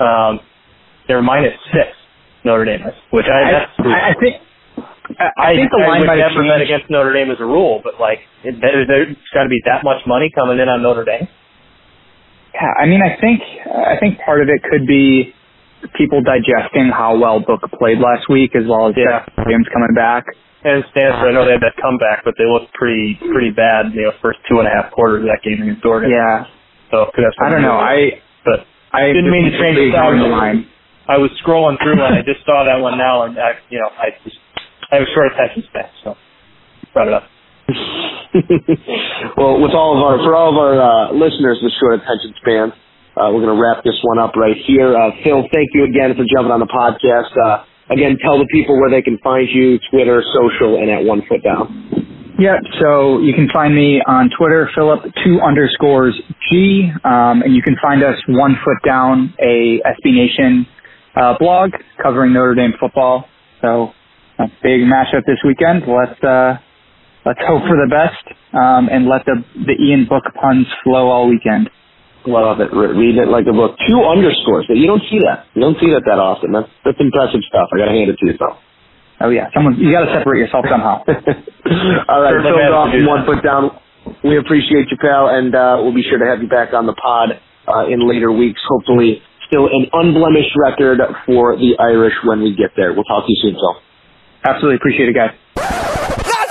[0.00, 0.40] Um,
[1.06, 1.92] they're minus six.
[2.44, 4.34] Notre Dame which I I, that's I, I think
[5.18, 7.44] I, I think the line would might have never bet against Notre Dame as a
[7.44, 10.82] rule, but like it, there, there's got to be that much money coming in on
[10.82, 11.28] Notre Dame.
[12.54, 15.32] Yeah, I mean, I think I think part of it could be
[15.96, 19.24] people digesting how well Book played last week, as well as Yeah.
[19.24, 20.24] Jeff Williams coming back.
[20.64, 23.92] And Stanford, I know they had that comeback, but they looked pretty pretty bad.
[23.92, 26.08] You know, first two and a half quarters of that game against Oregon.
[26.10, 26.48] Yeah,
[26.90, 27.76] So could have I don't know.
[27.76, 30.40] I but I Didn't mean to change the ignoring the subject.
[30.40, 30.66] line.
[31.06, 33.92] I was scrolling through and I just saw that one now, and I, you know,
[33.92, 34.40] I just
[34.90, 36.16] I have a short attention span, so
[36.96, 37.28] brought it up.
[39.36, 42.72] well, with all of our for all of our uh, listeners with short attention spans,
[43.16, 44.96] uh, we're going to wrap this one up right here.
[44.96, 47.30] Uh, Phil, thank you again for jumping on the podcast.
[47.36, 51.22] Uh, again, tell the people where they can find you: Twitter, social, and at One
[51.28, 52.04] Foot Down.
[52.36, 52.56] Yep.
[52.82, 56.20] so you can find me on Twitter, Philip two underscores
[56.50, 60.66] G, um, and you can find us one foot down, a SB Nation
[61.14, 61.70] uh, blog
[62.02, 63.26] covering Notre Dame football.
[63.62, 63.92] So
[64.38, 65.84] a big matchup this weekend.
[65.86, 66.58] Let's uh,
[67.24, 71.28] let's hope for the best um, and let the the Ian Book puns flow all
[71.28, 71.70] weekend.
[72.26, 72.72] Love it.
[72.72, 73.76] Re- Read it like a book.
[73.86, 74.64] Two underscores.
[74.68, 75.44] That you don't see that.
[75.54, 76.52] You don't see that that often.
[76.52, 77.68] That's that's impressive stuff.
[77.72, 78.56] I got to hand it to you, Phil.
[79.20, 81.04] Oh yeah, someone you got to separate yourself somehow.
[82.08, 83.08] All right, Certainly Phil managed to Goff do from that.
[83.12, 83.64] One Foot Down.
[84.24, 86.92] We appreciate you, pal, and uh, we'll be sure to have you back on the
[86.96, 88.60] pod uh, in later weeks.
[88.68, 92.92] Hopefully, still an unblemished record for the Irish when we get there.
[92.92, 93.76] We'll talk to you soon, Phil.
[94.44, 96.00] Absolutely appreciate it, guys.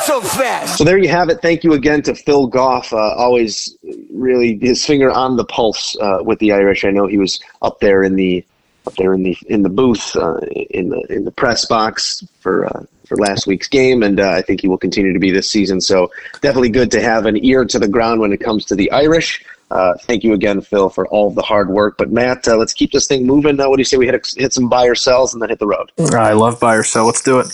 [0.06, 0.78] So fast.
[0.78, 1.42] So there you have it.
[1.42, 2.92] Thank you again to Phil Goff.
[2.92, 3.78] Uh, always
[4.12, 6.84] really his finger on the pulse uh, with the Irish.
[6.84, 8.46] I know he was up there in the
[8.86, 10.38] up there in the in the booth uh,
[10.72, 14.42] in the in the press box for uh, for last week's game, and uh, I
[14.42, 15.80] think he will continue to be this season.
[15.80, 16.12] So
[16.42, 19.44] definitely good to have an ear to the ground when it comes to the Irish.
[19.72, 21.98] Uh, thank you again, Phil, for all of the hard work.
[21.98, 23.60] But Matt, uh, let's keep this thing moving.
[23.60, 25.60] Uh, what do you say we hit hit some buy or sells and then hit
[25.60, 25.92] the road?
[26.14, 27.06] I love buy or sell.
[27.06, 27.48] Let's do it.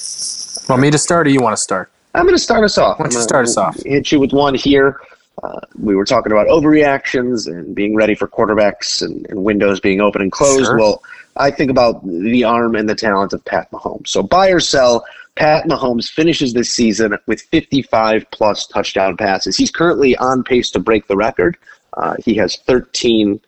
[0.67, 1.91] Want me to start or you want to start?
[2.13, 2.99] I'm going to start us off.
[2.99, 3.81] Why don't you start us off?
[3.83, 4.99] Hit you with one here.
[5.43, 10.01] Uh, we were talking about overreactions and being ready for quarterbacks and, and windows being
[10.01, 10.65] open and closed.
[10.65, 10.77] Sure.
[10.77, 11.03] Well,
[11.37, 14.09] I think about the arm and the talent of Pat Mahomes.
[14.09, 15.05] So buy or sell,
[15.35, 19.55] Pat Mahomes finishes this season with 55 plus touchdown passes.
[19.55, 21.57] He's currently on pace to break the record.
[21.93, 23.47] Uh, he has 13 uh,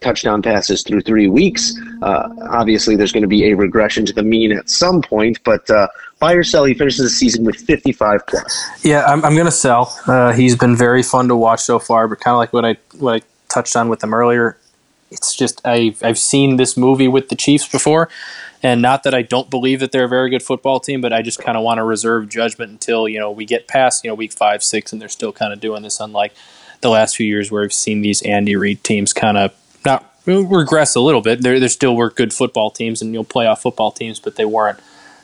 [0.00, 1.74] touchdown passes through three weeks.
[2.02, 5.68] Uh, obviously, there's going to be a regression to the mean at some point, but
[5.70, 5.88] uh,
[6.18, 8.68] buy or sell, he finishes the season with 55 plus.
[8.82, 9.96] Yeah, I'm, I'm going to sell.
[10.06, 12.76] Uh, he's been very fun to watch so far, but kind of like what I
[12.98, 14.56] what I touched on with him earlier.
[15.10, 18.08] It's just I've I've seen this movie with the Chiefs before,
[18.62, 21.20] and not that I don't believe that they're a very good football team, but I
[21.20, 24.14] just kind of want to reserve judgment until you know we get past you know
[24.14, 25.98] week five six, and they're still kind of doing this.
[25.98, 26.34] Unlike
[26.80, 29.52] the last few years where we've seen these Andy Reid teams kind of
[29.84, 31.42] not regress a little bit.
[31.42, 34.44] There, there still were good football teams and you know playoff football teams, but they
[34.44, 34.78] weren't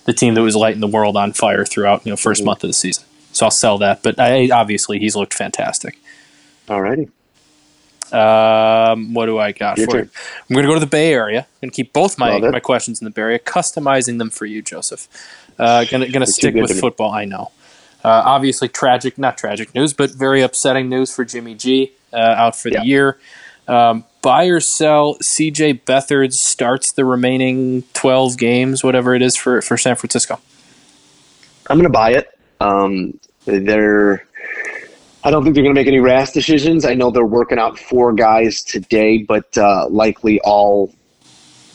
[0.04, 2.44] the team that was lighting the world on fire throughout you know 1st Mm-hmm.
[2.44, 3.04] month of the season.
[3.32, 4.02] So I'll sell that.
[4.02, 5.98] But I, obviously, he's looked fantastic.
[6.68, 7.10] Alrighty.
[8.12, 10.02] Um, what do I got Your for you?
[10.48, 13.04] I'm going to go to the Bay Area and keep both my, my questions in
[13.04, 15.08] the Bay Area, customizing them for you, Joseph.
[15.58, 17.10] Uh, gonna stick with football.
[17.10, 17.50] I know.
[18.06, 22.54] Uh, obviously, tragic, not tragic news, but very upsetting news for Jimmy G uh, out
[22.54, 22.78] for Yeah.
[22.82, 23.18] the year.
[23.66, 29.60] Um, buy or sell, CJ Beathard starts the remaining 12 games, whatever it is for,
[29.60, 30.38] for San Francisco.
[31.68, 32.28] I'm going to buy it.
[32.60, 34.24] Um, they're.
[35.24, 36.84] I don't think they're going to make any rash decisions.
[36.84, 40.94] I know they're working out four guys today, but uh, likely all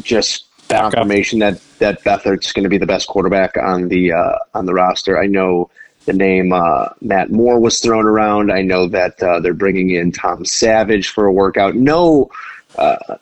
[0.01, 4.65] just confirmation that that Beathard's going to be the best quarterback on the uh, on
[4.65, 5.21] the roster.
[5.21, 5.69] I know
[6.05, 8.51] the name uh, Matt Moore was thrown around.
[8.51, 11.75] I know that uh, they're bringing in Tom Savage for a workout.
[11.75, 12.31] No,
[12.77, 13.17] uh,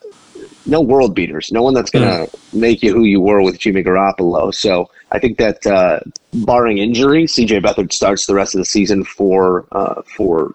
[0.66, 1.52] no world beaters.
[1.52, 4.54] No one that's going to make you who you were with Jimmy Garoppolo.
[4.54, 6.00] So I think that uh,
[6.34, 10.54] barring injury, CJ Beathard starts the rest of the season for uh, for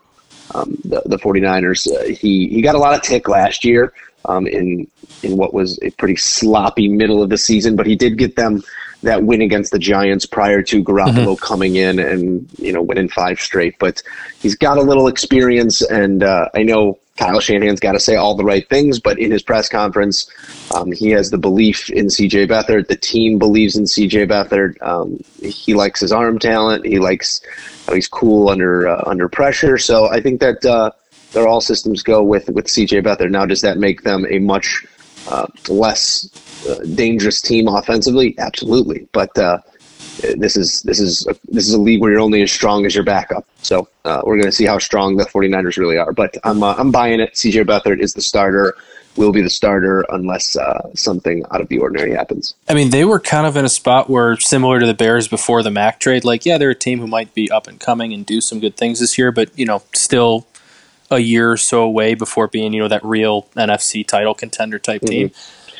[0.54, 1.90] um, the, the 49ers.
[1.92, 3.92] Uh, he he got a lot of tick last year
[4.26, 4.86] um, in
[5.22, 8.62] in what was a pretty sloppy middle of the season, but he did get them
[9.04, 13.40] that win against the Giants prior to Garoppolo coming in and you know winning five
[13.40, 13.78] straight.
[13.78, 14.02] But
[14.40, 18.34] he's got a little experience, and uh, I know Kyle Shanahan's got to say all
[18.34, 20.28] the right things, but in his press conference,
[20.74, 22.88] um, he has the belief in CJ Beathard.
[22.88, 24.82] The team believes in CJ Beathard.
[24.82, 26.84] Um, he likes his arm talent.
[26.84, 27.40] He likes
[27.86, 29.78] how he's cool under uh, under pressure.
[29.78, 30.90] So I think that uh,
[31.32, 33.30] they're all systems go with with CJ Beathard.
[33.30, 34.84] Now, does that make them a much
[35.28, 36.28] uh, less
[36.68, 38.34] uh, dangerous team offensively?
[38.38, 39.36] Absolutely, but.
[39.38, 39.58] Uh,
[40.36, 42.94] this is this is a, this is a league where you're only as strong as
[42.94, 43.46] your backup.
[43.62, 46.12] So uh, we're going to see how strong the 49ers really are.
[46.12, 47.34] But I'm uh, I'm buying it.
[47.34, 48.74] CJ Beathard is the starter.
[49.16, 52.54] Will be the starter unless uh, something out of the ordinary happens.
[52.68, 55.62] I mean, they were kind of in a spot where, similar to the Bears before
[55.62, 58.26] the Mack trade, like, yeah, they're a team who might be up and coming and
[58.26, 60.48] do some good things this year, but, you know, still
[61.14, 65.02] a year or so away before being, you know, that real NFC title contender type
[65.02, 65.30] team.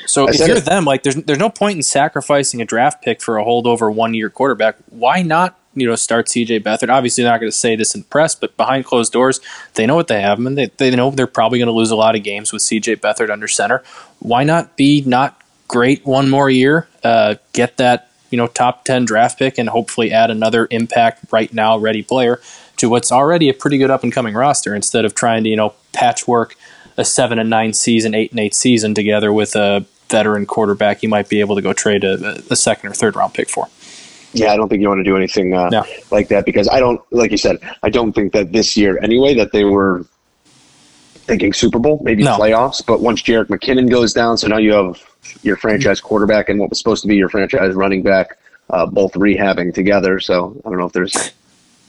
[0.07, 0.65] So I if you're it.
[0.65, 4.15] them, like, there's there's no point in sacrificing a draft pick for a holdover one
[4.15, 4.77] year quarterback.
[4.91, 6.91] Why not, you know, start CJ Beathard?
[6.91, 9.41] Obviously, they're not going to say this in the press, but behind closed doors,
[9.75, 11.97] they know what they have and they, they know they're probably going to lose a
[11.97, 13.83] lot of games with CJ Beathard under center.
[14.21, 16.89] Why not be not great one more year?
[17.03, 21.53] Uh, get that you know top ten draft pick, and hopefully add another impact right
[21.53, 22.41] now ready player
[22.79, 24.75] to what's already a pretty good up and coming roster.
[24.75, 26.57] Instead of trying to you know patchwork
[26.97, 31.09] a seven and nine season, eight and eight season together with a veteran quarterback, you
[31.09, 33.67] might be able to go trade a, a second or third round pick for.
[34.33, 35.85] Yeah, I don't think you want to do anything uh, No.
[36.11, 39.35] like that because I don't, like you said, I don't think that this year anyway
[39.35, 40.05] that they were
[41.15, 42.37] thinking Super Bowl, maybe No.
[42.37, 42.85] playoffs.
[42.85, 45.01] But once Jerick McKinnon goes down, so now you have
[45.43, 48.37] your franchise quarterback and what was supposed to be your franchise running back,
[48.71, 50.19] uh, both rehabbing together.
[50.21, 51.33] So I don't know if there's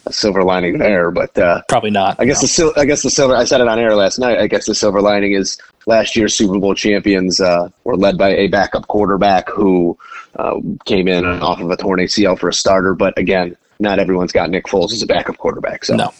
[0.06, 2.20] a silver lining there, but uh, Probably not.
[2.20, 3.36] I guess the sil- I guess the silver.
[3.36, 4.38] I said it on air last night.
[4.40, 5.58] I guess the silver lining is
[5.88, 9.98] last year's Super Bowl champions uh, were led by a backup quarterback who
[10.38, 12.94] uh, came in off of a torn ACL for a starter.
[12.94, 15.86] But again, not everyone's got Nick Foles as a backup quarterback.
[15.86, 16.14] So no.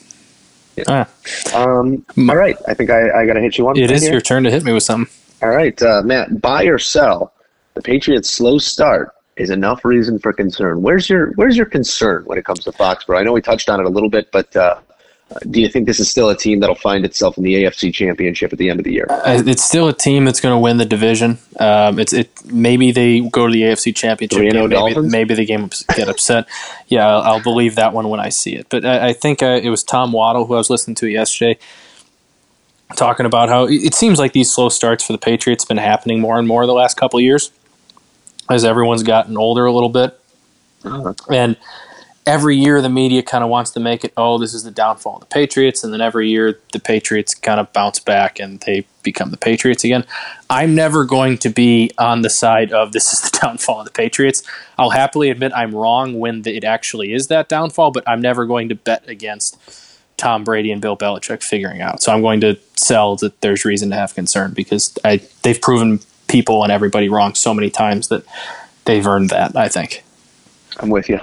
[0.88, 1.08] Ah,
[1.54, 3.78] Um, all right, I think I, I got to hit you one.
[3.78, 4.12] It is here.
[4.12, 5.14] your turn to hit me with something.
[5.42, 6.42] All right, uh, Matt.
[6.42, 7.34] Buy or sell?
[7.76, 10.82] The Patriots' slow start is enough reason for concern.
[10.82, 13.20] Where's your Where's your concern when it comes to Foxborough?
[13.20, 14.80] I know we touched on it a little bit, but uh,
[15.50, 18.54] do you think this is still a team that'll find itself in the AFC Championship
[18.54, 19.08] at the end of the year?
[19.10, 21.40] Uh, It's still a team that's going to win the division.
[21.60, 24.54] Um, it's it maybe they go to the AFC Championship.
[24.54, 26.48] Game, maybe, maybe the game get upset.
[26.88, 28.68] yeah, I'll, I'll believe that one when I see it.
[28.70, 31.58] But I, I think uh, it was Tom Waddle who I was listening to yesterday
[32.96, 35.78] talking about how it it seems like these slow starts for the Patriots have been
[35.78, 37.52] happening more and more the last couple of years
[38.50, 40.20] as everyone's gotten older a little bit.
[40.84, 41.14] Uh-huh.
[41.32, 41.58] And
[42.26, 45.16] every year the media kind of wants to make it, oh, this is the downfall
[45.16, 45.84] of the Patriots.
[45.84, 49.84] And then every year the Patriots kind of bounce back and they become the Patriots
[49.84, 50.06] again.
[50.50, 53.92] I'm never going to be on the side of this is the downfall of the
[53.92, 54.44] Patriots.
[54.78, 58.46] I'll happily admit I'm wrong when the, it actually is that downfall, but I'm never
[58.46, 59.60] going to bet against
[60.18, 62.02] Tom Brady and Bill Belichick figuring out.
[62.02, 66.00] So I'm going to sell that there's reason to have concern because I, they've proven
[66.36, 68.26] people and everybody wrong so many times that
[68.84, 70.04] they've earned that, I think.
[70.80, 71.22] I'm with you.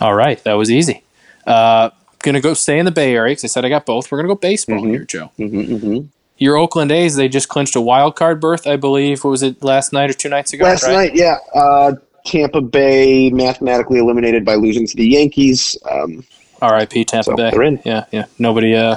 [0.00, 1.04] All right, that was easy.
[1.46, 1.90] Uh,
[2.24, 4.10] gonna go stay in the Bay Area because I said I got both.
[4.10, 5.30] We're gonna go baseball here, Joe.
[5.38, 6.06] Mm-hmm,
[6.38, 9.22] Your Oakland A's they just clinched a wild card berth, I believe.
[9.22, 10.64] What was it last night or two nights ago?
[10.64, 10.92] Last right?
[10.92, 11.36] night, yeah.
[11.54, 11.92] Uh,
[12.26, 15.76] Tampa Bay mathematically eliminated by losing to the Yankees.
[15.88, 16.24] Um,
[16.60, 17.04] R.I.P.
[17.04, 17.50] Tampa So, Bay.
[17.50, 17.80] they're in.
[17.84, 18.26] Yeah, yeah.
[18.40, 18.96] Nobody, uh,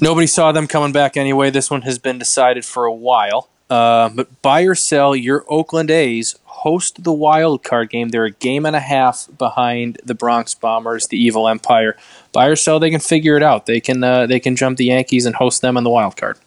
[0.00, 1.50] Nobody saw them coming back anyway.
[1.50, 3.48] This one has been decided for a while.
[3.68, 8.08] Uh, but buy or sell, your Oakland A's host the wild card game.
[8.08, 11.96] They're a game and a half behind the Bronx Bombers, the Evil Empire.
[12.32, 13.66] Buy or sell, they can figure it out.
[13.66, 16.38] They can uh, they can jump the Yankees and host them in the wild card.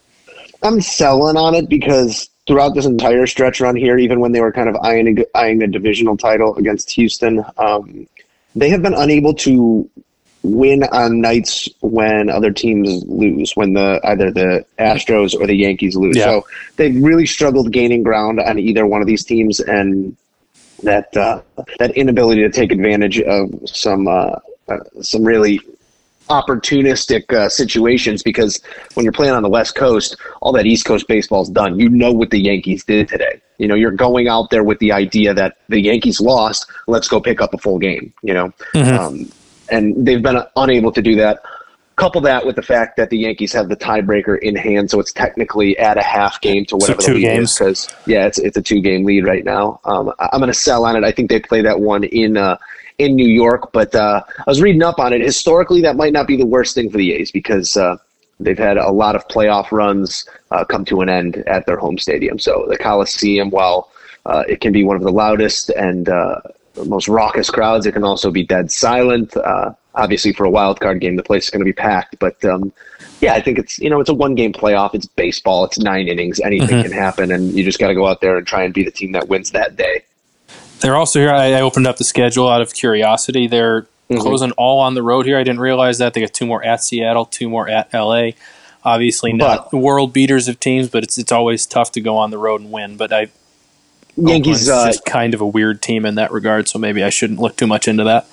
[0.63, 4.51] I'm selling on it because throughout this entire stretch run here, even when they were
[4.51, 8.07] kind of eyeing a, eyeing a divisional title against Houston, um,
[8.55, 9.89] they have been unable to
[10.43, 15.95] win on nights when other teams lose, when the either the Astros or the Yankees
[15.95, 16.17] lose.
[16.17, 16.25] Yeah.
[16.25, 20.15] So they've really struggled gaining ground on either one of these teams, and
[20.83, 21.41] that uh,
[21.79, 24.35] that inability to take advantage of some uh,
[24.67, 25.59] uh, some really
[26.29, 28.61] opportunistic uh, situations because
[28.93, 31.79] when you're playing on the West Coast, all that East Coast baseball's done.
[31.79, 33.41] You know what the Yankees did today.
[33.57, 36.65] You know, you're going out there with the idea that the Yankees lost.
[36.87, 38.13] Let's go pick up a full game.
[38.23, 39.29] You know, um,
[39.69, 41.43] and they've been unable to do that.
[41.95, 45.13] Couple that with the fact that the Yankees have the tiebreaker in hand, so it's
[45.13, 47.53] technically at a half game to whatever two the lead games.
[47.57, 49.79] Because yeah, it's it's a two game lead right now.
[49.85, 51.03] Um, I- I'm going to sell on it.
[51.03, 52.57] I think they play that one in uh,
[52.97, 55.21] in New York, but uh, I was reading up on it.
[55.21, 57.97] Historically, that might not be the worst thing for the A's because uh,
[58.39, 61.99] they've had a lot of playoff runs uh, come to an end at their home
[61.99, 62.39] stadium.
[62.39, 63.91] So the Coliseum, while
[64.25, 66.39] uh, it can be one of the loudest and uh,
[66.85, 69.35] most raucous crowds, it can also be dead silent.
[69.35, 72.17] Uh, obviously, for a wild card game, the place is going to be packed.
[72.19, 72.73] But um,
[73.21, 74.93] yeah, I think it's you know it's a one game playoff.
[74.93, 75.65] It's baseball.
[75.65, 76.39] It's nine innings.
[76.39, 78.83] Anything can happen, and you just got to go out there and try and be
[78.83, 80.03] the team that wins that day.
[80.79, 81.31] They're also here.
[81.31, 83.47] I, I opened up the schedule out of curiosity.
[83.47, 85.37] They're closing all on the road here.
[85.37, 86.13] I didn't realize that.
[86.13, 88.31] They got two more at Seattle, two more at LA.
[88.83, 92.37] Obviously, not world beaters of teams, but it's it's always tough to go on the
[92.37, 92.97] road and win.
[92.97, 93.29] But I
[94.17, 97.39] Yankees, uh, just kind of a weird team in that regard, so maybe I shouldn't
[97.39, 98.27] look too much into that.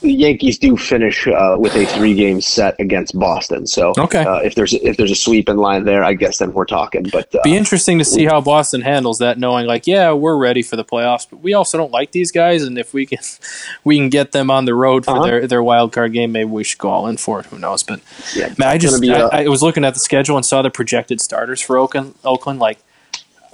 [0.00, 3.68] the Yankees do finish uh, with a three game set against Boston.
[3.68, 4.24] So Okay.
[4.24, 7.04] uh, if there's if there's a sweep in line there, I guess then we're talking.
[7.12, 10.62] But uh, Be interesting to see how Boston handles that, knowing like, yeah, we're ready
[10.62, 13.18] for the playoffs, but we also don't like these guys, and if we can,
[13.84, 15.22] we can get them on the road for Uh-huh.
[15.24, 17.46] their their wild card game, maybe we should go all in for it.
[17.46, 17.82] Who knows?
[17.84, 18.00] But
[18.34, 20.44] yeah, man, I just gonna be, uh, I, I was looking at the schedule and
[20.44, 22.14] saw the projected starters for Oakland.
[22.24, 22.78] Oakland, like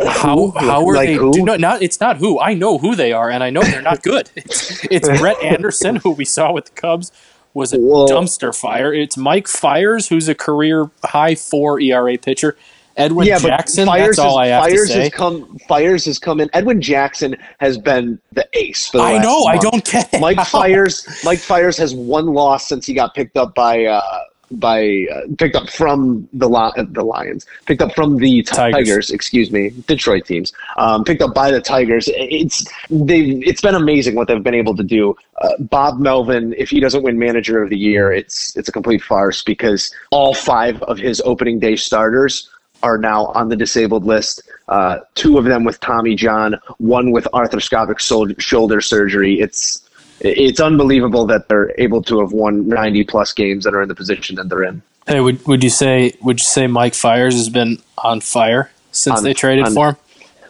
[0.06, 1.14] how how are Like they?
[1.14, 1.32] who?
[1.32, 3.82] Do not, not it's not who I know who they are, and I know they're
[3.82, 4.30] not good.
[4.36, 7.10] It's, it's Brett Anderson, who we saw with the Cubs,
[7.54, 8.92] was a Well- dumpster fire.
[8.94, 12.56] It's Mike Fiers, who's a career high four ERA pitcher.
[12.96, 13.86] Edwin yeah, Jackson.
[13.86, 15.00] but Fiers that's all I have Fiers to say.
[15.02, 15.56] has come.
[15.68, 16.50] Fiers has come in.
[16.52, 18.88] Edwin Jackson has been the ace.
[18.88, 19.44] For the I know.
[19.44, 20.20] I don't get it.
[20.20, 21.06] Mike Fiers.
[21.24, 24.02] Mike Fiers has one loss since he got picked up by uh,
[24.50, 28.88] by uh, picked up from the Li- uh, the Lions, picked up from the Tigers.
[28.88, 29.10] Tigers.
[29.10, 32.08] excuse me, Detroit teams, um, picked up by the Tigers.
[32.12, 33.20] It's they.
[33.20, 35.16] It's been amazing what they've been able to do.
[35.40, 39.02] Uh, Bob Melvin, if he doesn't win Manager of the Year, it's it's a complete
[39.02, 42.50] farce because all five of his opening day starters
[42.82, 44.42] are now on the disabled list.
[44.68, 49.40] Uh, two of them with Tommy John, one with arthroscopic sol- shoulder surgery.
[49.40, 49.87] It's
[50.20, 53.94] it's unbelievable that they're able to have won 90 plus games that are in the
[53.94, 54.82] position that they're in.
[55.06, 59.18] Hey, would would you say would you say Mike Fiers has been on fire since
[59.18, 59.96] On- they traded on- for him?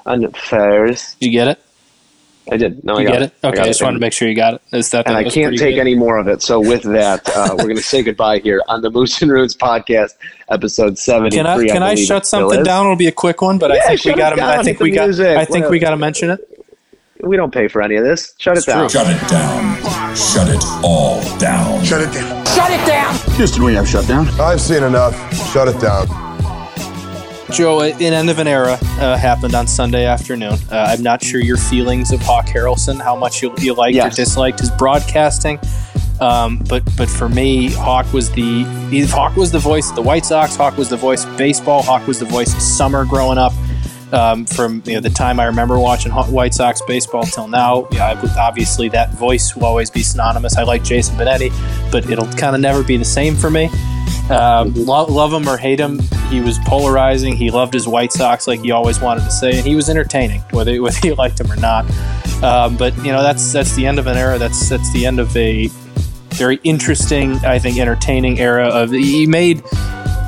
[0.07, 1.59] On Fairs, Did you get it?
[2.51, 2.83] I did.
[2.83, 3.33] No, I You got get it?
[3.45, 4.63] I Okay, got I just wanted to make sure you got it.
[4.73, 5.81] Is that and I can't take good.
[5.83, 6.41] any more of it.
[6.41, 9.55] So with that, uh, we're going to say goodbye here on the Moose and Runes
[9.55, 10.15] podcast,
[10.49, 11.37] episode seventy.
[11.37, 12.87] Can I can I shut something down?
[12.87, 14.43] It'll be a quick one, but I think we got to.
[14.43, 15.11] I think we got.
[15.21, 16.58] I think we got to mention it.
[17.25, 18.35] We don't pay for any of this.
[18.39, 18.89] Shut it down.
[18.89, 20.17] Shut it down.
[20.17, 21.85] Shut it all down.
[21.85, 22.47] Shut it down.
[22.47, 23.15] Shut it down.
[23.37, 24.29] Houston, we have shut down.
[24.41, 25.15] I've seen enough.
[25.53, 26.07] Shut it down.
[27.51, 30.55] Joe, an end of an era uh, happened on Sunday afternoon.
[30.71, 34.13] Uh, I'm not sure your feelings of Hawk Harrelson, how much you, you liked Yes.
[34.13, 35.59] or disliked his broadcasting.
[36.21, 38.65] Um, but but for me, Hawk was the
[39.09, 40.57] Hawk was the voice of the White Sox.
[40.57, 41.83] Hawk was the voice of baseball.
[41.83, 43.53] Hawk was the voice of summer growing up.
[44.11, 48.19] Um, from you know the time I remember watching White Sox baseball till now, yeah,
[48.39, 50.57] obviously that voice will always be synonymous.
[50.57, 51.51] I like Jason Benetti,
[51.93, 53.69] but it'll kind of never be the same for me.
[54.31, 57.37] Um, lo- love him or hate him, he was polarizing.
[57.37, 60.41] He loved his White Sox like he always wanted to say, and he was entertaining,
[60.51, 61.85] whether whether you liked him or not.
[62.43, 64.39] Um, but you know that's that's the end of an era.
[64.39, 65.69] That's that's the end of a
[66.35, 68.91] very interesting, I think, entertaining era of.
[68.91, 69.63] He made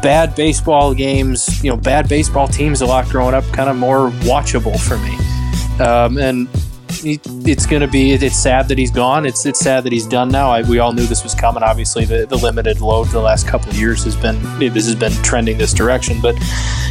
[0.03, 4.11] bad baseball games, you know, bad baseball teams a lot growing up, kind of more
[4.23, 5.17] watchable for me.
[5.85, 6.49] Um, and
[6.91, 8.13] he, it's going to be.
[8.13, 9.25] It's sad that he's gone.
[9.25, 10.51] It's it's sad that he's done now.
[10.51, 11.63] I, we all knew this was coming.
[11.63, 15.13] Obviously, the, the limited load the last couple of years has been this has been
[15.23, 16.21] trending this direction.
[16.21, 16.37] But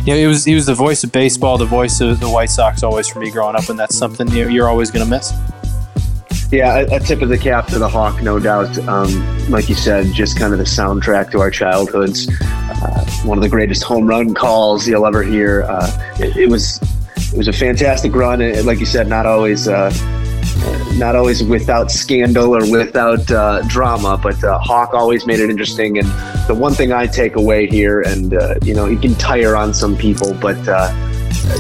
[0.06, 2.50] you know, it was he was the voice of baseball, the voice of the White
[2.50, 5.10] Sox always for me growing up, and that's something you know, you're always going to
[5.10, 5.32] miss.
[6.52, 8.76] Yeah, a, a, tip of the cap to the Hawk, no doubt.
[8.88, 12.28] Um, like you said, just kind of the soundtrack to our childhoods.
[12.42, 15.62] Uh, one of the greatest home run calls you'll ever hear.
[15.64, 16.82] Uh, it, it, was
[17.32, 19.68] it was a fantastic run, and like you said, not always.
[19.68, 19.92] Uh,
[20.96, 25.98] not always without scandal or without uh, drama, but uh, Hawk always made it interesting.
[25.98, 26.08] And
[26.48, 29.74] the one thing I take away here, and uh, you know, he can tire on
[29.74, 30.58] some people, but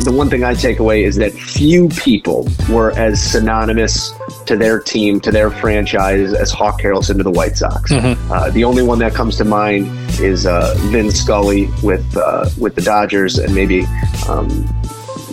[0.03, 4.13] the one thing I take away is that few people were as synonymous
[4.45, 7.91] to their team, to their franchise, as Hawk Harrelson to the White Sox.
[7.91, 8.31] Mm-hmm.
[8.31, 9.87] Uh, the only one that comes to mind
[10.19, 13.85] is uh, Vin Scully with uh, with the Dodgers, and maybe
[14.27, 14.47] um,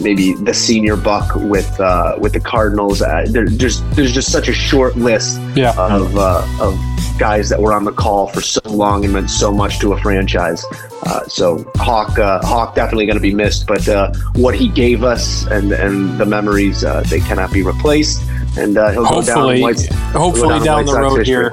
[0.01, 3.03] maybe the senior Buck with uh, with the Cardinals.
[3.03, 5.75] Uh, there, there's there's just such a short list yeah.
[5.79, 6.79] of uh, of
[7.19, 10.01] guys that were on the call for so long and meant so much to a
[10.01, 10.65] franchise.
[11.03, 15.03] Uh, so Hawk, uh, Hawk definitely going to be missed, but uh, what he gave
[15.05, 18.23] us and and the memories uh, they cannot be replaced.
[18.59, 20.13] And uh, he'll hopefully, go down.
[20.13, 21.27] hopefully down, down the road history.
[21.27, 21.53] here.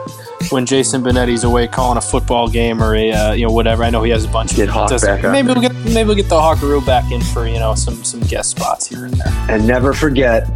[0.49, 3.90] When Jason Benetti's away calling a football game or a uh, you know whatever, I
[3.90, 6.30] know he has a bunch get of Hawk back maybe we'll get maybe we'll get
[6.30, 9.34] the Hawkaroo back in for you know some some guest spots here and there.
[9.49, 10.48] And never forget,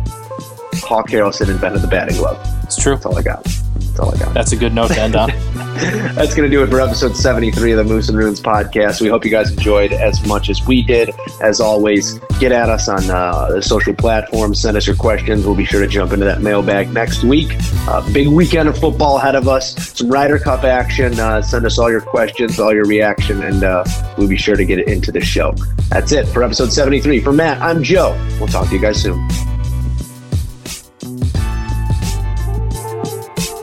[0.75, 2.37] Hawk Harrelson invented the batting glove.
[2.63, 2.95] It's true.
[2.95, 3.45] That's all I got.
[3.97, 4.33] That's all I got.
[4.33, 5.29] That's a good note to end on.
[6.15, 9.01] That's going to do it for episode 73 of the Moose and Runes podcast.
[9.01, 11.09] We hope you guys enjoyed as much as we did.
[11.41, 14.61] As always, get at us on uh, the social platforms.
[14.61, 15.45] Send us your questions.
[15.45, 17.49] We'll be sure to jump into that mailbag next week.
[17.87, 19.75] Uh, big weekend of football ahead of us.
[19.97, 21.19] Some Ryder Cup action.
[21.19, 23.83] Uh, send us all your questions, all your reaction, and uh,
[24.15, 25.53] we'll be sure to get it into the show.
[25.89, 27.21] That's it for episode 73.
[27.21, 28.11] For Matt, I'm Joe.
[28.39, 29.27] We'll talk to you guys soon.